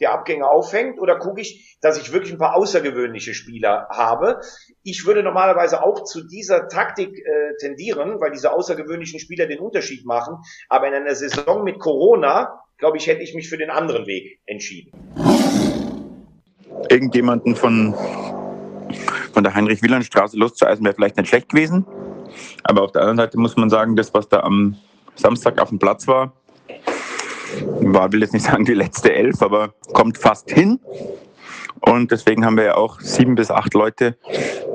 der 0.01 0.12
Abgänge 0.12 0.49
auffängt, 0.49 1.01
oder 1.01 1.19
gucke 1.19 1.41
ich, 1.41 1.79
dass 1.81 1.99
ich 1.99 2.12
wirklich 2.12 2.33
ein 2.33 2.38
paar 2.38 2.57
außergewöhnliche 2.57 3.33
Spieler 3.33 3.87
habe? 3.91 4.41
Ich 4.83 5.07
würde 5.07 5.23
normalerweise 5.23 5.85
auch 5.85 6.03
zu 6.03 6.27
dieser 6.27 6.67
Taktik 6.67 7.17
äh, 7.17 7.57
tendieren, 7.61 8.21
weil 8.21 8.33
diese 8.33 8.53
außergewöhnlichen 8.53 9.21
Spieler 9.21 9.47
den 9.47 9.61
Unterschied 9.61 10.05
machen. 10.05 10.38
Aber 10.69 10.88
in 10.88 10.95
einer 10.95 11.15
Saison 11.15 11.62
mit 11.62 11.79
Corona 11.79 12.62
glaube 12.83 12.99
ich, 12.99 13.07
hätte 13.07 13.23
ich 13.23 13.33
mich 13.33 13.49
für 13.49 13.57
den 13.57 13.71
anderen 13.71 14.09
Weg 14.09 14.40
entschieden. 14.45 14.90
Irgendjemanden 16.90 17.55
von, 17.55 17.95
von 19.33 19.45
der 19.45 19.55
Heinrich-Wieland-Straße 19.55 20.37
loszueisen 20.37 20.85
wäre 20.85 20.92
vielleicht 20.92 21.16
nicht 21.16 21.29
schlecht 21.29 21.51
gewesen. 21.51 21.87
Aber 22.64 22.83
auf 22.83 22.90
der 22.90 23.03
anderen 23.03 23.18
Seite 23.18 23.38
muss 23.38 23.57
man 23.57 23.71
sagen, 23.71 23.95
das, 23.95 24.12
was 24.14 24.29
da 24.29 24.40
am 24.40 24.77
Samstag 25.14 25.61
auf 25.61 25.68
dem 25.68 25.79
Platz 25.79 26.09
war, 26.09 26.33
war, 27.83 28.11
will 28.11 28.21
jetzt 28.21 28.33
nicht 28.33 28.47
sagen 28.47 28.64
die 28.64 28.75
letzte 28.75 29.14
Elf, 29.14 29.40
aber 29.42 29.75
kommt 29.92 30.18
fast 30.18 30.51
hin. 30.51 30.81
Und 31.83 32.11
deswegen 32.11 32.45
haben 32.45 32.57
wir 32.57 32.64
ja 32.64 32.75
auch 32.75 32.99
sieben 32.99 33.37
bis 33.37 33.53
acht 33.53 33.75
Leute, 33.75 34.16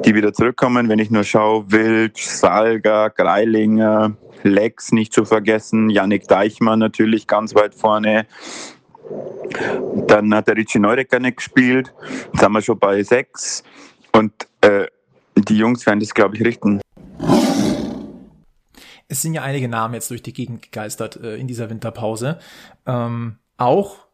die 0.06 0.16
wieder 0.16 0.32
zurückkommen. 0.32 0.88
Wenn 0.88 1.00
ich 1.00 1.12
nur 1.12 1.26
schaue, 1.26 1.70
Wild, 1.70 2.16
Salga, 2.16 3.10
Greilinger, 3.10 4.16
Lex 4.44 4.92
nicht 4.92 5.14
zu 5.14 5.26
vergessen, 5.26 5.90
Yannick 5.90 6.28
Deichmann 6.28 6.80
natürlich 6.80 7.28
ganz 7.28 7.56
weit 7.56 7.76
vorne. 7.76 8.26
Dann 10.08 10.34
hat 10.34 10.48
der 10.48 10.58
Richie 10.58 10.80
Neudecker 10.80 11.20
nicht 11.20 11.38
gespielt. 11.38 11.94
Jetzt 12.34 12.44
haben 12.44 12.54
wir 12.54 12.62
schon 12.62 12.80
bei 12.80 13.04
sechs. 13.04 13.64
Und 14.12 14.34
äh, 14.62 14.88
die 15.36 15.58
Jungs 15.58 15.86
werden 15.86 16.00
das, 16.00 16.14
glaube 16.14 16.36
ich, 16.36 16.44
richten. 16.44 16.82
Es 19.08 19.22
sind 19.22 19.34
ja 19.34 19.44
einige 19.44 19.70
Namen 19.70 19.94
jetzt 19.94 20.12
durch 20.12 20.22
die 20.22 20.34
Gegend 20.34 20.62
gegeistert 20.64 21.16
äh, 21.18 21.38
in 21.38 21.48
dieser 21.48 21.70
Winterpause. 21.70 22.40
Ähm, 22.86 23.38
auch 23.58 24.08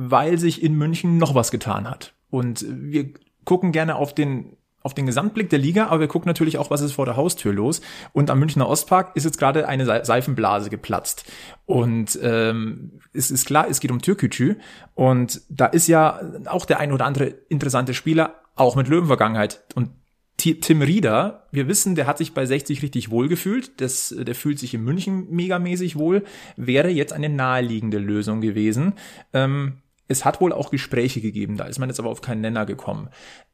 weil 0.00 0.38
sich 0.38 0.62
in 0.62 0.74
München 0.74 1.18
noch 1.18 1.34
was 1.34 1.50
getan 1.50 1.90
hat. 1.90 2.14
Und 2.30 2.64
wir 2.68 3.12
gucken 3.44 3.72
gerne 3.72 3.96
auf 3.96 4.14
den 4.14 4.57
auf 4.82 4.94
den 4.94 5.06
Gesamtblick 5.06 5.50
der 5.50 5.58
Liga, 5.58 5.86
aber 5.86 6.00
wir 6.00 6.08
gucken 6.08 6.28
natürlich 6.28 6.58
auch, 6.58 6.70
was 6.70 6.80
ist 6.80 6.92
vor 6.92 7.04
der 7.04 7.16
Haustür 7.16 7.52
los. 7.52 7.80
Und 8.12 8.30
am 8.30 8.38
Münchner 8.38 8.68
Ostpark 8.68 9.16
ist 9.16 9.24
jetzt 9.24 9.38
gerade 9.38 9.68
eine 9.68 9.84
Seifenblase 10.04 10.70
geplatzt. 10.70 11.24
Und 11.66 12.18
ähm, 12.22 13.00
es 13.12 13.30
ist 13.30 13.46
klar, 13.46 13.66
es 13.68 13.80
geht 13.80 13.90
um 13.90 14.00
Türkücü. 14.00 14.56
Und 14.94 15.42
da 15.48 15.66
ist 15.66 15.88
ja 15.88 16.20
auch 16.46 16.64
der 16.64 16.78
ein 16.78 16.92
oder 16.92 17.06
andere 17.06 17.26
interessante 17.48 17.92
Spieler, 17.92 18.36
auch 18.54 18.76
mit 18.76 18.88
Löwenvergangenheit. 18.88 19.64
Und 19.74 19.90
Tim 20.36 20.82
Rieder, 20.82 21.48
wir 21.50 21.66
wissen, 21.66 21.96
der 21.96 22.06
hat 22.06 22.18
sich 22.18 22.32
bei 22.32 22.46
60 22.46 22.82
richtig 22.82 23.10
wohl 23.10 23.28
gefühlt. 23.28 23.80
Das, 23.80 24.14
der 24.16 24.36
fühlt 24.36 24.60
sich 24.60 24.72
in 24.72 24.84
München 24.84 25.28
megamäßig 25.30 25.96
wohl. 25.96 26.24
Wäre 26.56 26.90
jetzt 26.90 27.12
eine 27.12 27.28
naheliegende 27.28 27.98
Lösung 27.98 28.40
gewesen. 28.40 28.92
Ähm, 29.32 29.78
es 30.06 30.24
hat 30.24 30.40
wohl 30.40 30.52
auch 30.52 30.70
Gespräche 30.70 31.20
gegeben, 31.20 31.56
da 31.56 31.64
ist 31.64 31.78
man 31.78 31.90
jetzt 31.90 32.00
aber 32.00 32.08
auf 32.08 32.22
keinen 32.22 32.40
Nenner 32.40 32.64
gekommen. 32.64 33.10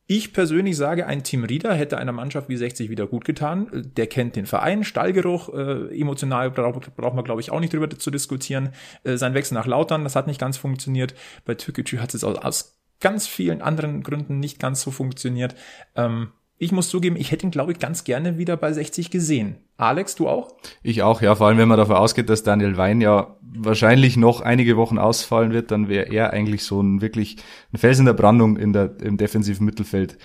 Ich 0.06 0.34
persönlich 0.34 0.76
sage, 0.76 1.06
ein 1.06 1.22
Team 1.22 1.44
Rieder 1.44 1.72
hätte 1.74 1.96
einer 1.96 2.12
Mannschaft 2.12 2.50
wie 2.50 2.58
60 2.58 2.90
wieder 2.90 3.06
gut 3.06 3.24
getan. 3.24 3.68
Der 3.96 4.06
kennt 4.06 4.36
den 4.36 4.44
Verein, 4.44 4.84
Stallgeruch, 4.84 5.48
äh, 5.54 5.98
emotional 5.98 6.50
braucht 6.50 6.94
braucht 6.94 7.14
man, 7.14 7.24
glaube 7.24 7.40
ich, 7.40 7.50
auch 7.50 7.60
nicht 7.60 7.72
drüber 7.72 7.88
zu 7.88 8.10
diskutieren. 8.10 8.74
Äh, 9.02 9.16
sein 9.16 9.32
Wechsel 9.32 9.54
nach 9.54 9.66
Lautern, 9.66 10.04
das 10.04 10.14
hat 10.14 10.26
nicht 10.26 10.38
ganz 10.38 10.58
funktioniert. 10.58 11.14
Bei 11.46 11.54
Türkgücü 11.54 11.98
hat 11.98 12.12
es 12.12 12.22
aus, 12.22 12.36
aus 12.36 12.78
ganz 13.00 13.26
vielen 13.26 13.62
anderen 13.62 14.02
Gründen 14.02 14.40
nicht 14.40 14.58
ganz 14.58 14.82
so 14.82 14.90
funktioniert. 14.90 15.54
Ähm, 15.96 16.32
ich 16.56 16.72
muss 16.72 16.88
zugeben, 16.88 17.16
ich 17.16 17.32
hätte 17.32 17.46
ihn, 17.46 17.50
glaube 17.50 17.72
ich, 17.72 17.78
ganz 17.78 18.04
gerne 18.04 18.38
wieder 18.38 18.56
bei 18.56 18.72
60 18.72 19.10
gesehen. 19.10 19.56
Alex, 19.76 20.14
du 20.14 20.28
auch? 20.28 20.54
Ich 20.82 21.02
auch, 21.02 21.20
ja. 21.20 21.34
Vor 21.34 21.48
allem, 21.48 21.58
wenn 21.58 21.68
man 21.68 21.78
davon 21.78 21.96
ausgeht, 21.96 22.28
dass 22.28 22.44
Daniel 22.44 22.76
Wein 22.76 23.00
ja 23.00 23.36
wahrscheinlich 23.40 24.16
noch 24.16 24.40
einige 24.40 24.76
Wochen 24.76 24.98
ausfallen 24.98 25.52
wird, 25.52 25.70
dann 25.70 25.88
wäre 25.88 26.12
er 26.12 26.32
eigentlich 26.32 26.64
so 26.64 26.80
ein 26.80 27.00
wirklich 27.00 27.36
ein 27.72 27.78
Fels 27.78 27.98
in 27.98 28.04
der 28.04 28.12
Brandung 28.12 28.56
in 28.56 28.72
der, 28.72 28.96
im 29.02 29.16
defensiven 29.16 29.66
Mittelfeld 29.66 30.16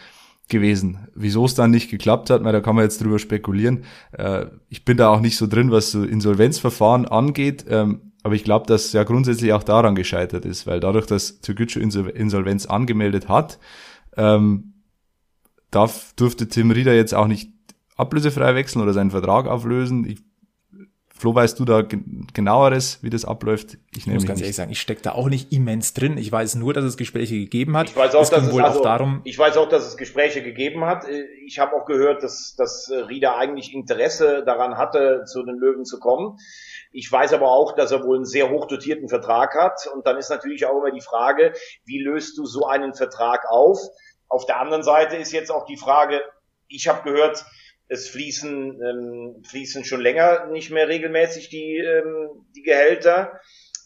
gewesen. 0.49 1.07
Wieso 1.15 1.45
es 1.45 1.55
dann 1.55 1.71
nicht 1.71 1.89
geklappt 1.89 2.29
hat, 2.29 2.45
da 2.45 2.61
kann 2.61 2.75
man 2.75 2.83
jetzt 2.83 3.01
drüber 3.01 3.19
spekulieren. 3.19 3.85
Äh, 4.11 4.47
ich 4.67 4.85
bin 4.85 4.97
da 4.97 5.09
auch 5.09 5.21
nicht 5.21 5.37
so 5.37 5.47
drin, 5.47 5.71
was 5.71 5.91
so 5.91 6.03
Insolvenzverfahren 6.03 7.07
angeht. 7.07 7.65
Ähm, 7.69 8.13
aber 8.23 8.35
ich 8.35 8.43
glaube, 8.43 8.67
dass 8.67 8.91
ja 8.93 9.03
grundsätzlich 9.03 9.53
auch 9.53 9.63
daran 9.63 9.95
gescheitert 9.95 10.45
ist, 10.45 10.67
weil 10.67 10.79
dadurch, 10.79 11.05
dass 11.05 11.41
Türkgücü 11.41 11.79
Insolvenz 11.79 12.65
angemeldet 12.65 13.29
hat, 13.29 13.59
ähm, 14.17 14.68
darf, 15.71 16.13
durfte 16.15 16.47
Tim 16.47 16.71
Rieder 16.71 16.93
jetzt 16.93 17.13
auch 17.13 17.27
nicht 17.27 17.51
ablösefrei 17.95 18.55
wechseln 18.55 18.81
oder 18.81 18.93
seinen 18.93 19.11
Vertrag 19.11 19.47
auflösen. 19.47 20.05
Ich, 20.09 20.19
Flo, 21.13 21.35
weißt 21.35 21.59
du 21.59 21.65
da 21.65 21.81
genaueres, 22.33 23.03
wie 23.03 23.09
das 23.09 23.25
abläuft? 23.25 23.77
Ich, 23.91 24.07
ich 24.07 24.07
muss 24.07 24.25
ganz 24.25 24.39
nicht. 24.39 24.43
ehrlich 24.43 24.55
sagen, 24.55 24.71
ich 24.71 24.79
stecke 24.79 25.01
da 25.01 25.11
auch 25.11 25.27
nicht 25.27 25.51
immens 25.51 25.93
drin. 25.93 26.17
Ich 26.17 26.31
weiß 26.31 26.55
nur, 26.55 26.73
dass 26.73 26.85
es 26.85 26.95
Gespräche 26.95 27.35
gegeben 27.35 27.75
hat. 27.75 27.89
Ich 27.89 27.95
weiß 27.97 28.15
auch, 28.15 28.21
es 28.21 28.29
dass 28.29 28.43
es, 28.43 28.53
wohl 28.53 28.63
also, 28.63 28.79
auch 28.79 28.83
darum, 28.83 29.19
ich 29.25 29.37
weiß 29.37 29.57
auch, 29.57 29.67
dass 29.67 29.85
es 29.85 29.97
Gespräche 29.97 30.41
gegeben 30.41 30.85
hat. 30.85 31.05
Ich 31.45 31.59
habe 31.59 31.75
auch 31.75 31.85
gehört, 31.85 32.23
dass, 32.23 32.55
dass 32.57 32.89
Rieder 33.09 33.35
eigentlich 33.35 33.73
Interesse 33.73 34.43
daran 34.45 34.77
hatte, 34.77 35.23
zu 35.25 35.43
den 35.43 35.57
Löwen 35.57 35.83
zu 35.83 35.99
kommen. 35.99 36.37
Ich 36.91 37.11
weiß 37.11 37.33
aber 37.33 37.51
auch, 37.51 37.75
dass 37.75 37.91
er 37.91 38.03
wohl 38.03 38.15
einen 38.15 38.25
sehr 38.25 38.49
hoch 38.49 38.65
dotierten 38.65 39.09
Vertrag 39.09 39.55
hat. 39.55 39.87
Und 39.93 40.07
dann 40.07 40.17
ist 40.17 40.29
natürlich 40.29 40.65
auch 40.65 40.77
immer 40.77 40.91
die 40.91 41.01
Frage, 41.01 41.53
wie 41.83 42.01
löst 42.01 42.37
du 42.37 42.45
so 42.45 42.65
einen 42.65 42.93
Vertrag 42.93 43.45
auf? 43.49 43.79
Auf 44.29 44.45
der 44.45 44.59
anderen 44.59 44.83
Seite 44.83 45.17
ist 45.17 45.31
jetzt 45.31 45.51
auch 45.51 45.65
die 45.65 45.77
Frage, 45.77 46.21
ich 46.67 46.87
habe 46.87 47.03
gehört, 47.03 47.43
es 47.87 48.07
fließen, 48.07 48.81
ähm, 48.81 49.43
fließen 49.43 49.83
schon 49.83 49.99
länger 49.99 50.45
nicht 50.47 50.69
mehr 50.69 50.87
regelmäßig 50.87 51.49
die, 51.49 51.77
ähm, 51.77 52.45
die 52.55 52.61
Gehälter. 52.61 53.39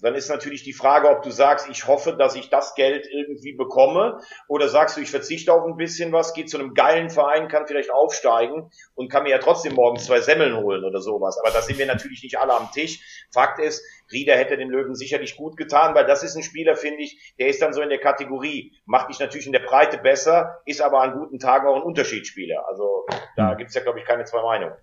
Dann 0.03 0.15
ist 0.15 0.29
natürlich 0.29 0.63
die 0.63 0.73
Frage, 0.73 1.09
ob 1.09 1.23
du 1.23 1.31
sagst, 1.31 1.69
ich 1.69 1.87
hoffe, 1.87 2.11
dass 2.17 2.35
ich 2.35 2.49
das 2.49 2.75
Geld 2.75 3.07
irgendwie 3.09 3.53
bekomme, 3.53 4.19
oder 4.49 4.67
sagst 4.67 4.97
du, 4.97 5.01
ich 5.01 5.09
verzichte 5.09 5.53
auf 5.53 5.65
ein 5.65 5.77
bisschen 5.77 6.11
was, 6.11 6.33
gehe 6.33 6.45
zu 6.45 6.59
einem 6.59 6.73
geilen 6.73 7.09
Verein, 7.09 7.47
kann 7.47 7.67
vielleicht 7.67 7.89
aufsteigen 7.89 8.69
und 8.95 9.09
kann 9.09 9.23
mir 9.23 9.29
ja 9.29 9.37
trotzdem 9.39 9.75
morgens 9.75 10.05
zwei 10.05 10.19
Semmeln 10.19 10.57
holen 10.57 10.83
oder 10.83 10.99
sowas. 10.99 11.39
Aber 11.39 11.51
da 11.51 11.61
sind 11.61 11.77
wir 11.77 11.85
natürlich 11.85 12.21
nicht 12.21 12.37
alle 12.37 12.53
am 12.53 12.69
Tisch. 12.71 12.99
Fakt 13.33 13.59
ist, 13.59 13.81
Rieder 14.11 14.35
hätte 14.35 14.57
dem 14.57 14.69
Löwen 14.69 14.93
sicherlich 14.93 15.37
gut 15.37 15.55
getan, 15.55 15.95
weil 15.95 16.05
das 16.05 16.21
ist 16.21 16.35
ein 16.35 16.43
Spieler, 16.43 16.75
finde 16.75 17.01
ich, 17.01 17.33
der 17.39 17.47
ist 17.47 17.61
dann 17.61 17.71
so 17.71 17.81
in 17.81 17.89
der 17.89 17.99
Kategorie, 17.99 18.73
macht 18.85 19.07
dich 19.09 19.19
natürlich 19.19 19.47
in 19.47 19.53
der 19.53 19.59
Breite 19.59 19.97
besser, 19.97 20.59
ist 20.65 20.81
aber 20.81 20.99
an 20.99 21.13
guten 21.13 21.39
Tagen 21.39 21.65
auch 21.65 21.77
ein 21.77 21.81
Unterschiedsspieler. 21.81 22.67
Also 22.67 23.05
da 23.37 23.51
hm. 23.51 23.57
gibt's 23.57 23.73
ja, 23.73 23.81
glaube 23.81 23.99
ich, 23.99 24.05
keine 24.05 24.25
zwei 24.25 24.41
Meinungen. 24.41 24.75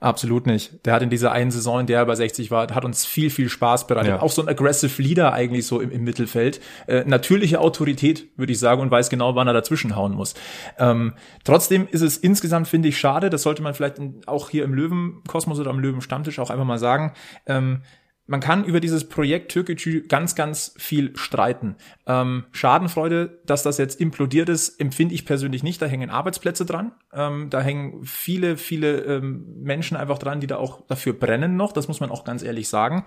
Absolut 0.00 0.46
nicht. 0.46 0.84
Der 0.86 0.94
hat 0.94 1.02
in 1.02 1.10
dieser 1.10 1.32
einen 1.32 1.50
Saison, 1.50 1.80
in 1.80 1.86
der 1.86 1.98
er 1.98 2.06
bei 2.06 2.14
60 2.14 2.50
war, 2.50 2.72
hat 2.74 2.84
uns 2.84 3.04
viel, 3.04 3.30
viel 3.30 3.48
Spaß 3.48 3.86
bereitet. 3.86 4.10
Ja. 4.10 4.22
Auch 4.22 4.30
so 4.30 4.42
ein 4.42 4.48
aggressive 4.48 5.02
Leader 5.02 5.32
eigentlich 5.32 5.66
so 5.66 5.80
im, 5.80 5.90
im 5.90 6.04
Mittelfeld. 6.04 6.60
Äh, 6.86 7.04
natürliche 7.04 7.60
Autorität, 7.60 8.28
würde 8.36 8.52
ich 8.52 8.58
sagen, 8.58 8.80
und 8.80 8.90
weiß 8.90 9.10
genau, 9.10 9.34
wann 9.34 9.46
er 9.46 9.52
dazwischen 9.52 9.96
hauen 9.96 10.14
muss. 10.14 10.34
Ähm, 10.78 11.14
trotzdem 11.44 11.88
ist 11.90 12.02
es 12.02 12.16
insgesamt, 12.16 12.68
finde 12.68 12.88
ich, 12.88 12.98
schade, 12.98 13.30
das 13.30 13.42
sollte 13.42 13.62
man 13.62 13.74
vielleicht 13.74 13.96
auch 14.26 14.50
hier 14.50 14.64
im 14.64 14.74
Löwenkosmos 14.74 15.58
oder 15.58 15.70
am 15.70 15.80
Löwenstammtisch 15.80 16.38
auch 16.38 16.50
einfach 16.50 16.64
mal 16.64 16.78
sagen. 16.78 17.12
Ähm, 17.46 17.82
man 18.28 18.40
kann 18.40 18.64
über 18.64 18.78
dieses 18.78 19.08
Projekt 19.08 19.50
Türkgücü 19.50 20.06
ganz, 20.06 20.34
ganz 20.34 20.74
viel 20.76 21.16
streiten. 21.16 21.76
Ähm, 22.06 22.44
Schadenfreude, 22.52 23.40
dass 23.46 23.62
das 23.62 23.78
jetzt 23.78 24.00
implodiert 24.00 24.50
ist, 24.50 24.78
empfinde 24.78 25.14
ich 25.14 25.24
persönlich 25.24 25.62
nicht. 25.62 25.80
Da 25.80 25.86
hängen 25.86 26.10
Arbeitsplätze 26.10 26.66
dran. 26.66 26.92
Ähm, 27.10 27.48
da 27.48 27.62
hängen 27.62 28.04
viele, 28.04 28.58
viele 28.58 28.98
ähm, 29.00 29.46
Menschen 29.62 29.96
einfach 29.96 30.18
dran, 30.18 30.40
die 30.40 30.46
da 30.46 30.58
auch 30.58 30.86
dafür 30.86 31.14
brennen 31.14 31.56
noch. 31.56 31.72
Das 31.72 31.88
muss 31.88 32.00
man 32.00 32.10
auch 32.10 32.24
ganz 32.24 32.42
ehrlich 32.42 32.68
sagen. 32.68 33.06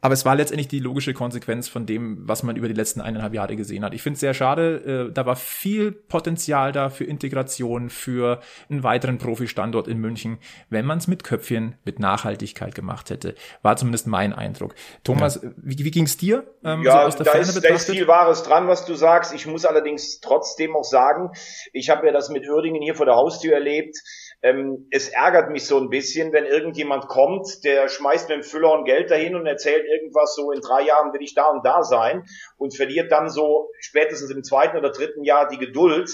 Aber 0.00 0.12
es 0.14 0.24
war 0.24 0.36
letztendlich 0.36 0.68
die 0.68 0.78
logische 0.78 1.14
Konsequenz 1.14 1.68
von 1.68 1.86
dem, 1.86 2.28
was 2.28 2.42
man 2.42 2.54
über 2.56 2.68
die 2.68 2.74
letzten 2.74 3.00
eineinhalb 3.00 3.34
Jahre 3.34 3.56
gesehen 3.56 3.84
hat. 3.84 3.94
Ich 3.94 4.02
finde 4.02 4.14
es 4.14 4.20
sehr 4.20 4.34
schade. 4.34 5.08
Äh, 5.08 5.12
da 5.12 5.26
war 5.26 5.36
viel 5.36 5.90
Potenzial 5.90 6.72
da 6.72 6.90
für 6.90 7.04
Integration, 7.04 7.88
für 7.90 8.40
einen 8.68 8.82
weiteren 8.82 9.18
Profi-Standort 9.18 9.88
in 9.88 9.98
München, 9.98 10.38
wenn 10.68 10.84
man 10.84 10.98
es 10.98 11.08
mit 11.08 11.24
Köpfchen, 11.24 11.76
mit 11.84 11.98
Nachhaltigkeit 11.98 12.74
gemacht 12.74 13.10
hätte. 13.10 13.34
War 13.62 13.76
zumindest 13.76 14.06
mein 14.06 14.32
Eindruck. 14.32 14.74
Thomas, 15.02 15.40
ja. 15.42 15.50
wie, 15.56 15.78
wie 15.78 15.90
ging's 15.90 16.16
dir? 16.16 16.44
Ähm, 16.62 16.82
ja, 16.82 16.92
so 16.92 16.98
aus 16.98 17.16
der 17.16 17.24
da, 17.24 17.32
Ferne 17.32 17.46
ist, 17.46 17.64
da 17.64 17.68
ist 17.74 17.90
viel 17.90 18.06
Wahres 18.06 18.42
dran, 18.42 18.68
was 18.68 18.84
du 18.84 18.94
sagst. 18.94 19.34
Ich 19.34 19.46
muss 19.46 19.64
allerdings 19.64 20.20
trotzdem 20.20 20.76
auch 20.76 20.84
sagen, 20.84 21.30
ich 21.72 21.90
habe 21.90 22.06
ja 22.06 22.12
das 22.12 22.28
mit 22.28 22.48
Uerdingen 22.48 22.82
hier 22.82 22.94
vor 22.94 23.06
der 23.06 23.16
Haustür 23.16 23.54
erlebt. 23.54 23.96
Ähm, 24.46 24.86
es 24.92 25.08
ärgert 25.08 25.50
mich 25.50 25.66
so 25.66 25.76
ein 25.76 25.90
bisschen, 25.90 26.32
wenn 26.32 26.44
irgendjemand 26.44 27.08
kommt, 27.08 27.64
der 27.64 27.88
schmeißt 27.88 28.28
mit 28.28 28.38
dem 28.38 28.44
Füller 28.44 28.72
und 28.72 28.84
Geld 28.84 29.10
dahin 29.10 29.34
und 29.34 29.44
erzählt 29.44 29.84
irgendwas 29.84 30.36
so, 30.36 30.52
in 30.52 30.60
drei 30.60 30.82
Jahren 30.82 31.12
will 31.12 31.22
ich 31.22 31.34
da 31.34 31.46
und 31.46 31.66
da 31.66 31.82
sein 31.82 32.24
und 32.56 32.76
verliert 32.76 33.10
dann 33.10 33.28
so 33.28 33.70
spätestens 33.80 34.30
im 34.30 34.44
zweiten 34.44 34.76
oder 34.76 34.90
dritten 34.90 35.24
Jahr 35.24 35.48
die 35.48 35.58
Geduld, 35.58 36.10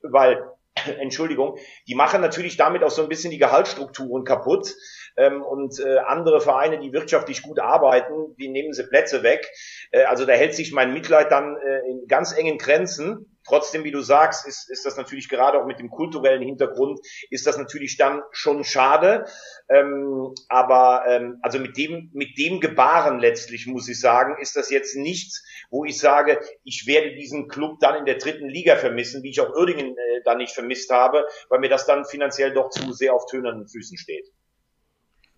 weil 0.00 0.42
Entschuldigung, 0.98 1.58
die 1.86 1.94
machen 1.94 2.22
natürlich 2.22 2.56
damit 2.56 2.82
auch 2.82 2.90
so 2.90 3.02
ein 3.02 3.10
bisschen 3.10 3.30
die 3.30 3.38
Gehaltsstrukturen 3.38 4.24
kaputt. 4.24 4.74
Ähm, 5.18 5.42
und 5.42 5.78
äh, 5.78 5.98
andere 5.98 6.40
Vereine, 6.40 6.80
die 6.80 6.92
wirtschaftlich 6.92 7.42
gut 7.42 7.60
arbeiten, 7.60 8.34
die 8.36 8.48
nehmen 8.48 8.72
sie 8.72 8.88
Plätze 8.88 9.22
weg. 9.22 9.46
Äh, 9.90 10.04
also 10.04 10.24
da 10.24 10.32
hält 10.32 10.54
sich 10.54 10.72
mein 10.72 10.94
Mitleid 10.94 11.30
dann 11.30 11.56
äh, 11.56 11.90
in 11.90 12.08
ganz 12.08 12.36
engen 12.36 12.56
Grenzen. 12.56 13.33
Trotzdem, 13.46 13.84
wie 13.84 13.90
du 13.90 14.00
sagst, 14.00 14.46
ist, 14.46 14.70
ist 14.70 14.86
das 14.86 14.96
natürlich 14.96 15.28
gerade 15.28 15.60
auch 15.60 15.66
mit 15.66 15.78
dem 15.78 15.90
kulturellen 15.90 16.42
Hintergrund, 16.42 17.00
ist 17.30 17.46
das 17.46 17.58
natürlich 17.58 17.96
dann 17.96 18.22
schon 18.30 18.64
schade. 18.64 19.26
Ähm, 19.68 20.34
aber 20.48 21.04
ähm, 21.08 21.38
also 21.42 21.58
mit 21.58 21.76
dem, 21.76 22.10
mit 22.12 22.38
dem 22.38 22.60
Gebaren 22.60 23.18
letztlich 23.18 23.66
muss 23.66 23.88
ich 23.88 24.00
sagen, 24.00 24.36
ist 24.40 24.56
das 24.56 24.70
jetzt 24.70 24.96
nichts, 24.96 25.44
wo 25.70 25.84
ich 25.84 25.98
sage, 25.98 26.40
ich 26.64 26.86
werde 26.86 27.14
diesen 27.14 27.48
Club 27.48 27.78
dann 27.80 27.96
in 27.96 28.04
der 28.04 28.16
dritten 28.16 28.48
Liga 28.48 28.76
vermissen, 28.76 29.22
wie 29.22 29.30
ich 29.30 29.40
auch 29.40 29.54
Uerdingen 29.54 29.96
äh, 29.96 30.22
dann 30.24 30.38
nicht 30.38 30.54
vermisst 30.54 30.90
habe, 30.90 31.26
weil 31.48 31.60
mir 31.60 31.68
das 31.68 31.86
dann 31.86 32.04
finanziell 32.04 32.52
doch 32.52 32.70
zu 32.70 32.92
sehr 32.92 33.14
auf 33.14 33.26
tönernen 33.26 33.68
Füßen 33.68 33.98
steht. 33.98 34.26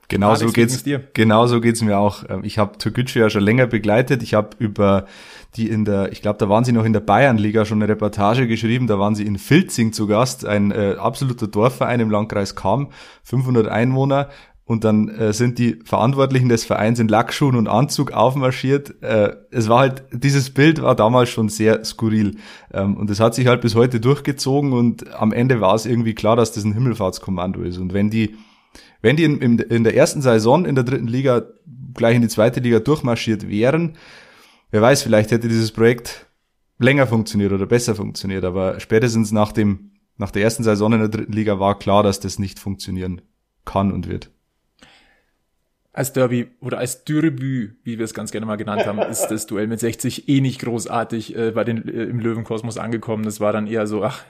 Genauso 0.08 0.52
geht's 0.52 0.82
dir. 0.82 1.02
Genauso 1.14 1.60
geht's 1.60 1.82
mir 1.82 1.98
auch. 1.98 2.24
Ähm, 2.28 2.44
ich 2.44 2.58
habe 2.58 2.78
Türkgücü 2.78 3.18
ja 3.18 3.30
schon 3.30 3.42
länger 3.42 3.66
begleitet. 3.66 4.22
Ich 4.22 4.34
habe 4.34 4.50
über 4.58 5.06
die 5.56 5.68
in 5.68 5.84
der, 5.84 6.12
ich 6.12 6.22
glaube, 6.22 6.38
da 6.38 6.48
waren 6.48 6.64
sie 6.64 6.72
noch 6.72 6.84
in 6.84 6.92
der 6.92 7.00
Bayernliga 7.00 7.64
schon 7.64 7.82
eine 7.82 7.90
Reportage 7.90 8.46
geschrieben. 8.46 8.86
Da 8.86 8.98
waren 8.98 9.14
sie 9.14 9.24
in 9.24 9.38
Filzing 9.38 9.92
zu 9.92 10.06
Gast, 10.06 10.44
ein 10.44 10.70
äh, 10.70 10.96
absoluter 10.98 11.48
Dorfverein 11.48 12.00
im 12.00 12.10
Landkreis 12.10 12.54
Kam, 12.54 12.88
500 13.24 13.68
Einwohner. 13.68 14.28
Und 14.68 14.82
dann 14.82 15.08
äh, 15.08 15.32
sind 15.32 15.58
die 15.60 15.78
Verantwortlichen 15.84 16.48
des 16.48 16.64
Vereins 16.64 16.98
in 16.98 17.06
Lackschuhen 17.06 17.54
und 17.54 17.68
Anzug 17.68 18.10
aufmarschiert. 18.10 19.00
Äh, 19.00 19.36
es 19.52 19.68
war 19.68 19.78
halt, 19.78 20.02
dieses 20.10 20.50
Bild 20.50 20.82
war 20.82 20.96
damals 20.96 21.28
schon 21.28 21.48
sehr 21.48 21.84
skurril. 21.84 22.36
Ähm, 22.74 22.96
und 22.96 23.08
es 23.08 23.20
hat 23.20 23.36
sich 23.36 23.46
halt 23.46 23.60
bis 23.60 23.76
heute 23.76 24.00
durchgezogen 24.00 24.72
und 24.72 25.14
am 25.14 25.32
Ende 25.32 25.60
war 25.60 25.76
es 25.76 25.86
irgendwie 25.86 26.14
klar, 26.14 26.34
dass 26.34 26.50
das 26.50 26.64
ein 26.64 26.74
Himmelfahrtskommando 26.74 27.62
ist. 27.62 27.78
Und 27.78 27.94
wenn 27.94 28.10
die 28.10 28.34
wenn 29.02 29.16
die 29.16 29.24
in, 29.24 29.40
in, 29.40 29.58
in 29.58 29.84
der 29.84 29.96
ersten 29.96 30.22
Saison 30.22 30.64
in 30.64 30.74
der 30.74 30.84
dritten 30.84 31.06
Liga 31.06 31.42
gleich 31.94 32.16
in 32.16 32.22
die 32.22 32.28
zweite 32.28 32.60
Liga 32.60 32.78
durchmarschiert 32.78 33.48
wären, 33.48 33.96
wer 34.70 34.82
weiß, 34.82 35.02
vielleicht 35.02 35.30
hätte 35.30 35.48
dieses 35.48 35.72
Projekt 35.72 36.26
länger 36.78 37.06
funktioniert 37.06 37.52
oder 37.52 37.66
besser 37.66 37.94
funktioniert, 37.94 38.44
aber 38.44 38.80
spätestens 38.80 39.32
nach 39.32 39.52
dem, 39.52 39.92
nach 40.16 40.30
der 40.30 40.42
ersten 40.42 40.62
Saison 40.62 40.92
in 40.92 41.00
der 41.00 41.08
dritten 41.08 41.32
Liga 41.32 41.58
war 41.58 41.78
klar, 41.78 42.02
dass 42.02 42.20
das 42.20 42.38
nicht 42.38 42.58
funktionieren 42.58 43.22
kann 43.64 43.92
und 43.92 44.08
wird. 44.08 44.30
Als 45.92 46.12
Derby 46.12 46.48
oder 46.60 46.78
als 46.78 47.04
Dürbü, 47.04 47.76
wie 47.82 47.98
wir 47.98 48.04
es 48.04 48.12
ganz 48.12 48.30
gerne 48.30 48.44
mal 48.44 48.56
genannt 48.56 48.84
haben, 48.84 48.98
ist 48.98 49.28
das 49.28 49.46
Duell 49.46 49.66
mit 49.66 49.80
60 49.80 50.28
eh 50.28 50.42
nicht 50.42 50.60
großartig 50.60 51.34
äh, 51.34 51.52
bei 51.52 51.64
den 51.64 51.88
äh, 51.88 52.04
im 52.04 52.20
Löwenkosmos 52.20 52.76
angekommen. 52.76 53.24
Das 53.24 53.40
war 53.40 53.54
dann 53.54 53.66
eher 53.66 53.86
so, 53.86 54.04
ach, 54.04 54.22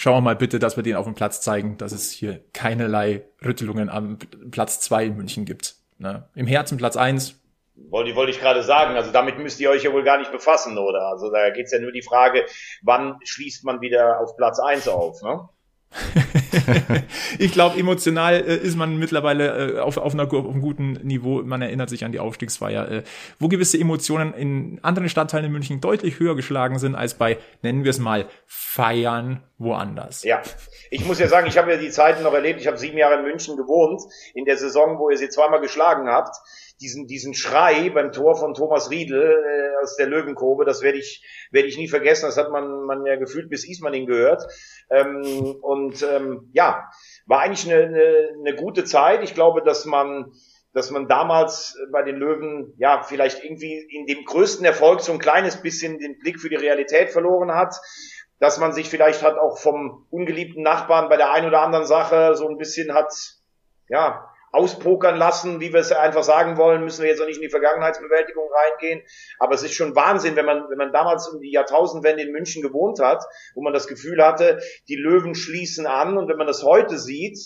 schauen 0.00 0.16
wir 0.16 0.20
mal 0.22 0.36
bitte, 0.36 0.58
dass 0.58 0.76
wir 0.76 0.82
den 0.82 0.96
auf 0.96 1.04
dem 1.04 1.14
Platz 1.14 1.42
zeigen, 1.42 1.76
dass 1.76 1.92
es 1.92 2.10
hier 2.10 2.40
keinerlei 2.54 3.22
Rüttelungen 3.44 3.90
am 3.90 4.18
Platz 4.50 4.80
zwei 4.80 5.04
in 5.04 5.16
München 5.16 5.44
gibt. 5.44 5.76
Ne? 5.98 6.26
Im 6.34 6.46
Herzen 6.46 6.78
Platz 6.78 6.96
eins. 6.96 7.38
Wollte, 7.74 8.14
wollte 8.16 8.32
ich 8.32 8.40
gerade 8.40 8.62
sagen, 8.62 8.94
also 8.96 9.10
damit 9.12 9.38
müsst 9.38 9.60
ihr 9.60 9.70
euch 9.70 9.84
ja 9.84 9.92
wohl 9.92 10.02
gar 10.02 10.18
nicht 10.18 10.32
befassen, 10.32 10.78
oder? 10.78 11.08
Also 11.08 11.30
da 11.30 11.50
geht's 11.50 11.72
ja 11.72 11.80
nur 11.80 11.92
die 11.92 12.02
Frage, 12.02 12.46
wann 12.82 13.18
schließt 13.24 13.64
man 13.64 13.80
wieder 13.82 14.20
auf 14.20 14.36
Platz 14.36 14.58
eins 14.58 14.88
auf, 14.88 15.22
ne? 15.22 15.48
ich 17.38 17.52
glaube, 17.52 17.78
emotional 17.78 18.34
äh, 18.34 18.56
ist 18.56 18.76
man 18.76 18.98
mittlerweile 18.98 19.76
äh, 19.76 19.78
auf, 19.80 19.96
auf, 19.96 20.14
einer, 20.14 20.32
auf 20.32 20.48
einem 20.48 20.60
guten 20.60 20.92
Niveau. 21.02 21.42
Man 21.42 21.62
erinnert 21.62 21.90
sich 21.90 22.04
an 22.04 22.12
die 22.12 22.20
Aufstiegsfeier, 22.20 22.90
äh, 22.90 23.02
wo 23.38 23.48
gewisse 23.48 23.78
Emotionen 23.78 24.32
in 24.34 24.78
anderen 24.82 25.08
Stadtteilen 25.08 25.46
in 25.46 25.52
München 25.52 25.80
deutlich 25.80 26.20
höher 26.20 26.36
geschlagen 26.36 26.78
sind 26.78 26.94
als 26.94 27.14
bei, 27.14 27.38
nennen 27.62 27.84
wir 27.84 27.90
es 27.90 27.98
mal, 27.98 28.26
Feiern 28.46 29.42
woanders. 29.58 30.22
Ja, 30.22 30.42
ich 30.90 31.04
muss 31.04 31.18
ja 31.18 31.28
sagen, 31.28 31.48
ich 31.48 31.58
habe 31.58 31.72
ja 31.72 31.76
die 31.76 31.90
Zeiten 31.90 32.22
noch 32.22 32.34
erlebt. 32.34 32.60
Ich 32.60 32.66
habe 32.66 32.78
sieben 32.78 32.96
Jahre 32.96 33.16
in 33.16 33.24
München 33.24 33.56
gewohnt, 33.56 34.02
in 34.34 34.44
der 34.44 34.56
Saison, 34.56 34.98
wo 34.98 35.10
ihr 35.10 35.18
sie 35.18 35.28
zweimal 35.28 35.60
geschlagen 35.60 36.08
habt 36.08 36.36
diesen, 36.80 37.06
diesen 37.06 37.34
Schrei 37.34 37.90
beim 37.90 38.12
Tor 38.12 38.36
von 38.36 38.54
Thomas 38.54 38.90
Riedel 38.90 39.22
äh, 39.22 39.82
aus 39.82 39.96
der 39.96 40.06
Löwenkurve, 40.06 40.64
das 40.64 40.82
werde 40.82 40.98
ich, 40.98 41.24
werde 41.50 41.68
ich 41.68 41.76
nie 41.76 41.88
vergessen. 41.88 42.26
Das 42.26 42.36
hat 42.36 42.50
man, 42.50 42.84
man 42.84 43.04
ja 43.06 43.16
gefühlt 43.16 43.50
bis 43.50 43.68
Ismaning 43.68 44.06
gehört. 44.06 44.42
Ähm, 44.90 45.56
und 45.60 46.02
ähm, 46.02 46.50
ja, 46.52 46.90
war 47.26 47.40
eigentlich 47.40 47.70
eine, 47.70 47.84
eine, 47.84 48.28
eine 48.38 48.56
gute 48.56 48.84
Zeit. 48.84 49.22
Ich 49.22 49.34
glaube, 49.34 49.62
dass 49.62 49.84
man 49.84 50.32
dass 50.72 50.92
man 50.92 51.08
damals 51.08 51.76
bei 51.90 52.02
den 52.02 52.14
Löwen 52.16 52.74
ja 52.78 53.02
vielleicht 53.02 53.42
irgendwie 53.42 53.76
in 53.90 54.06
dem 54.06 54.24
größten 54.24 54.64
Erfolg 54.64 55.00
so 55.00 55.10
ein 55.10 55.18
kleines 55.18 55.60
bisschen 55.60 55.98
den 55.98 56.16
Blick 56.18 56.38
für 56.38 56.48
die 56.48 56.54
Realität 56.54 57.10
verloren 57.10 57.52
hat, 57.52 57.74
dass 58.38 58.58
man 58.58 58.72
sich 58.72 58.88
vielleicht 58.88 59.22
hat 59.22 59.36
auch 59.36 59.58
vom 59.58 60.06
ungeliebten 60.10 60.62
Nachbarn 60.62 61.08
bei 61.08 61.16
der 61.16 61.32
einen 61.32 61.48
oder 61.48 61.62
anderen 61.62 61.86
Sache 61.86 62.36
so 62.36 62.48
ein 62.48 62.56
bisschen 62.56 62.94
hat 62.94 63.12
ja 63.88 64.29
auspokern 64.52 65.16
lassen, 65.16 65.60
wie 65.60 65.72
wir 65.72 65.80
es 65.80 65.92
einfach 65.92 66.22
sagen 66.22 66.56
wollen, 66.56 66.82
müssen 66.82 67.02
wir 67.02 67.10
jetzt 67.10 67.20
auch 67.20 67.26
nicht 67.26 67.36
in 67.36 67.42
die 67.42 67.50
Vergangenheitsbewältigung 67.50 68.48
reingehen. 68.52 69.02
Aber 69.38 69.54
es 69.54 69.62
ist 69.62 69.74
schon 69.74 69.94
Wahnsinn, 69.94 70.36
wenn 70.36 70.46
man, 70.46 70.68
wenn 70.68 70.78
man 70.78 70.92
damals 70.92 71.28
um 71.28 71.40
die 71.40 71.52
Jahrtausendwende 71.52 72.22
in 72.22 72.32
München 72.32 72.62
gewohnt 72.62 72.98
hat, 73.00 73.24
wo 73.54 73.62
man 73.62 73.72
das 73.72 73.86
Gefühl 73.86 74.24
hatte, 74.24 74.60
die 74.88 74.96
Löwen 74.96 75.34
schließen 75.34 75.86
an. 75.86 76.18
Und 76.18 76.28
wenn 76.28 76.36
man 76.36 76.46
das 76.46 76.64
heute 76.64 76.98
sieht, 76.98 77.38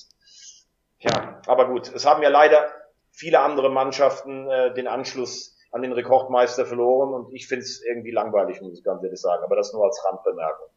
ja, 0.99 1.41
aber 1.47 1.69
gut, 1.69 1.93
es 1.95 2.07
haben 2.07 2.23
ja 2.23 2.31
leider 2.31 2.73
viele 3.13 3.41
andere 3.41 3.71
Mannschaften 3.71 4.49
äh, 4.51 4.73
den 4.75 4.89
Anschluss 4.89 5.57
an 5.71 5.83
den 5.83 5.93
Rekordmeister 5.93 6.65
verloren. 6.65 7.13
Und 7.13 7.35
ich 7.35 7.47
finde 7.47 7.65
es 7.65 7.83
irgendwie 7.85 8.13
langweilig, 8.13 8.61
muss 8.63 8.79
ich 8.79 8.85
ganz 8.85 9.03
ehrlich 9.03 9.21
sagen, 9.21 9.45
aber 9.45 9.57
das 9.57 9.73
nur 9.73 9.85
als 9.85 10.03
Randbemerkung 10.05 10.69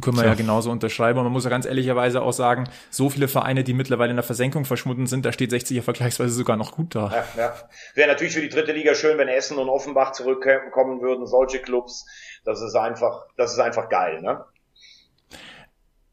können 0.00 0.16
wir 0.16 0.24
ja. 0.24 0.30
ja 0.30 0.34
genauso 0.34 0.70
unterschreiben. 0.70 1.18
Und 1.18 1.24
man 1.24 1.32
muss 1.32 1.44
ja 1.44 1.50
ganz 1.50 1.66
ehrlicherweise 1.66 2.22
auch 2.22 2.32
sagen, 2.32 2.68
so 2.90 3.10
viele 3.10 3.28
Vereine, 3.28 3.64
die 3.64 3.74
mittlerweile 3.74 4.10
in 4.10 4.16
der 4.16 4.22
Versenkung 4.22 4.64
verschwunden 4.64 5.06
sind, 5.06 5.24
da 5.26 5.32
steht 5.32 5.50
60 5.50 5.76
ja 5.76 5.82
vergleichsweise 5.82 6.32
sogar 6.32 6.56
noch 6.56 6.72
gut 6.72 6.94
da. 6.94 7.10
Ja, 7.10 7.24
ja. 7.36 7.54
Wäre 7.94 8.08
natürlich 8.08 8.32
für 8.32 8.40
die 8.40 8.48
dritte 8.48 8.72
Liga 8.72 8.94
schön, 8.94 9.18
wenn 9.18 9.28
Essen 9.28 9.58
und 9.58 9.68
Offenbach 9.68 10.12
zurückkommen 10.12 11.00
würden, 11.00 11.26
solche 11.26 11.58
Clubs. 11.58 12.06
Das 12.44 12.62
ist 12.62 12.74
einfach, 12.74 13.26
das 13.36 13.52
ist 13.52 13.58
einfach 13.58 13.88
geil, 13.88 14.22
ne? 14.22 14.44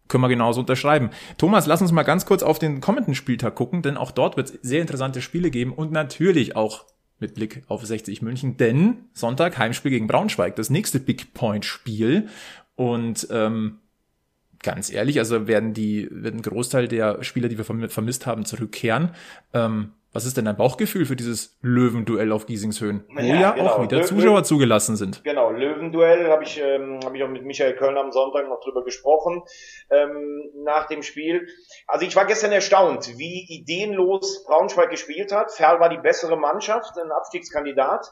Können 0.07 0.23
wir 0.23 0.29
genauso 0.29 0.61
unterschreiben. 0.61 1.11
Thomas, 1.37 1.67
lass 1.67 1.81
uns 1.81 1.91
mal 1.91 2.01
ganz 2.01 2.25
kurz 2.25 2.41
auf 2.41 2.57
den 2.57 2.81
kommenden 2.81 3.13
Spieltag 3.13 3.53
gucken, 3.53 3.83
denn 3.83 3.95
auch 3.95 4.09
dort 4.09 4.37
wird 4.37 4.49
es 4.49 4.59
sehr 4.63 4.81
interessante 4.81 5.21
Spiele 5.21 5.51
geben 5.51 5.71
und 5.71 5.91
natürlich 5.91 6.55
auch 6.55 6.85
mit 7.19 7.35
Blick 7.35 7.63
auf 7.67 7.85
60 7.85 8.21
München, 8.23 8.57
denn 8.57 9.09
Sonntag 9.13 9.57
Heimspiel 9.59 9.91
gegen 9.91 10.07
Braunschweig, 10.07 10.55
das 10.55 10.71
nächste 10.71 10.99
Big 10.99 11.33
Point 11.33 11.65
Spiel 11.65 12.29
und 12.79 13.27
ähm, 13.29 13.81
ganz 14.63 14.89
ehrlich, 14.89 15.19
also 15.19 15.49
werden 15.49 15.73
die, 15.73 16.07
werden 16.11 16.39
ein 16.39 16.41
Großteil 16.41 16.87
der 16.87 17.21
Spieler, 17.25 17.49
die 17.49 17.57
wir 17.57 17.65
vermisst 17.89 18.25
haben, 18.25 18.45
zurückkehren. 18.45 19.15
Ähm, 19.53 19.95
was 20.13 20.25
ist 20.25 20.37
denn 20.37 20.45
dein 20.45 20.55
Bauchgefühl 20.55 21.05
für 21.05 21.17
dieses 21.17 21.57
Löwenduell 21.61 22.31
auf 22.31 22.45
Giesingshöhen, 22.45 23.03
wo 23.09 23.19
ja, 23.19 23.35
ja 23.35 23.51
genau. 23.51 23.71
auch 23.71 23.83
wieder 23.83 24.01
Zuschauer 24.03 24.45
zugelassen 24.45 24.95
sind? 24.95 25.25
Genau, 25.25 25.51
Löwenduell 25.51 26.29
habe 26.29 26.45
ich, 26.45 26.57
ähm, 26.61 27.01
hab 27.03 27.13
ich 27.13 27.21
auch 27.21 27.27
mit 27.27 27.43
Michael 27.43 27.75
Köln 27.75 27.97
am 27.97 28.13
Sonntag 28.13 28.47
noch 28.47 28.61
drüber 28.61 28.85
gesprochen 28.85 29.43
ähm, 29.91 30.49
nach 30.63 30.87
dem 30.87 31.03
Spiel. 31.03 31.49
Also 31.85 32.05
ich 32.05 32.15
war 32.15 32.25
gestern 32.25 32.53
erstaunt, 32.53 33.17
wie 33.17 33.45
ideenlos 33.49 34.45
Braunschweig 34.45 34.89
gespielt 34.89 35.33
hat. 35.33 35.51
Ferl 35.51 35.81
war 35.81 35.89
die 35.89 35.99
bessere 35.99 36.37
Mannschaft, 36.37 36.97
ein 36.97 37.11
Abstiegskandidat. 37.11 38.09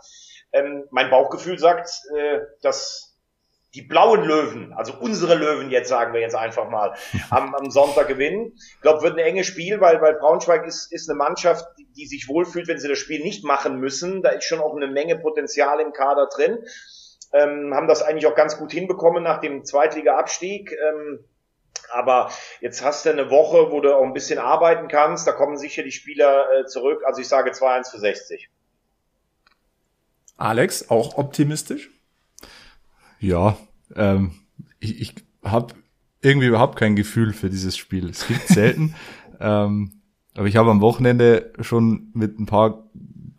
Ähm, 0.51 0.83
mein 0.91 1.09
Bauchgefühl 1.09 1.57
sagt, 1.57 1.89
äh, 2.13 2.41
dass 2.61 3.06
die 3.77 3.83
blauen 3.83 4.23
Löwen, 4.23 4.73
also 4.73 4.93
unsere 4.99 5.35
Löwen 5.35 5.69
jetzt 5.69 5.89
sagen 5.89 6.11
wir 6.11 6.19
jetzt 6.19 6.35
einfach 6.35 6.67
mal, 6.67 6.95
am, 7.29 7.53
am 7.53 7.69
Sonntag 7.69 8.07
gewinnen. 8.07 8.53
Ich 8.55 8.81
glaube, 8.81 9.03
wird 9.03 9.13
ein 9.13 9.25
enges 9.25 9.45
Spiel, 9.45 9.79
weil, 9.79 10.01
weil 10.01 10.15
Braunschweig 10.15 10.65
ist, 10.65 10.91
ist 10.91 11.07
eine 11.07 11.17
Mannschaft, 11.17 11.63
die, 11.77 11.85
die 11.95 12.07
sich 12.07 12.27
wohlfühlt, 12.27 12.67
wenn 12.67 12.79
sie 12.79 12.87
das 12.87 12.97
Spiel 12.97 13.21
nicht 13.21 13.43
machen 13.43 13.79
müssen. 13.79 14.23
Da 14.23 14.29
ist 14.29 14.45
schon 14.45 14.61
auch 14.61 14.75
eine 14.75 14.87
Menge 14.87 15.19
Potenzial 15.19 15.79
im 15.79 15.93
Kader 15.93 16.27
drin. 16.27 16.57
Ähm, 17.33 17.73
haben 17.75 17.87
das 17.87 18.01
eigentlich 18.01 18.25
auch 18.25 18.33
ganz 18.33 18.57
gut 18.57 18.71
hinbekommen 18.71 19.21
nach 19.21 19.41
dem 19.41 19.63
Zweitliga-Abstieg. 19.63 20.71
Ähm, 20.71 21.19
aber 21.93 22.31
jetzt 22.59 22.83
hast 22.83 23.05
du 23.05 23.11
eine 23.11 23.29
Woche, 23.29 23.71
wo 23.71 23.79
du 23.79 23.95
auch 23.95 24.03
ein 24.03 24.13
bisschen 24.13 24.39
arbeiten 24.39 24.87
kannst. 24.87 25.27
Da 25.27 25.33
kommen 25.33 25.55
sicher 25.55 25.83
die 25.83 25.91
Spieler 25.91 26.47
äh, 26.51 26.65
zurück. 26.65 27.03
Also 27.05 27.21
ich 27.21 27.27
sage 27.27 27.51
2-1 27.51 27.91
für 27.91 27.99
60. 27.99 28.49
Alex, 30.35 30.89
auch 30.89 31.17
optimistisch? 31.17 31.91
Ja, 33.19 33.57
ähm, 33.95 34.31
ich, 34.79 35.01
ich 35.01 35.15
habe 35.43 35.73
irgendwie 36.21 36.47
überhaupt 36.47 36.77
kein 36.77 36.95
Gefühl 36.95 37.33
für 37.33 37.49
dieses 37.49 37.77
Spiel. 37.77 38.09
Es 38.09 38.27
gibt 38.27 38.47
selten. 38.47 38.95
ähm, 39.39 39.93
aber 40.35 40.47
ich 40.47 40.55
habe 40.55 40.69
am 40.69 40.81
Wochenende 40.81 41.51
schon 41.61 42.09
mit 42.13 42.39
ein 42.39 42.45
paar 42.45 42.83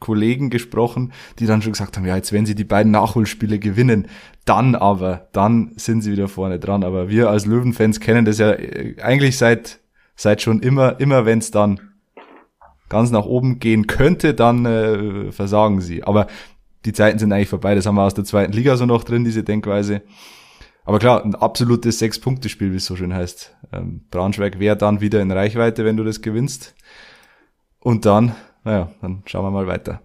Kollegen 0.00 0.50
gesprochen, 0.50 1.12
die 1.38 1.46
dann 1.46 1.62
schon 1.62 1.72
gesagt 1.72 1.96
haben, 1.96 2.06
ja, 2.06 2.16
jetzt 2.16 2.32
wenn 2.32 2.46
sie 2.46 2.54
die 2.54 2.64
beiden 2.64 2.92
Nachholspiele 2.92 3.58
gewinnen, 3.58 4.08
dann 4.44 4.74
aber, 4.74 5.28
dann 5.32 5.72
sind 5.76 6.02
sie 6.02 6.12
wieder 6.12 6.28
vorne 6.28 6.58
dran. 6.58 6.84
Aber 6.84 7.08
wir 7.08 7.30
als 7.30 7.46
Löwenfans 7.46 8.00
kennen 8.00 8.24
das 8.24 8.38
ja 8.38 8.52
äh, 8.52 8.96
eigentlich 9.02 9.38
seit, 9.38 9.80
seit 10.16 10.42
schon 10.42 10.60
immer, 10.60 11.00
immer 11.00 11.26
wenn 11.26 11.38
es 11.38 11.50
dann 11.50 11.80
ganz 12.88 13.10
nach 13.10 13.26
oben 13.26 13.58
gehen 13.58 13.86
könnte, 13.86 14.34
dann 14.34 14.64
äh, 14.64 15.32
versagen 15.32 15.80
sie. 15.80 16.04
Aber 16.04 16.26
die 16.84 16.92
Zeiten 16.92 17.18
sind 17.18 17.32
eigentlich 17.32 17.48
vorbei. 17.48 17.74
Das 17.74 17.86
haben 17.86 17.96
wir 17.96 18.04
aus 18.04 18.14
der 18.14 18.24
zweiten 18.24 18.52
Liga 18.52 18.76
so 18.76 18.86
noch 18.86 19.04
drin, 19.04 19.24
diese 19.24 19.42
Denkweise. 19.42 20.02
Aber 20.88 20.98
klar, 20.98 21.22
ein 21.22 21.34
absolutes 21.34 21.98
Sechs-Punkte-Spiel, 21.98 22.72
wie 22.72 22.76
es 22.76 22.86
so 22.86 22.96
schön 22.96 23.12
heißt. 23.12 23.54
Ähm, 23.74 24.06
Braunschweig 24.10 24.58
wäre 24.58 24.74
dann 24.74 25.02
wieder 25.02 25.20
in 25.20 25.30
Reichweite, 25.30 25.84
wenn 25.84 25.98
du 25.98 26.02
das 26.02 26.22
gewinnst. 26.22 26.74
Und 27.78 28.06
dann, 28.06 28.34
naja, 28.64 28.90
dann 29.02 29.22
schauen 29.26 29.44
wir 29.44 29.50
mal 29.50 29.66
weiter. 29.66 30.00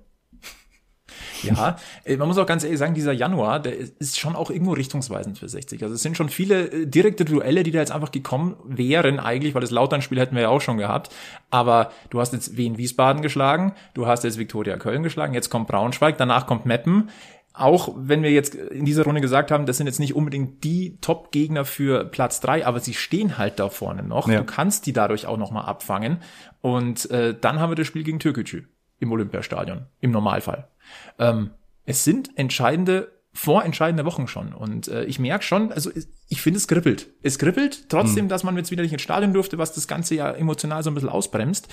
Ja, 1.41 1.77
äh, 2.03 2.17
man 2.17 2.27
muss 2.27 2.37
auch 2.37 2.45
ganz 2.45 2.65
ehrlich 2.65 2.79
sagen, 2.79 2.95
dieser 2.95 3.13
Januar, 3.13 3.61
der 3.61 3.77
ist 3.77 4.19
schon 4.19 4.35
auch 4.35 4.49
irgendwo 4.49 4.73
richtungsweisend 4.73 5.39
für 5.39 5.47
60. 5.47 5.81
Also 5.83 5.95
es 5.95 6.01
sind 6.01 6.17
schon 6.17 6.27
viele 6.27 6.69
äh, 6.69 6.85
direkte 6.85 7.23
Duelle, 7.23 7.63
die 7.63 7.71
da 7.71 7.79
jetzt 7.79 7.93
einfach 7.93 8.11
gekommen 8.11 8.57
wären 8.65 9.21
eigentlich, 9.21 9.53
weil 9.53 9.61
das 9.61 9.71
Lautern-Spiel 9.71 10.19
hätten 10.19 10.35
wir 10.35 10.41
ja 10.43 10.49
auch 10.49 10.59
schon 10.61 10.77
gehabt. 10.77 11.15
Aber 11.49 11.91
du 12.09 12.19
hast 12.19 12.33
jetzt 12.33 12.57
Wien 12.57 12.77
Wiesbaden 12.77 13.21
geschlagen, 13.21 13.73
du 13.93 14.05
hast 14.05 14.25
jetzt 14.25 14.37
Viktoria 14.37 14.75
Köln 14.75 15.01
geschlagen, 15.01 15.33
jetzt 15.33 15.49
kommt 15.49 15.69
Braunschweig, 15.69 16.17
danach 16.17 16.45
kommt 16.45 16.65
Meppen 16.65 17.09
auch 17.53 17.93
wenn 17.95 18.23
wir 18.23 18.31
jetzt 18.31 18.55
in 18.55 18.83
dieser 18.83 19.03
Runde 19.03 19.21
gesagt 19.21 19.51
haben, 19.51 19.67
das 19.67 19.77
sind 19.77 19.85
jetzt 19.85 19.99
nicht 19.99 20.15
unbedingt 20.15 20.63
die 20.63 20.97
Top-Gegner 21.01 21.65
für 21.65 22.03
Platz 22.05 22.39
drei, 22.39 22.65
aber 22.65 22.79
sie 22.79 22.95
stehen 22.95 23.37
halt 23.37 23.59
da 23.59 23.69
vorne 23.69 24.01
noch. 24.01 24.27
Ja. 24.27 24.39
Du 24.39 24.45
kannst 24.45 24.87
die 24.87 24.93
dadurch 24.93 25.27
auch 25.27 25.37
nochmal 25.37 25.65
abfangen. 25.65 26.17
Und 26.61 27.09
äh, 27.11 27.37
dann 27.39 27.59
haben 27.59 27.69
wir 27.69 27.75
das 27.75 27.85
Spiel 27.85 28.03
gegen 28.03 28.19
Türkgücü 28.19 28.63
im 28.99 29.11
Olympiastadion, 29.11 29.85
im 29.99 30.11
Normalfall. 30.11 30.67
Ähm, 31.19 31.51
es 31.85 32.03
sind 32.03 32.35
entscheidende, 32.37 33.11
vorentscheidende 33.33 34.05
Wochen 34.05 34.27
schon. 34.27 34.53
Und 34.53 34.87
äh, 34.87 35.03
ich 35.03 35.19
merke 35.19 35.43
schon, 35.43 35.71
also 35.71 35.91
ich 36.29 36.41
finde 36.41 36.57
es 36.57 36.67
kribbelt. 36.67 37.07
Es 37.21 37.37
kribbelt, 37.37 37.89
trotzdem, 37.89 38.25
mhm. 38.25 38.29
dass 38.29 38.43
man 38.43 38.57
jetzt 38.57 38.71
wieder 38.71 38.81
nicht 38.81 38.93
ins 38.93 39.01
Stadion 39.03 39.33
durfte, 39.33 39.59
was 39.59 39.73
das 39.73 39.87
Ganze 39.87 40.15
ja 40.15 40.31
emotional 40.31 40.81
so 40.81 40.89
ein 40.89 40.95
bisschen 40.95 41.09
ausbremst. 41.09 41.67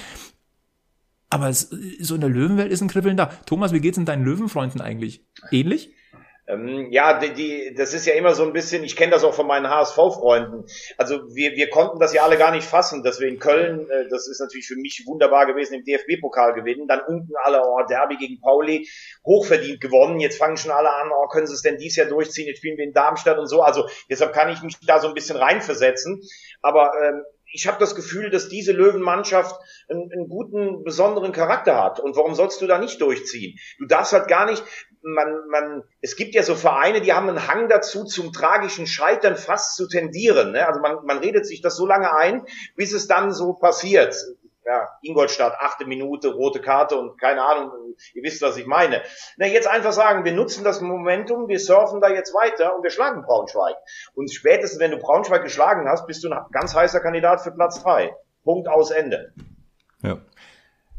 Aber 1.30 1.48
es, 1.48 1.70
so 2.00 2.16
in 2.16 2.20
der 2.20 2.30
Löwenwelt 2.30 2.72
ist 2.72 2.80
ein 2.80 2.88
Kribbeln 2.88 3.16
da. 3.16 3.26
Thomas, 3.46 3.72
wie 3.72 3.80
geht's 3.80 3.96
denn 3.96 4.04
deinen 4.04 4.24
Löwenfreunden 4.24 4.80
eigentlich? 4.80 5.24
Ähnlich? 5.50 5.94
Ähm, 6.50 6.88
ja, 6.90 7.18
die, 7.18 7.32
die, 7.32 7.74
das 7.74 7.94
ist 7.94 8.06
ja 8.06 8.14
immer 8.14 8.34
so 8.34 8.44
ein 8.44 8.52
bisschen, 8.52 8.82
ich 8.82 8.96
kenne 8.96 9.12
das 9.12 9.24
auch 9.24 9.34
von 9.34 9.46
meinen 9.46 9.68
HSV-Freunden. 9.68 10.64
Also 10.96 11.20
wir, 11.34 11.52
wir 11.52 11.70
konnten 11.70 12.00
das 12.00 12.12
ja 12.12 12.24
alle 12.24 12.36
gar 12.38 12.50
nicht 12.50 12.66
fassen, 12.66 13.02
dass 13.02 13.20
wir 13.20 13.28
in 13.28 13.38
Köln, 13.38 13.88
äh, 13.88 14.08
das 14.08 14.26
ist 14.26 14.40
natürlich 14.40 14.66
für 14.66 14.76
mich 14.76 15.04
wunderbar 15.06 15.46
gewesen, 15.46 15.74
im 15.74 15.84
DFB-Pokal 15.84 16.54
gewinnen. 16.54 16.88
Dann 16.88 17.00
unten 17.06 17.32
alle, 17.44 17.62
oh, 17.64 17.80
Derby 17.88 18.16
gegen 18.16 18.40
Pauli, 18.40 18.88
hochverdient 19.24 19.80
gewonnen. 19.80 20.20
Jetzt 20.20 20.38
fangen 20.38 20.56
schon 20.56 20.72
alle 20.72 20.92
an, 20.92 21.10
oh, 21.12 21.28
können 21.28 21.46
sie 21.46 21.54
es 21.54 21.62
denn 21.62 21.78
dies 21.78 21.96
Jahr 21.96 22.08
durchziehen? 22.08 22.46
Jetzt 22.46 22.58
spielen 22.58 22.76
wir 22.76 22.84
in 22.84 22.92
Darmstadt 22.92 23.38
und 23.38 23.46
so. 23.46 23.62
Also 23.62 23.88
deshalb 24.08 24.32
kann 24.32 24.50
ich 24.50 24.62
mich 24.62 24.76
da 24.84 24.98
so 24.98 25.08
ein 25.08 25.14
bisschen 25.14 25.36
reinversetzen. 25.36 26.20
Aber 26.62 26.92
ähm, 27.02 27.22
ich 27.52 27.66
habe 27.66 27.78
das 27.78 27.94
Gefühl, 27.94 28.30
dass 28.30 28.48
diese 28.48 28.72
Löwenmannschaft 28.72 29.60
einen, 29.88 30.10
einen 30.12 30.28
guten, 30.28 30.84
besonderen 30.84 31.32
Charakter 31.32 31.82
hat. 31.82 32.00
Und 32.00 32.16
warum 32.16 32.34
sollst 32.34 32.60
du 32.60 32.66
da 32.66 32.78
nicht 32.78 33.00
durchziehen? 33.00 33.58
Du 33.78 33.86
darfst 33.86 34.12
halt 34.12 34.28
gar 34.28 34.46
nicht, 34.46 34.62
man, 35.02 35.48
man, 35.48 35.82
es 36.00 36.16
gibt 36.16 36.34
ja 36.34 36.42
so 36.42 36.54
Vereine, 36.54 37.00
die 37.00 37.12
haben 37.12 37.28
einen 37.28 37.48
Hang 37.48 37.68
dazu, 37.68 38.04
zum 38.04 38.32
tragischen 38.32 38.86
Scheitern 38.86 39.36
fast 39.36 39.76
zu 39.76 39.88
tendieren. 39.88 40.52
Ne? 40.52 40.66
Also 40.66 40.80
man, 40.80 41.04
man 41.04 41.18
redet 41.18 41.46
sich 41.46 41.60
das 41.60 41.76
so 41.76 41.86
lange 41.86 42.14
ein, 42.14 42.44
bis 42.76 42.92
es 42.92 43.06
dann 43.06 43.32
so 43.32 43.54
passiert 43.54 44.14
ja, 44.64 44.88
Ingolstadt, 45.02 45.54
achte 45.58 45.86
Minute, 45.86 46.28
rote 46.28 46.60
Karte 46.60 46.96
und 46.96 47.18
keine 47.18 47.42
Ahnung, 47.42 47.70
ihr 48.14 48.22
wisst, 48.22 48.42
was 48.42 48.56
ich 48.56 48.66
meine. 48.66 49.02
Na, 49.36 49.46
jetzt 49.46 49.66
einfach 49.66 49.92
sagen, 49.92 50.24
wir 50.24 50.32
nutzen 50.32 50.64
das 50.64 50.80
Momentum, 50.80 51.48
wir 51.48 51.58
surfen 51.58 52.00
da 52.00 52.08
jetzt 52.08 52.34
weiter 52.34 52.76
und 52.76 52.82
wir 52.82 52.90
schlagen 52.90 53.22
Braunschweig. 53.22 53.76
Und 54.14 54.32
spätestens, 54.32 54.80
wenn 54.80 54.90
du 54.90 54.98
Braunschweig 54.98 55.42
geschlagen 55.42 55.88
hast, 55.88 56.06
bist 56.06 56.22
du 56.24 56.30
ein 56.30 56.38
ganz 56.52 56.74
heißer 56.74 57.00
Kandidat 57.00 57.40
für 57.40 57.52
Platz 57.52 57.82
drei. 57.82 58.14
Punkt 58.44 58.68
aus 58.68 58.90
Ende. 58.90 59.32
Ja. 60.02 60.18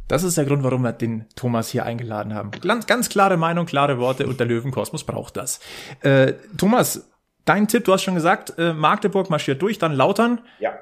Das 0.07 0.23
ist 0.23 0.37
der 0.37 0.45
Grund, 0.45 0.63
warum 0.63 0.81
wir 0.81 0.91
den 0.91 1.25
Thomas 1.37 1.69
hier 1.69 1.85
eingeladen 1.85 2.35
haben. 2.35 2.51
Ganz, 2.51 2.85
ganz 2.85 3.07
klare 3.07 3.37
Meinung, 3.37 3.65
klare 3.65 3.97
Worte 3.97 4.27
und 4.27 4.39
der 4.39 4.47
Löwenkosmos 4.47 5.05
braucht 5.05 5.37
das. 5.37 5.61
Äh, 6.01 6.33
Thomas, 6.57 7.09
dein 7.45 7.69
Tipp, 7.69 7.85
du 7.85 7.93
hast 7.93 8.03
schon 8.03 8.15
gesagt, 8.15 8.53
äh, 8.57 8.73
Magdeburg 8.73 9.29
marschiert 9.29 9.61
durch, 9.61 9.79
dann 9.79 9.93
Lautern. 9.93 10.41
Ja. 10.59 10.77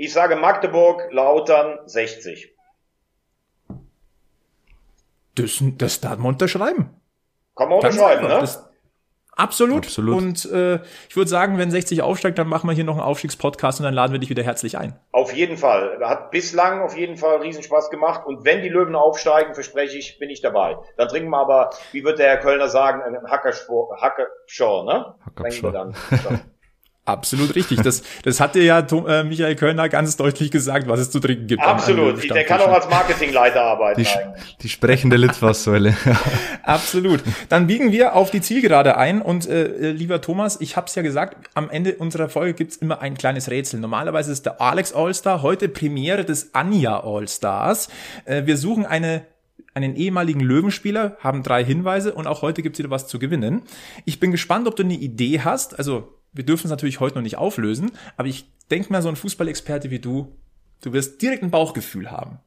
Ich 0.00 0.12
sage 0.12 0.36
Magdeburg, 0.36 1.08
Lautern 1.10 1.80
60. 1.86 2.54
Das, 5.34 5.58
das 5.60 6.00
darf 6.00 6.18
man 6.18 6.34
unterschreiben. 6.34 6.90
Kann 7.56 7.68
man 7.68 7.78
unterschreiben, 7.78 8.28
ne? 8.28 8.38
Das, 8.40 8.64
absolut. 9.32 9.86
absolut. 9.86 10.16
Und 10.16 10.44
äh, 10.52 10.76
ich 11.08 11.16
würde 11.16 11.28
sagen, 11.28 11.58
wenn 11.58 11.72
60 11.72 12.02
aufsteigt, 12.02 12.38
dann 12.38 12.46
machen 12.46 12.68
wir 12.68 12.74
hier 12.74 12.84
noch 12.84 12.94
einen 12.94 13.02
Aufstiegspodcast 13.02 13.80
und 13.80 13.84
dann 13.84 13.94
laden 13.94 14.12
wir 14.12 14.20
dich 14.20 14.30
wieder 14.30 14.44
herzlich 14.44 14.78
ein. 14.78 14.96
Auf 15.10 15.34
jeden 15.34 15.56
Fall. 15.56 15.98
Hat 16.00 16.30
bislang 16.30 16.80
auf 16.80 16.96
jeden 16.96 17.16
Fall 17.16 17.38
Riesenspaß 17.38 17.90
gemacht. 17.90 18.24
Und 18.24 18.44
wenn 18.44 18.62
die 18.62 18.68
Löwen 18.68 18.94
aufsteigen, 18.94 19.54
verspreche 19.54 19.98
ich, 19.98 20.20
bin 20.20 20.30
ich 20.30 20.42
dabei. 20.42 20.76
Dann 20.96 21.08
trinken 21.08 21.30
wir 21.30 21.38
aber, 21.38 21.70
wie 21.90 22.04
wird 22.04 22.20
der 22.20 22.28
Herr 22.28 22.38
Kölner 22.38 22.68
sagen, 22.68 23.02
einen 23.02 23.28
Hackershaw, 23.28 24.84
ne? 24.84 25.16
Hackershaw. 25.26 25.92
Absolut 27.08 27.54
richtig. 27.54 27.80
Das, 27.80 28.02
das 28.22 28.38
hat 28.38 28.54
dir 28.54 28.64
ja 28.64 28.80
äh, 28.80 29.24
Michael 29.24 29.56
Kölner 29.56 29.88
ganz 29.88 30.16
deutlich 30.18 30.50
gesagt, 30.50 30.88
was 30.88 31.00
es 31.00 31.10
zu 31.10 31.20
trinken 31.20 31.46
gibt. 31.46 31.62
Absolut. 31.62 32.28
Der 32.28 32.44
kann 32.44 32.60
auch 32.60 32.70
als 32.70 32.88
Marketingleiter 32.90 33.62
arbeiten. 33.62 34.02
Die, 34.02 34.08
die 34.60 34.68
sprechende 34.68 35.16
Litfaßsäule. 35.16 35.96
Absolut. 36.64 37.22
Dann 37.48 37.66
biegen 37.66 37.92
wir 37.92 38.14
auf 38.14 38.30
die 38.30 38.42
Zielgerade 38.42 38.98
ein. 38.98 39.22
Und 39.22 39.48
äh, 39.48 39.90
lieber 39.90 40.20
Thomas, 40.20 40.60
ich 40.60 40.76
habe 40.76 40.86
es 40.86 40.94
ja 40.96 41.02
gesagt, 41.02 41.48
am 41.54 41.70
Ende 41.70 41.94
unserer 41.94 42.28
Folge 42.28 42.52
gibt's 42.52 42.76
immer 42.76 43.00
ein 43.00 43.16
kleines 43.16 43.50
Rätsel. 43.50 43.80
Normalerweise 43.80 44.30
ist 44.30 44.44
der 44.44 44.60
Alex 44.60 44.92
Allstar, 44.92 45.40
heute 45.40 45.70
Premiere 45.70 46.26
des 46.26 46.54
Anja 46.54 47.02
Allstars. 47.02 47.88
Äh, 48.26 48.44
wir 48.44 48.58
suchen 48.58 48.84
eine 48.84 49.22
einen 49.74 49.94
ehemaligen 49.94 50.40
Löwenspieler, 50.40 51.16
haben 51.20 51.44
drei 51.44 51.64
Hinweise 51.64 52.12
und 52.12 52.26
auch 52.26 52.42
heute 52.42 52.62
gibt's 52.62 52.80
wieder 52.80 52.90
was 52.90 53.06
zu 53.06 53.20
gewinnen. 53.20 53.62
Ich 54.06 54.18
bin 54.18 54.32
gespannt, 54.32 54.66
ob 54.66 54.74
du 54.74 54.82
eine 54.82 54.94
Idee 54.94 55.40
hast. 55.40 55.78
Also 55.78 56.17
wir 56.32 56.44
dürfen 56.44 56.66
es 56.66 56.70
natürlich 56.70 57.00
heute 57.00 57.16
noch 57.16 57.22
nicht 57.22 57.38
auflösen, 57.38 57.92
aber 58.16 58.28
ich 58.28 58.52
denke 58.70 58.92
mal, 58.92 59.02
so 59.02 59.08
ein 59.08 59.16
Fußballexperte 59.16 59.90
wie 59.90 59.98
du, 59.98 60.36
du 60.82 60.92
wirst 60.92 61.20
direkt 61.22 61.42
ein 61.42 61.50
Bauchgefühl 61.50 62.10
haben. 62.10 62.38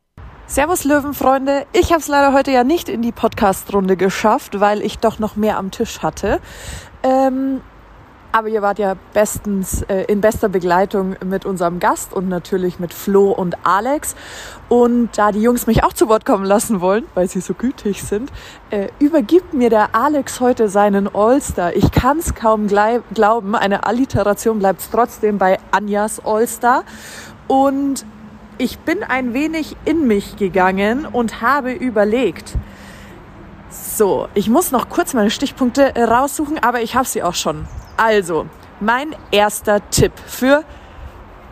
Servus 0.47 0.83
Löwenfreunde, 0.83 1.65
ich 1.71 1.91
habe 1.91 2.01
es 2.01 2.07
leider 2.07 2.33
heute 2.33 2.51
ja 2.51 2.63
nicht 2.63 2.89
in 2.89 3.01
die 3.01 3.13
Podcast-Runde 3.13 3.95
geschafft, 3.95 4.59
weil 4.59 4.81
ich 4.81 4.97
doch 4.97 5.17
noch 5.17 5.35
mehr 5.35 5.57
am 5.57 5.71
Tisch 5.71 5.99
hatte. 5.99 6.41
Ähm, 7.03 7.61
aber 8.31 8.47
ihr 8.47 8.61
wart 8.61 8.79
ja 8.79 8.95
bestens 9.13 9.83
äh, 9.83 10.03
in 10.03 10.21
bester 10.21 10.49
Begleitung 10.49 11.15
mit 11.25 11.45
unserem 11.45 11.79
Gast 11.79 12.13
und 12.13 12.29
natürlich 12.29 12.79
mit 12.79 12.93
Flo 12.93 13.31
und 13.31 13.57
Alex. 13.63 14.15
Und 14.69 15.17
da 15.17 15.31
die 15.31 15.41
Jungs 15.41 15.67
mich 15.67 15.83
auch 15.83 15.93
zu 15.93 16.07
Wort 16.07 16.25
kommen 16.25 16.45
lassen 16.45 16.81
wollen, 16.81 17.05
weil 17.13 17.27
sie 17.27 17.41
so 17.41 17.53
gütig 17.53 18.03
sind, 18.03 18.31
äh, 18.69 18.87
übergibt 18.99 19.53
mir 19.53 19.69
der 19.69 19.95
Alex 19.95 20.39
heute 20.39 20.69
seinen 20.69 21.13
All-Star. 21.13 21.75
Ich 21.75 21.91
kann 21.91 22.19
es 22.19 22.35
kaum 22.35 22.67
glauben, 22.67 23.55
eine 23.55 23.85
Alliteration 23.85 24.59
bleibt 24.59 24.87
trotzdem 24.91 25.37
bei 25.37 25.59
Anjas 25.71 26.23
All-Star. 26.23 26.83
Und 27.47 28.05
ich 28.57 28.79
bin 28.79 29.03
ein 29.03 29.33
wenig 29.33 29.75
in 29.85 30.07
mich 30.07 30.37
gegangen 30.37 31.05
und 31.05 31.41
habe 31.41 31.73
überlegt, 31.73 32.55
so, 33.69 34.27
ich 34.33 34.49
muss 34.49 34.71
noch 34.71 34.89
kurz 34.89 35.13
meine 35.13 35.31
Stichpunkte 35.31 35.93
raussuchen, 35.95 36.59
aber 36.59 36.81
ich 36.81 36.95
habe 36.95 37.07
sie 37.07 37.23
auch 37.23 37.33
schon. 37.33 37.67
Also, 37.97 38.47
mein 38.79 39.15
erster 39.31 39.87
Tipp 39.89 40.13
für 40.25 40.63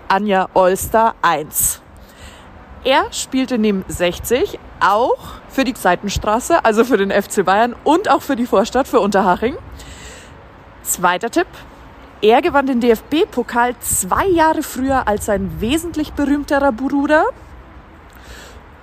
Anja 0.08 0.50
Olster 0.54 1.14
1. 1.22 1.82
Er 2.84 3.12
spielte 3.12 3.58
neben 3.58 3.86
60 3.88 4.58
auch 4.80 5.18
für 5.50 5.64
die 5.64 5.76
Seitenstraße, 5.76 6.64
also 6.64 6.86
für 6.86 6.98
den 6.98 7.12
FC 7.12 7.46
Bayern 7.46 7.76
und 7.84 8.10
auch 8.10 8.22
für 8.22 8.36
die 8.36 8.46
Vorstadt, 8.46 8.88
für 8.88 9.00
Unterhaching. 9.00 9.58
Zweiter 10.82 11.30
Tipp. 11.30 11.48
Er 12.22 12.42
gewann 12.42 12.66
den 12.66 12.80
DFB-Pokal 12.80 13.76
zwei 13.80 14.26
Jahre 14.28 14.64
früher 14.64 15.08
als 15.08 15.26
sein 15.26 15.52
wesentlich 15.60 16.14
berühmterer 16.14 16.72
Bruder. 16.72 17.26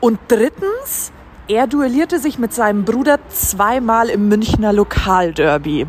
Und 0.01 0.19
drittens, 0.29 1.13
er 1.49 1.67
duellierte 1.67 2.19
sich 2.19 2.39
mit 2.39 2.55
seinem 2.55 2.85
Bruder 2.85 3.19
zweimal 3.29 4.09
im 4.09 4.29
Münchner 4.29 4.73
Lokalderby 4.73 5.87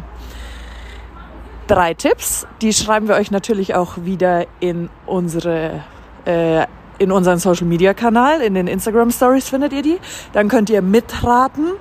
drei 1.68 1.94
Tipps. 1.94 2.48
Die 2.62 2.74
schreiben 2.74 3.08
wir 3.08 3.16
euch 3.16 3.32
natürlich 3.32 3.76
auch 3.76 3.98
wieder 3.98 4.46
in 4.60 4.90
unsere 5.06 5.84
äh, 6.26 6.66
in 7.00 7.12
unseren 7.12 7.38
Social 7.38 7.68
Media 7.68 7.94
Kanal, 7.94 8.42
in 8.42 8.56
den 8.56 8.68
Instagram 8.68 9.12
Stories 9.12 9.50
findet 9.50 9.72
ihr 9.72 9.84
die. 9.84 10.00
Dann 10.34 10.48
könnt 10.48 10.70
ihr 10.70 10.82
mitraten. 10.82 11.74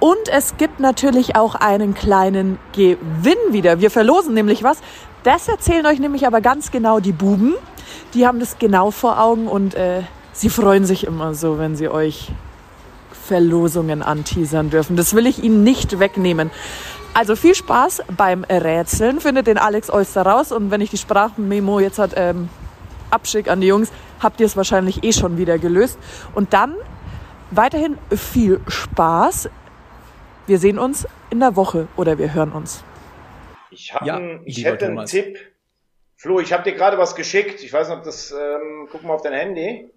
Und 0.00 0.28
es 0.32 0.56
gibt 0.56 0.80
natürlich 0.80 1.36
auch 1.36 1.54
einen 1.54 1.94
kleinen 1.94 2.58
Gewinn 2.72 3.38
wieder. 3.50 3.80
Wir 3.80 3.90
verlosen 3.90 4.34
nämlich 4.34 4.62
was. 4.62 4.78
Das 5.24 5.48
erzählen 5.48 5.86
euch 5.86 5.98
nämlich 5.98 6.26
aber 6.26 6.40
ganz 6.40 6.70
genau 6.70 7.00
die 7.00 7.12
Buben. 7.12 7.54
Die 8.14 8.26
haben 8.26 8.40
das 8.40 8.58
genau 8.58 8.90
vor 8.90 9.20
Augen 9.20 9.48
und 9.48 9.74
äh, 9.74 10.02
sie 10.32 10.48
freuen 10.48 10.84
sich 10.84 11.04
immer 11.04 11.34
so, 11.34 11.58
wenn 11.58 11.76
sie 11.76 11.88
euch 11.88 12.30
Verlosungen 13.26 14.02
anteasern 14.02 14.70
dürfen. 14.70 14.96
Das 14.96 15.14
will 15.14 15.26
ich 15.26 15.42
Ihnen 15.42 15.62
nicht 15.62 15.98
wegnehmen. 15.98 16.50
Also 17.18 17.34
viel 17.34 17.56
Spaß 17.56 18.02
beim 18.16 18.44
Rätseln. 18.44 19.20
Findet 19.20 19.48
den 19.48 19.58
Alex 19.58 19.90
Oyster 19.90 20.22
raus. 20.22 20.52
Und 20.52 20.70
wenn 20.70 20.80
ich 20.80 20.90
die 20.90 20.98
Sprachmemo 20.98 21.80
jetzt 21.80 21.98
hat, 21.98 22.12
ähm, 22.14 22.48
abschick 23.10 23.48
an 23.50 23.60
die 23.60 23.66
Jungs, 23.66 23.90
habt 24.20 24.38
ihr 24.38 24.46
es 24.46 24.56
wahrscheinlich 24.56 25.02
eh 25.02 25.12
schon 25.12 25.36
wieder 25.36 25.58
gelöst. 25.58 25.98
Und 26.32 26.52
dann 26.52 26.76
weiterhin 27.50 27.98
viel 28.14 28.60
Spaß. 28.68 29.50
Wir 30.46 30.60
sehen 30.60 30.78
uns 30.78 31.08
in 31.30 31.40
der 31.40 31.56
Woche 31.56 31.88
oder 31.96 32.18
wir 32.18 32.34
hören 32.34 32.52
uns. 32.52 32.84
Ich, 33.72 33.92
hab 33.92 34.06
Ja, 34.06 34.18
ein, 34.18 34.42
ich 34.44 34.64
hätte 34.64 34.86
einen 34.86 34.94
Thomas. 34.94 35.10
Tipp. 35.10 35.40
Flo, 36.14 36.38
ich 36.38 36.52
habe 36.52 36.62
dir 36.62 36.76
gerade 36.76 36.98
was 36.98 37.16
geschickt. 37.16 37.64
Ich 37.64 37.72
weiß 37.72 37.88
nicht, 37.88 37.98
ob 37.98 38.04
das, 38.04 38.30
ähm, 38.30 38.86
guck 38.92 39.02
mal 39.02 39.14
auf 39.14 39.22
dein 39.22 39.32
Handy. 39.32 39.90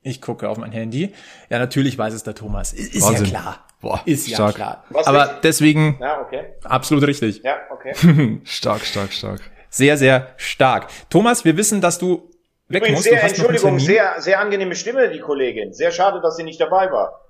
Ich 0.00 0.22
gucke 0.22 0.48
auf 0.48 0.56
mein 0.56 0.72
Handy. 0.72 1.12
Ja, 1.50 1.58
natürlich 1.58 1.98
weiß 1.98 2.14
es 2.14 2.22
der 2.22 2.34
Thomas. 2.34 2.72
Ist, 2.72 2.94
ist 2.94 3.10
ja 3.10 3.22
klar. 3.24 3.66
Boah, 3.80 4.00
ist 4.04 4.28
ja 4.28 4.36
stark. 4.36 4.54
klar. 4.56 4.84
Was 4.90 5.06
Aber 5.06 5.22
richtig? 5.24 5.40
deswegen 5.42 5.98
Ja, 6.00 6.20
okay. 6.20 6.54
absolut 6.64 7.06
richtig. 7.06 7.42
Ja, 7.42 7.58
okay. 7.70 8.40
Stark, 8.44 8.82
stark, 8.84 9.12
stark. 9.12 9.40
Sehr, 9.70 9.96
sehr 9.96 10.28
stark. 10.36 10.88
Thomas, 11.08 11.44
wir 11.44 11.56
wissen, 11.56 11.80
dass 11.80 11.98
du 11.98 12.28
weg 12.68 12.82
Übrigens 12.82 12.98
musst. 12.98 13.04
sehr, 13.04 13.16
du 13.18 13.22
hast 13.22 13.38
Entschuldigung, 13.38 13.78
sehr, 13.78 14.14
sehr 14.20 14.40
angenehme 14.40 14.74
Stimme, 14.74 15.08
die 15.08 15.20
Kollegin. 15.20 15.72
Sehr 15.72 15.92
schade, 15.92 16.20
dass 16.20 16.36
sie 16.36 16.42
nicht 16.42 16.60
dabei 16.60 16.90
war. 16.92 17.20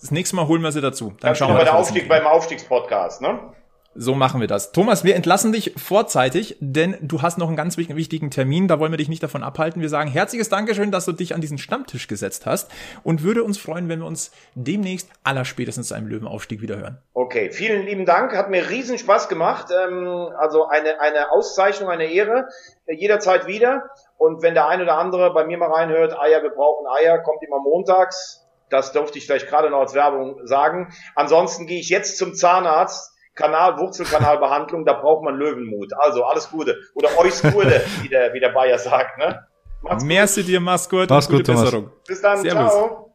Das 0.00 0.10
nächste 0.10 0.36
Mal 0.36 0.46
holen 0.46 0.62
wir 0.62 0.72
sie 0.72 0.80
dazu. 0.80 1.08
Dann 1.20 1.30
Ganz 1.30 1.38
schauen 1.38 1.48
wir, 1.50 1.56
der 1.56 1.64
das 1.66 1.74
Aufstieg, 1.74 2.08
beim 2.08 2.26
Aufstiegspodcast, 2.26 3.20
ne? 3.20 3.40
So 4.00 4.14
machen 4.14 4.40
wir 4.40 4.46
das. 4.46 4.70
Thomas, 4.70 5.02
wir 5.02 5.16
entlassen 5.16 5.50
dich 5.50 5.74
vorzeitig, 5.76 6.56
denn 6.60 6.96
du 7.00 7.20
hast 7.20 7.36
noch 7.36 7.48
einen 7.48 7.56
ganz 7.56 7.76
wich- 7.76 7.92
wichtigen 7.96 8.30
Termin. 8.30 8.68
Da 8.68 8.78
wollen 8.78 8.92
wir 8.92 8.96
dich 8.96 9.08
nicht 9.08 9.24
davon 9.24 9.42
abhalten. 9.42 9.82
Wir 9.82 9.88
sagen 9.88 10.08
herzliches 10.08 10.48
Dankeschön, 10.48 10.92
dass 10.92 11.04
du 11.04 11.10
dich 11.10 11.34
an 11.34 11.40
diesen 11.40 11.58
Stammtisch 11.58 12.06
gesetzt 12.06 12.46
hast 12.46 12.70
und 13.02 13.24
würde 13.24 13.42
uns 13.42 13.58
freuen, 13.58 13.88
wenn 13.88 13.98
wir 13.98 14.06
uns 14.06 14.30
demnächst 14.54 15.10
allerspätestens 15.24 15.88
zu 15.88 15.94
einem 15.94 16.06
Löwenaufstieg 16.06 16.60
wieder 16.62 16.76
hören. 16.76 16.98
Okay, 17.12 17.50
vielen 17.50 17.86
lieben 17.86 18.06
Dank. 18.06 18.36
Hat 18.36 18.50
mir 18.50 18.70
riesen 18.70 18.98
Spaß 18.98 19.28
gemacht. 19.28 19.66
Ähm, 19.72 20.06
also 20.38 20.68
eine, 20.68 21.00
eine 21.00 21.32
Auszeichnung, 21.32 21.90
eine 21.90 22.04
Ehre. 22.04 22.46
Jederzeit 22.86 23.48
wieder. 23.48 23.90
Und 24.16 24.42
wenn 24.44 24.54
der 24.54 24.68
ein 24.68 24.80
oder 24.80 24.96
andere 24.96 25.34
bei 25.34 25.44
mir 25.44 25.58
mal 25.58 25.72
reinhört, 25.72 26.16
Eier, 26.16 26.44
wir 26.44 26.50
brauchen 26.50 26.86
Eier, 27.00 27.18
kommt 27.18 27.42
immer 27.42 27.58
montags. 27.58 28.46
Das 28.70 28.92
durfte 28.92 29.18
ich 29.18 29.26
vielleicht 29.26 29.48
gerade 29.48 29.70
noch 29.70 29.80
als 29.80 29.94
Werbung 29.94 30.46
sagen. 30.46 30.92
Ansonsten 31.16 31.66
gehe 31.66 31.80
ich 31.80 31.88
jetzt 31.88 32.16
zum 32.16 32.34
Zahnarzt. 32.34 33.12
Kanal, 33.38 33.78
Wurzelkanalbehandlung, 33.78 34.84
da 34.84 34.94
braucht 34.94 35.24
man 35.24 35.36
Löwenmut. 35.36 35.92
Also 35.96 36.24
alles 36.24 36.50
Gute. 36.50 36.76
Oder 36.94 37.08
euch 37.18 37.40
Gute, 37.40 37.80
wie 38.02 38.08
der, 38.08 38.34
wie 38.34 38.40
der 38.40 38.50
Bayer 38.50 38.78
sagt, 38.78 39.16
ne? 39.18 39.46
Macht's 39.82 40.02
gut. 40.02 40.08
Merci 40.08 40.42
dir, 40.42 40.60
mach's 40.60 40.88
gut. 40.88 41.08
Mach's 41.08 41.26
und 41.28 41.36
gut, 41.36 41.46
gute 41.46 41.52
Thomas. 41.52 41.64
Besserung. 41.66 41.90
Bis 42.06 42.20
dann. 42.20 42.38
Servus. 42.42 42.72
Ciao. 42.72 43.14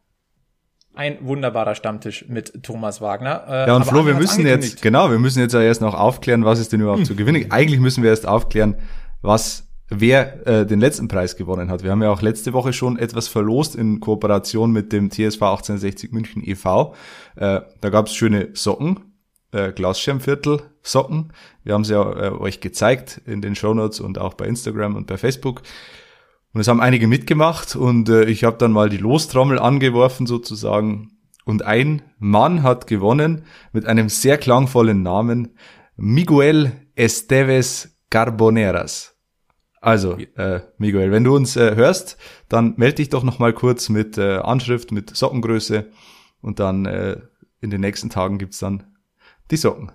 Ein 0.95 1.17
wunderbarer 1.21 1.75
Stammtisch 1.75 2.25
mit 2.29 2.63
Thomas 2.63 3.01
Wagner. 3.01 3.43
Äh, 3.49 3.67
Ja, 3.67 3.75
und 3.75 3.85
Flo, 3.85 4.05
wir 4.05 4.13
müssen 4.13 4.45
jetzt, 4.45 4.81
genau, 4.81 5.09
wir 5.09 5.17
müssen 5.19 5.39
jetzt 5.39 5.53
ja 5.53 5.61
erst 5.61 5.81
noch 5.81 5.95
aufklären, 5.95 6.45
was 6.45 6.59
ist 6.59 6.71
denn 6.71 6.81
überhaupt 6.81 7.05
zu 7.07 7.15
gewinnen. 7.15 7.47
Eigentlich 7.51 7.79
müssen 7.79 8.03
wir 8.03 8.11
erst 8.11 8.27
aufklären, 8.27 8.77
was, 9.23 9.67
wer 9.89 10.45
äh, 10.47 10.65
den 10.67 10.79
letzten 10.79 11.07
Preis 11.07 11.35
gewonnen 11.35 11.71
hat. 11.71 11.83
Wir 11.83 11.89
haben 11.89 12.03
ja 12.03 12.11
auch 12.11 12.21
letzte 12.21 12.53
Woche 12.53 12.73
schon 12.73 12.99
etwas 12.99 13.27
verlost 13.27 13.75
in 13.75 14.01
Kooperation 14.01 14.71
mit 14.71 14.93
dem 14.93 15.09
TSV 15.09 15.41
1860 15.41 16.11
München 16.11 16.43
e.V. 16.45 16.93
Äh, 17.37 17.61
da 17.81 17.89
gab's 17.89 18.13
schöne 18.13 18.49
Socken, 18.53 19.12
äh, 19.53 19.71
Glasschermviertel 19.71 20.61
Socken. 20.81 21.31
Wir 21.63 21.73
haben 21.73 21.85
sie 21.85 21.93
ja 21.93 22.11
äh, 22.11 22.31
euch 22.31 22.59
gezeigt 22.59 23.21
in 23.25 23.41
den 23.41 23.55
Shownotes 23.55 23.99
und 23.99 24.17
auch 24.17 24.33
bei 24.33 24.45
Instagram 24.45 24.95
und 24.95 25.07
bei 25.07 25.17
Facebook. 25.17 25.61
Und 26.53 26.61
es 26.61 26.67
haben 26.67 26.81
einige 26.81 27.07
mitgemacht 27.07 27.75
und 27.75 28.09
äh, 28.09 28.25
ich 28.25 28.43
habe 28.43 28.57
dann 28.57 28.71
mal 28.71 28.89
die 28.89 28.97
Lostrommel 28.97 29.59
angeworfen 29.59 30.27
sozusagen. 30.27 31.11
Und 31.45 31.63
ein 31.63 32.03
Mann 32.19 32.63
hat 32.63 32.87
gewonnen 32.87 33.45
mit 33.71 33.85
einem 33.85 34.09
sehr 34.09 34.37
klangvollen 34.37 35.03
Namen, 35.03 35.57
Miguel 35.95 36.71
Esteves 36.95 37.97
Carboneras. 38.09 39.15
Also, 39.81 40.17
äh, 40.17 40.61
Miguel, 40.77 41.11
wenn 41.11 41.25
du 41.25 41.35
uns 41.35 41.57
äh, 41.57 41.75
hörst, 41.75 42.17
dann 42.47 42.75
melde 42.77 42.95
dich 42.95 43.09
doch 43.09 43.23
noch 43.23 43.39
mal 43.39 43.51
kurz 43.51 43.89
mit 43.89 44.17
äh, 44.17 44.37
Anschrift, 44.37 44.93
mit 44.93 45.13
Sockengröße 45.13 45.89
und 46.41 46.59
dann 46.59 46.85
äh, 46.85 47.17
in 47.59 47.69
den 47.69 47.81
nächsten 47.81 48.09
Tagen 48.09 48.37
gibt's 48.37 48.59
dann 48.59 48.92
die 49.51 49.57
Socken. 49.57 49.91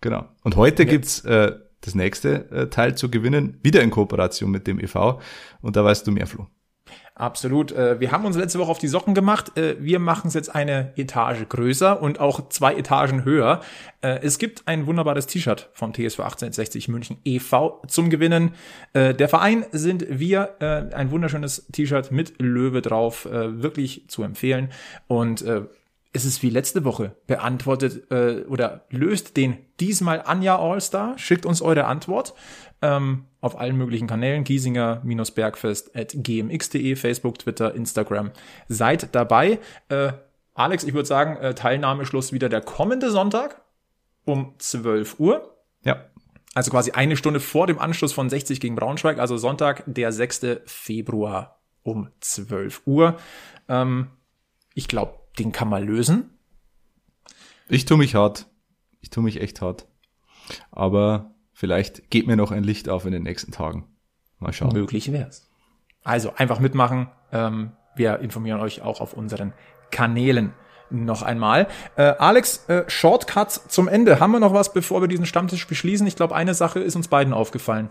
Genau. 0.00 0.26
Und 0.42 0.56
heute 0.56 0.86
gibt's 0.86 1.24
äh, 1.24 1.52
das 1.80 1.94
nächste 1.94 2.50
äh, 2.50 2.68
Teil 2.68 2.96
zu 2.96 3.10
gewinnen, 3.10 3.58
wieder 3.62 3.82
in 3.82 3.90
Kooperation 3.90 4.50
mit 4.50 4.66
dem 4.66 4.80
e.V. 4.80 5.20
Und 5.60 5.76
da 5.76 5.84
weißt 5.84 6.06
du 6.06 6.12
mehr, 6.12 6.26
Flo. 6.26 6.46
Absolut. 7.14 7.72
Äh, 7.72 8.00
Wir 8.00 8.10
haben 8.10 8.24
uns 8.24 8.36
letzte 8.36 8.58
Woche 8.58 8.70
auf 8.70 8.78
die 8.78 8.88
Socken 8.88 9.14
gemacht. 9.14 9.56
Äh, 9.56 9.76
Wir 9.80 9.98
machen 9.98 10.28
es 10.28 10.34
jetzt 10.34 10.54
eine 10.54 10.92
Etage 10.96 11.46
größer 11.48 12.00
und 12.00 12.20
auch 12.20 12.48
zwei 12.48 12.74
Etagen 12.74 13.24
höher. 13.24 13.60
Äh, 14.00 14.20
Es 14.22 14.38
gibt 14.38 14.66
ein 14.66 14.86
wunderbares 14.86 15.26
T-Shirt 15.26 15.68
vom 15.72 15.92
TSV 15.92 16.20
1860 16.20 16.88
München 16.88 17.18
e.V. 17.24 17.82
zum 17.86 18.10
Gewinnen. 18.10 18.54
Der 18.94 19.28
Verein 19.28 19.64
sind 19.72 20.06
wir. 20.08 20.56
Ein 20.60 21.10
wunderschönes 21.10 21.66
T-Shirt 21.72 22.10
mit 22.10 22.40
Löwe 22.40 22.82
drauf. 22.82 23.26
Wirklich 23.30 24.08
zu 24.08 24.22
empfehlen. 24.22 24.70
Und 25.06 25.44
es 26.12 26.24
ist 26.24 26.42
wie 26.42 26.50
letzte 26.50 26.84
Woche 26.84 27.16
beantwortet 27.26 28.10
äh, 28.10 28.42
oder 28.42 28.84
löst 28.90 29.36
den 29.36 29.56
diesmal 29.80 30.22
Anja 30.22 30.58
Allstar. 30.58 31.16
Schickt 31.18 31.46
uns 31.46 31.62
eure 31.62 31.86
Antwort 31.86 32.34
ähm, 32.82 33.24
auf 33.40 33.58
allen 33.58 33.76
möglichen 33.76 34.06
Kanälen. 34.06 34.44
Giesinger-Bergfest 34.44 35.96
at 35.96 36.12
gmx.de, 36.14 36.96
Facebook, 36.96 37.38
Twitter, 37.38 37.74
Instagram. 37.74 38.30
Seid 38.68 39.14
dabei. 39.14 39.58
Äh, 39.88 40.12
Alex, 40.54 40.84
ich 40.84 40.92
würde 40.92 41.08
sagen, 41.08 41.36
äh, 41.38 41.54
Teilnahmeschluss 41.54 42.32
wieder 42.32 42.50
der 42.50 42.60
kommende 42.60 43.10
Sonntag 43.10 43.62
um 44.24 44.54
12 44.58 45.18
Uhr. 45.18 45.56
Ja. 45.82 46.04
Also 46.54 46.70
quasi 46.70 46.90
eine 46.90 47.16
Stunde 47.16 47.40
vor 47.40 47.66
dem 47.66 47.78
Anschluss 47.78 48.12
von 48.12 48.28
60 48.28 48.60
gegen 48.60 48.74
Braunschweig, 48.74 49.18
also 49.18 49.38
Sonntag, 49.38 49.84
der 49.86 50.12
6. 50.12 50.60
Februar 50.66 51.62
um 51.82 52.10
12 52.20 52.82
Uhr. 52.84 53.16
Ähm, 53.70 54.08
ich 54.74 54.88
glaube, 54.88 55.21
den 55.38 55.52
kann 55.52 55.68
man 55.68 55.84
lösen. 55.84 56.30
Ich 57.68 57.84
tue 57.84 57.98
mich 57.98 58.14
hart. 58.14 58.46
Ich 59.00 59.10
tue 59.10 59.22
mich 59.22 59.40
echt 59.40 59.60
hart. 59.60 59.86
Aber 60.70 61.34
vielleicht 61.52 62.10
geht 62.10 62.26
mir 62.26 62.36
noch 62.36 62.50
ein 62.50 62.64
Licht 62.64 62.88
auf 62.88 63.06
in 63.06 63.12
den 63.12 63.22
nächsten 63.22 63.52
Tagen. 63.52 63.86
Mal 64.38 64.52
schauen. 64.52 64.72
Möglich 64.72 65.12
wär's. 65.12 65.48
Also 66.04 66.34
einfach 66.34 66.60
mitmachen. 66.60 67.08
Ähm, 67.30 67.72
wir 67.94 68.18
informieren 68.18 68.60
euch 68.60 68.82
auch 68.82 69.00
auf 69.00 69.14
unseren 69.14 69.52
Kanälen 69.90 70.52
noch 70.90 71.22
einmal. 71.22 71.68
Äh, 71.96 72.14
Alex, 72.18 72.68
äh, 72.68 72.84
Shortcuts 72.88 73.68
zum 73.68 73.88
Ende. 73.88 74.20
Haben 74.20 74.32
wir 74.32 74.40
noch 74.40 74.52
was, 74.52 74.72
bevor 74.72 75.00
wir 75.00 75.08
diesen 75.08 75.26
Stammtisch 75.26 75.66
beschließen? 75.66 76.06
Ich 76.06 76.16
glaube, 76.16 76.34
eine 76.34 76.54
Sache 76.54 76.80
ist 76.80 76.96
uns 76.96 77.08
beiden 77.08 77.32
aufgefallen. 77.32 77.88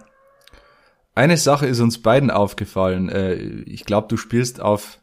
Eine 1.15 1.37
Sache 1.37 1.65
ist 1.65 1.79
uns 1.79 2.01
beiden 2.01 2.31
aufgefallen. 2.31 3.09
Äh, 3.09 3.33
ich 3.35 3.85
glaube, 3.85 4.07
du 4.07 4.17
spielst 4.17 4.61
auf 4.61 4.99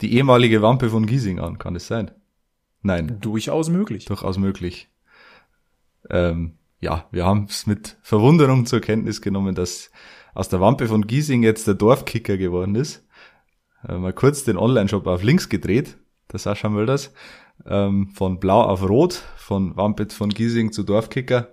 die 0.00 0.14
ehemalige 0.14 0.62
Wampe 0.62 0.90
von 0.90 1.06
Giesing 1.06 1.38
an. 1.40 1.58
Kann 1.58 1.74
das 1.74 1.86
sein? 1.86 2.10
Nein, 2.82 3.18
Durchaus 3.20 3.68
möglich. 3.70 4.04
durchaus 4.04 4.38
möglich. 4.38 4.88
Ähm, 6.10 6.58
ja, 6.80 7.06
wir 7.10 7.24
haben 7.26 7.46
es 7.48 7.66
mit 7.66 7.96
Verwunderung 8.02 8.66
zur 8.66 8.80
Kenntnis 8.80 9.20
genommen, 9.20 9.54
dass 9.54 9.90
aus 10.34 10.48
der 10.48 10.60
Wampe 10.60 10.86
von 10.86 11.06
Giesing 11.06 11.42
jetzt 11.42 11.66
der 11.66 11.74
Dorfkicker 11.74 12.36
geworden 12.36 12.76
ist. 12.76 13.04
Äh, 13.86 13.96
mal 13.98 14.12
kurz 14.12 14.44
den 14.44 14.56
Online-Shop 14.56 15.06
auf 15.08 15.22
links 15.24 15.48
gedreht, 15.48 15.98
der 16.32 16.38
Sascha 16.38 16.68
Mölders. 16.68 17.12
Ähm, 17.66 18.10
von 18.14 18.38
Blau 18.38 18.62
auf 18.62 18.88
Rot, 18.88 19.14
von 19.36 19.76
Wampe 19.76 20.06
von 20.10 20.30
Giesing 20.30 20.70
zu 20.70 20.84
Dorfkicker. 20.84 21.48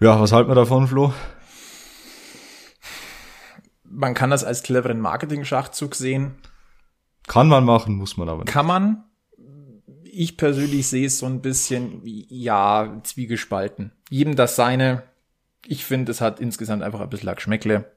Ja, 0.00 0.18
was 0.18 0.32
halten 0.32 0.48
wir 0.50 0.54
davon, 0.54 0.86
Flo? 0.88 1.12
Man 3.84 4.14
kann 4.14 4.30
das 4.30 4.42
als 4.44 4.62
cleveren 4.62 5.00
Marketing-Schachzug 5.00 5.94
sehen. 5.94 6.34
Kann 7.26 7.48
man 7.48 7.64
machen, 7.64 7.96
muss 7.96 8.16
man 8.16 8.28
aber 8.28 8.44
nicht. 8.44 8.52
Kann 8.52 8.66
man. 8.66 9.04
Ich 10.04 10.36
persönlich 10.36 10.86
sehe 10.86 11.06
es 11.06 11.18
so 11.18 11.26
ein 11.26 11.40
bisschen, 11.42 12.00
ja, 12.04 13.00
zwiegespalten. 13.02 13.92
Jedem 14.10 14.36
das 14.36 14.54
seine. 14.56 15.02
Ich 15.66 15.84
finde, 15.84 16.12
es 16.12 16.20
hat 16.20 16.38
insgesamt 16.40 16.82
einfach 16.82 17.00
ein 17.00 17.08
bisschen 17.10 17.34
Geschmäckle. 17.34 17.90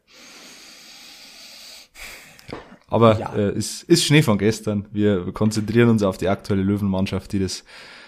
Aber 2.88 3.20
Ja. 3.20 3.34
äh, 3.36 3.54
ist, 3.54 3.84
ist 3.84 4.06
Schnee 4.06 4.22
von 4.24 4.38
gestern. 4.38 4.88
Wir 4.92 5.32
konzentrieren 5.34 5.90
uns 5.90 6.04
auf 6.04 6.18
die 6.18 6.30
aktuelle 6.30 6.64
Löwenmannschaft, 6.64 7.34
die 7.34 7.40
das 7.40 7.66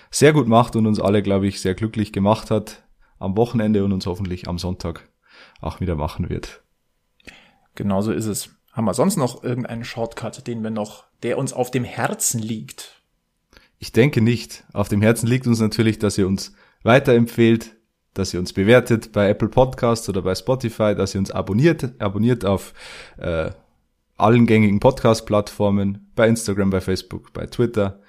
sehr 0.09 0.33
gut 0.33 0.47
macht 0.47 0.75
und 0.75 0.87
uns 0.87 0.99
alle, 0.99 1.21
glaube 1.21 1.47
ich, 1.47 1.59
sehr 1.61 1.75
glücklich 1.75 2.13
gemacht 2.13 2.49
hat 2.49 2.83
am 3.19 3.35
Wochenende 3.35 3.83
und 3.83 3.91
uns 3.91 4.05
hoffentlich 4.05 4.47
am 4.47 4.57
Sonntag 4.57 5.09
auch 5.61 5.81
wieder 5.81 5.95
machen 5.95 6.29
wird. 6.29 6.63
Genauso 7.75 8.11
ist 8.11 8.25
es. 8.25 8.55
Haben 8.79 8.85
wir 8.85 8.93
sonst 8.93 9.17
noch 9.17 9.43
irgendeinen 9.43 9.83
Shortcut, 9.83 10.47
den 10.47 10.63
wir 10.63 10.69
noch, 10.69 11.03
der 11.21 11.37
uns 11.37 11.51
auf 11.51 11.69
dem 11.69 11.83
Herzen 11.83 12.39
liegt? 12.39 13.03
Ich 13.77 13.91
denke 13.91 14.21
nicht. 14.21 14.63
Auf 14.71 14.87
dem 14.87 15.01
Herzen 15.01 15.27
liegt 15.27 15.47
uns 15.47 15.59
natürlich, 15.59 15.99
dass 15.99 16.17
ihr 16.17 16.25
uns 16.25 16.53
weiterempfehlt, 16.83 17.75
dass 18.13 18.33
ihr 18.33 18.39
uns 18.39 18.53
bewertet 18.53 19.11
bei 19.11 19.27
Apple 19.27 19.49
Podcasts 19.49 20.07
oder 20.07 20.21
bei 20.21 20.33
Spotify, 20.33 20.95
dass 20.95 21.13
ihr 21.13 21.19
uns 21.19 21.29
abonniert, 21.29 21.99
abonniert 22.01 22.45
auf 22.45 22.73
äh, 23.17 23.51
allen 24.15 24.45
gängigen 24.45 24.79
Podcast-Plattformen, 24.79 26.13
bei 26.15 26.29
Instagram, 26.29 26.69
bei 26.69 26.79
Facebook, 26.79 27.33
bei 27.33 27.47
Twitter 27.47 27.99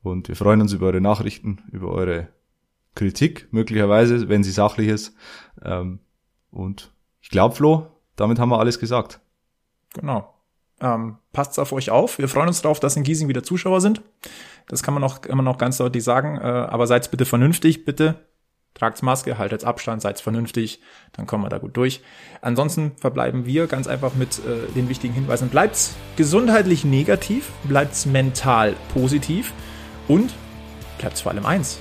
Und 0.00 0.28
wir 0.28 0.36
freuen 0.36 0.60
uns 0.60 0.72
über 0.72 0.86
eure 0.86 1.00
Nachrichten, 1.00 1.64
über 1.72 1.88
eure 1.88 2.28
Kritik, 2.94 3.48
möglicherweise, 3.50 4.28
wenn 4.28 4.44
sie 4.44 4.52
sachlich 4.52 4.86
ist. 4.86 5.16
Ähm, 5.60 5.98
und 6.52 6.92
ich 7.20 7.30
glaube, 7.30 7.56
Flo, 7.56 7.88
damit 8.14 8.38
haben 8.38 8.50
wir 8.50 8.60
alles 8.60 8.78
gesagt. 8.78 9.20
Genau. 9.94 10.32
Ähm, 10.80 11.16
passt 11.32 11.58
auf 11.58 11.72
euch 11.72 11.90
auf. 11.90 12.18
Wir 12.18 12.28
freuen 12.28 12.48
uns 12.48 12.62
darauf, 12.62 12.80
dass 12.80 12.96
in 12.96 13.04
Giesing 13.04 13.28
wieder 13.28 13.42
Zuschauer 13.42 13.80
sind. 13.80 14.02
Das 14.68 14.82
kann 14.82 14.94
man 14.94 15.00
noch 15.00 15.24
immer 15.24 15.42
noch 15.42 15.58
ganz 15.58 15.78
deutlich 15.78 16.04
sagen. 16.04 16.36
Äh, 16.36 16.42
aber 16.42 16.86
seid 16.86 17.10
bitte 17.10 17.24
vernünftig, 17.24 17.84
bitte. 17.84 18.16
Tragt's 18.74 19.02
Maske, 19.02 19.38
haltet 19.38 19.64
Abstand, 19.64 20.02
seid 20.02 20.20
vernünftig, 20.20 20.80
dann 21.12 21.26
kommen 21.26 21.44
wir 21.44 21.48
da 21.48 21.58
gut 21.58 21.76
durch. 21.76 22.02
Ansonsten 22.42 22.92
verbleiben 22.96 23.46
wir 23.46 23.68
ganz 23.68 23.86
einfach 23.86 24.14
mit 24.14 24.40
äh, 24.40 24.70
den 24.74 24.88
wichtigen 24.88 25.14
Hinweisen. 25.14 25.48
Bleibt's 25.48 25.94
gesundheitlich 26.16 26.84
negativ, 26.84 27.52
bleibt's 27.62 28.04
mental 28.04 28.74
positiv 28.92 29.52
und 30.08 30.34
bleibt's 30.98 31.20
vor 31.20 31.30
allem 31.30 31.46
eins. 31.46 31.78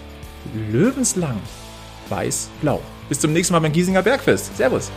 Löwenslang 0.72 1.40
weiß-blau. 2.10 2.80
Bis 3.10 3.20
zum 3.20 3.34
nächsten 3.34 3.54
Mal 3.54 3.60
beim 3.60 3.72
Giesinger 3.72 4.04
Bergfest. 4.04 4.56
Servus. 4.56 4.92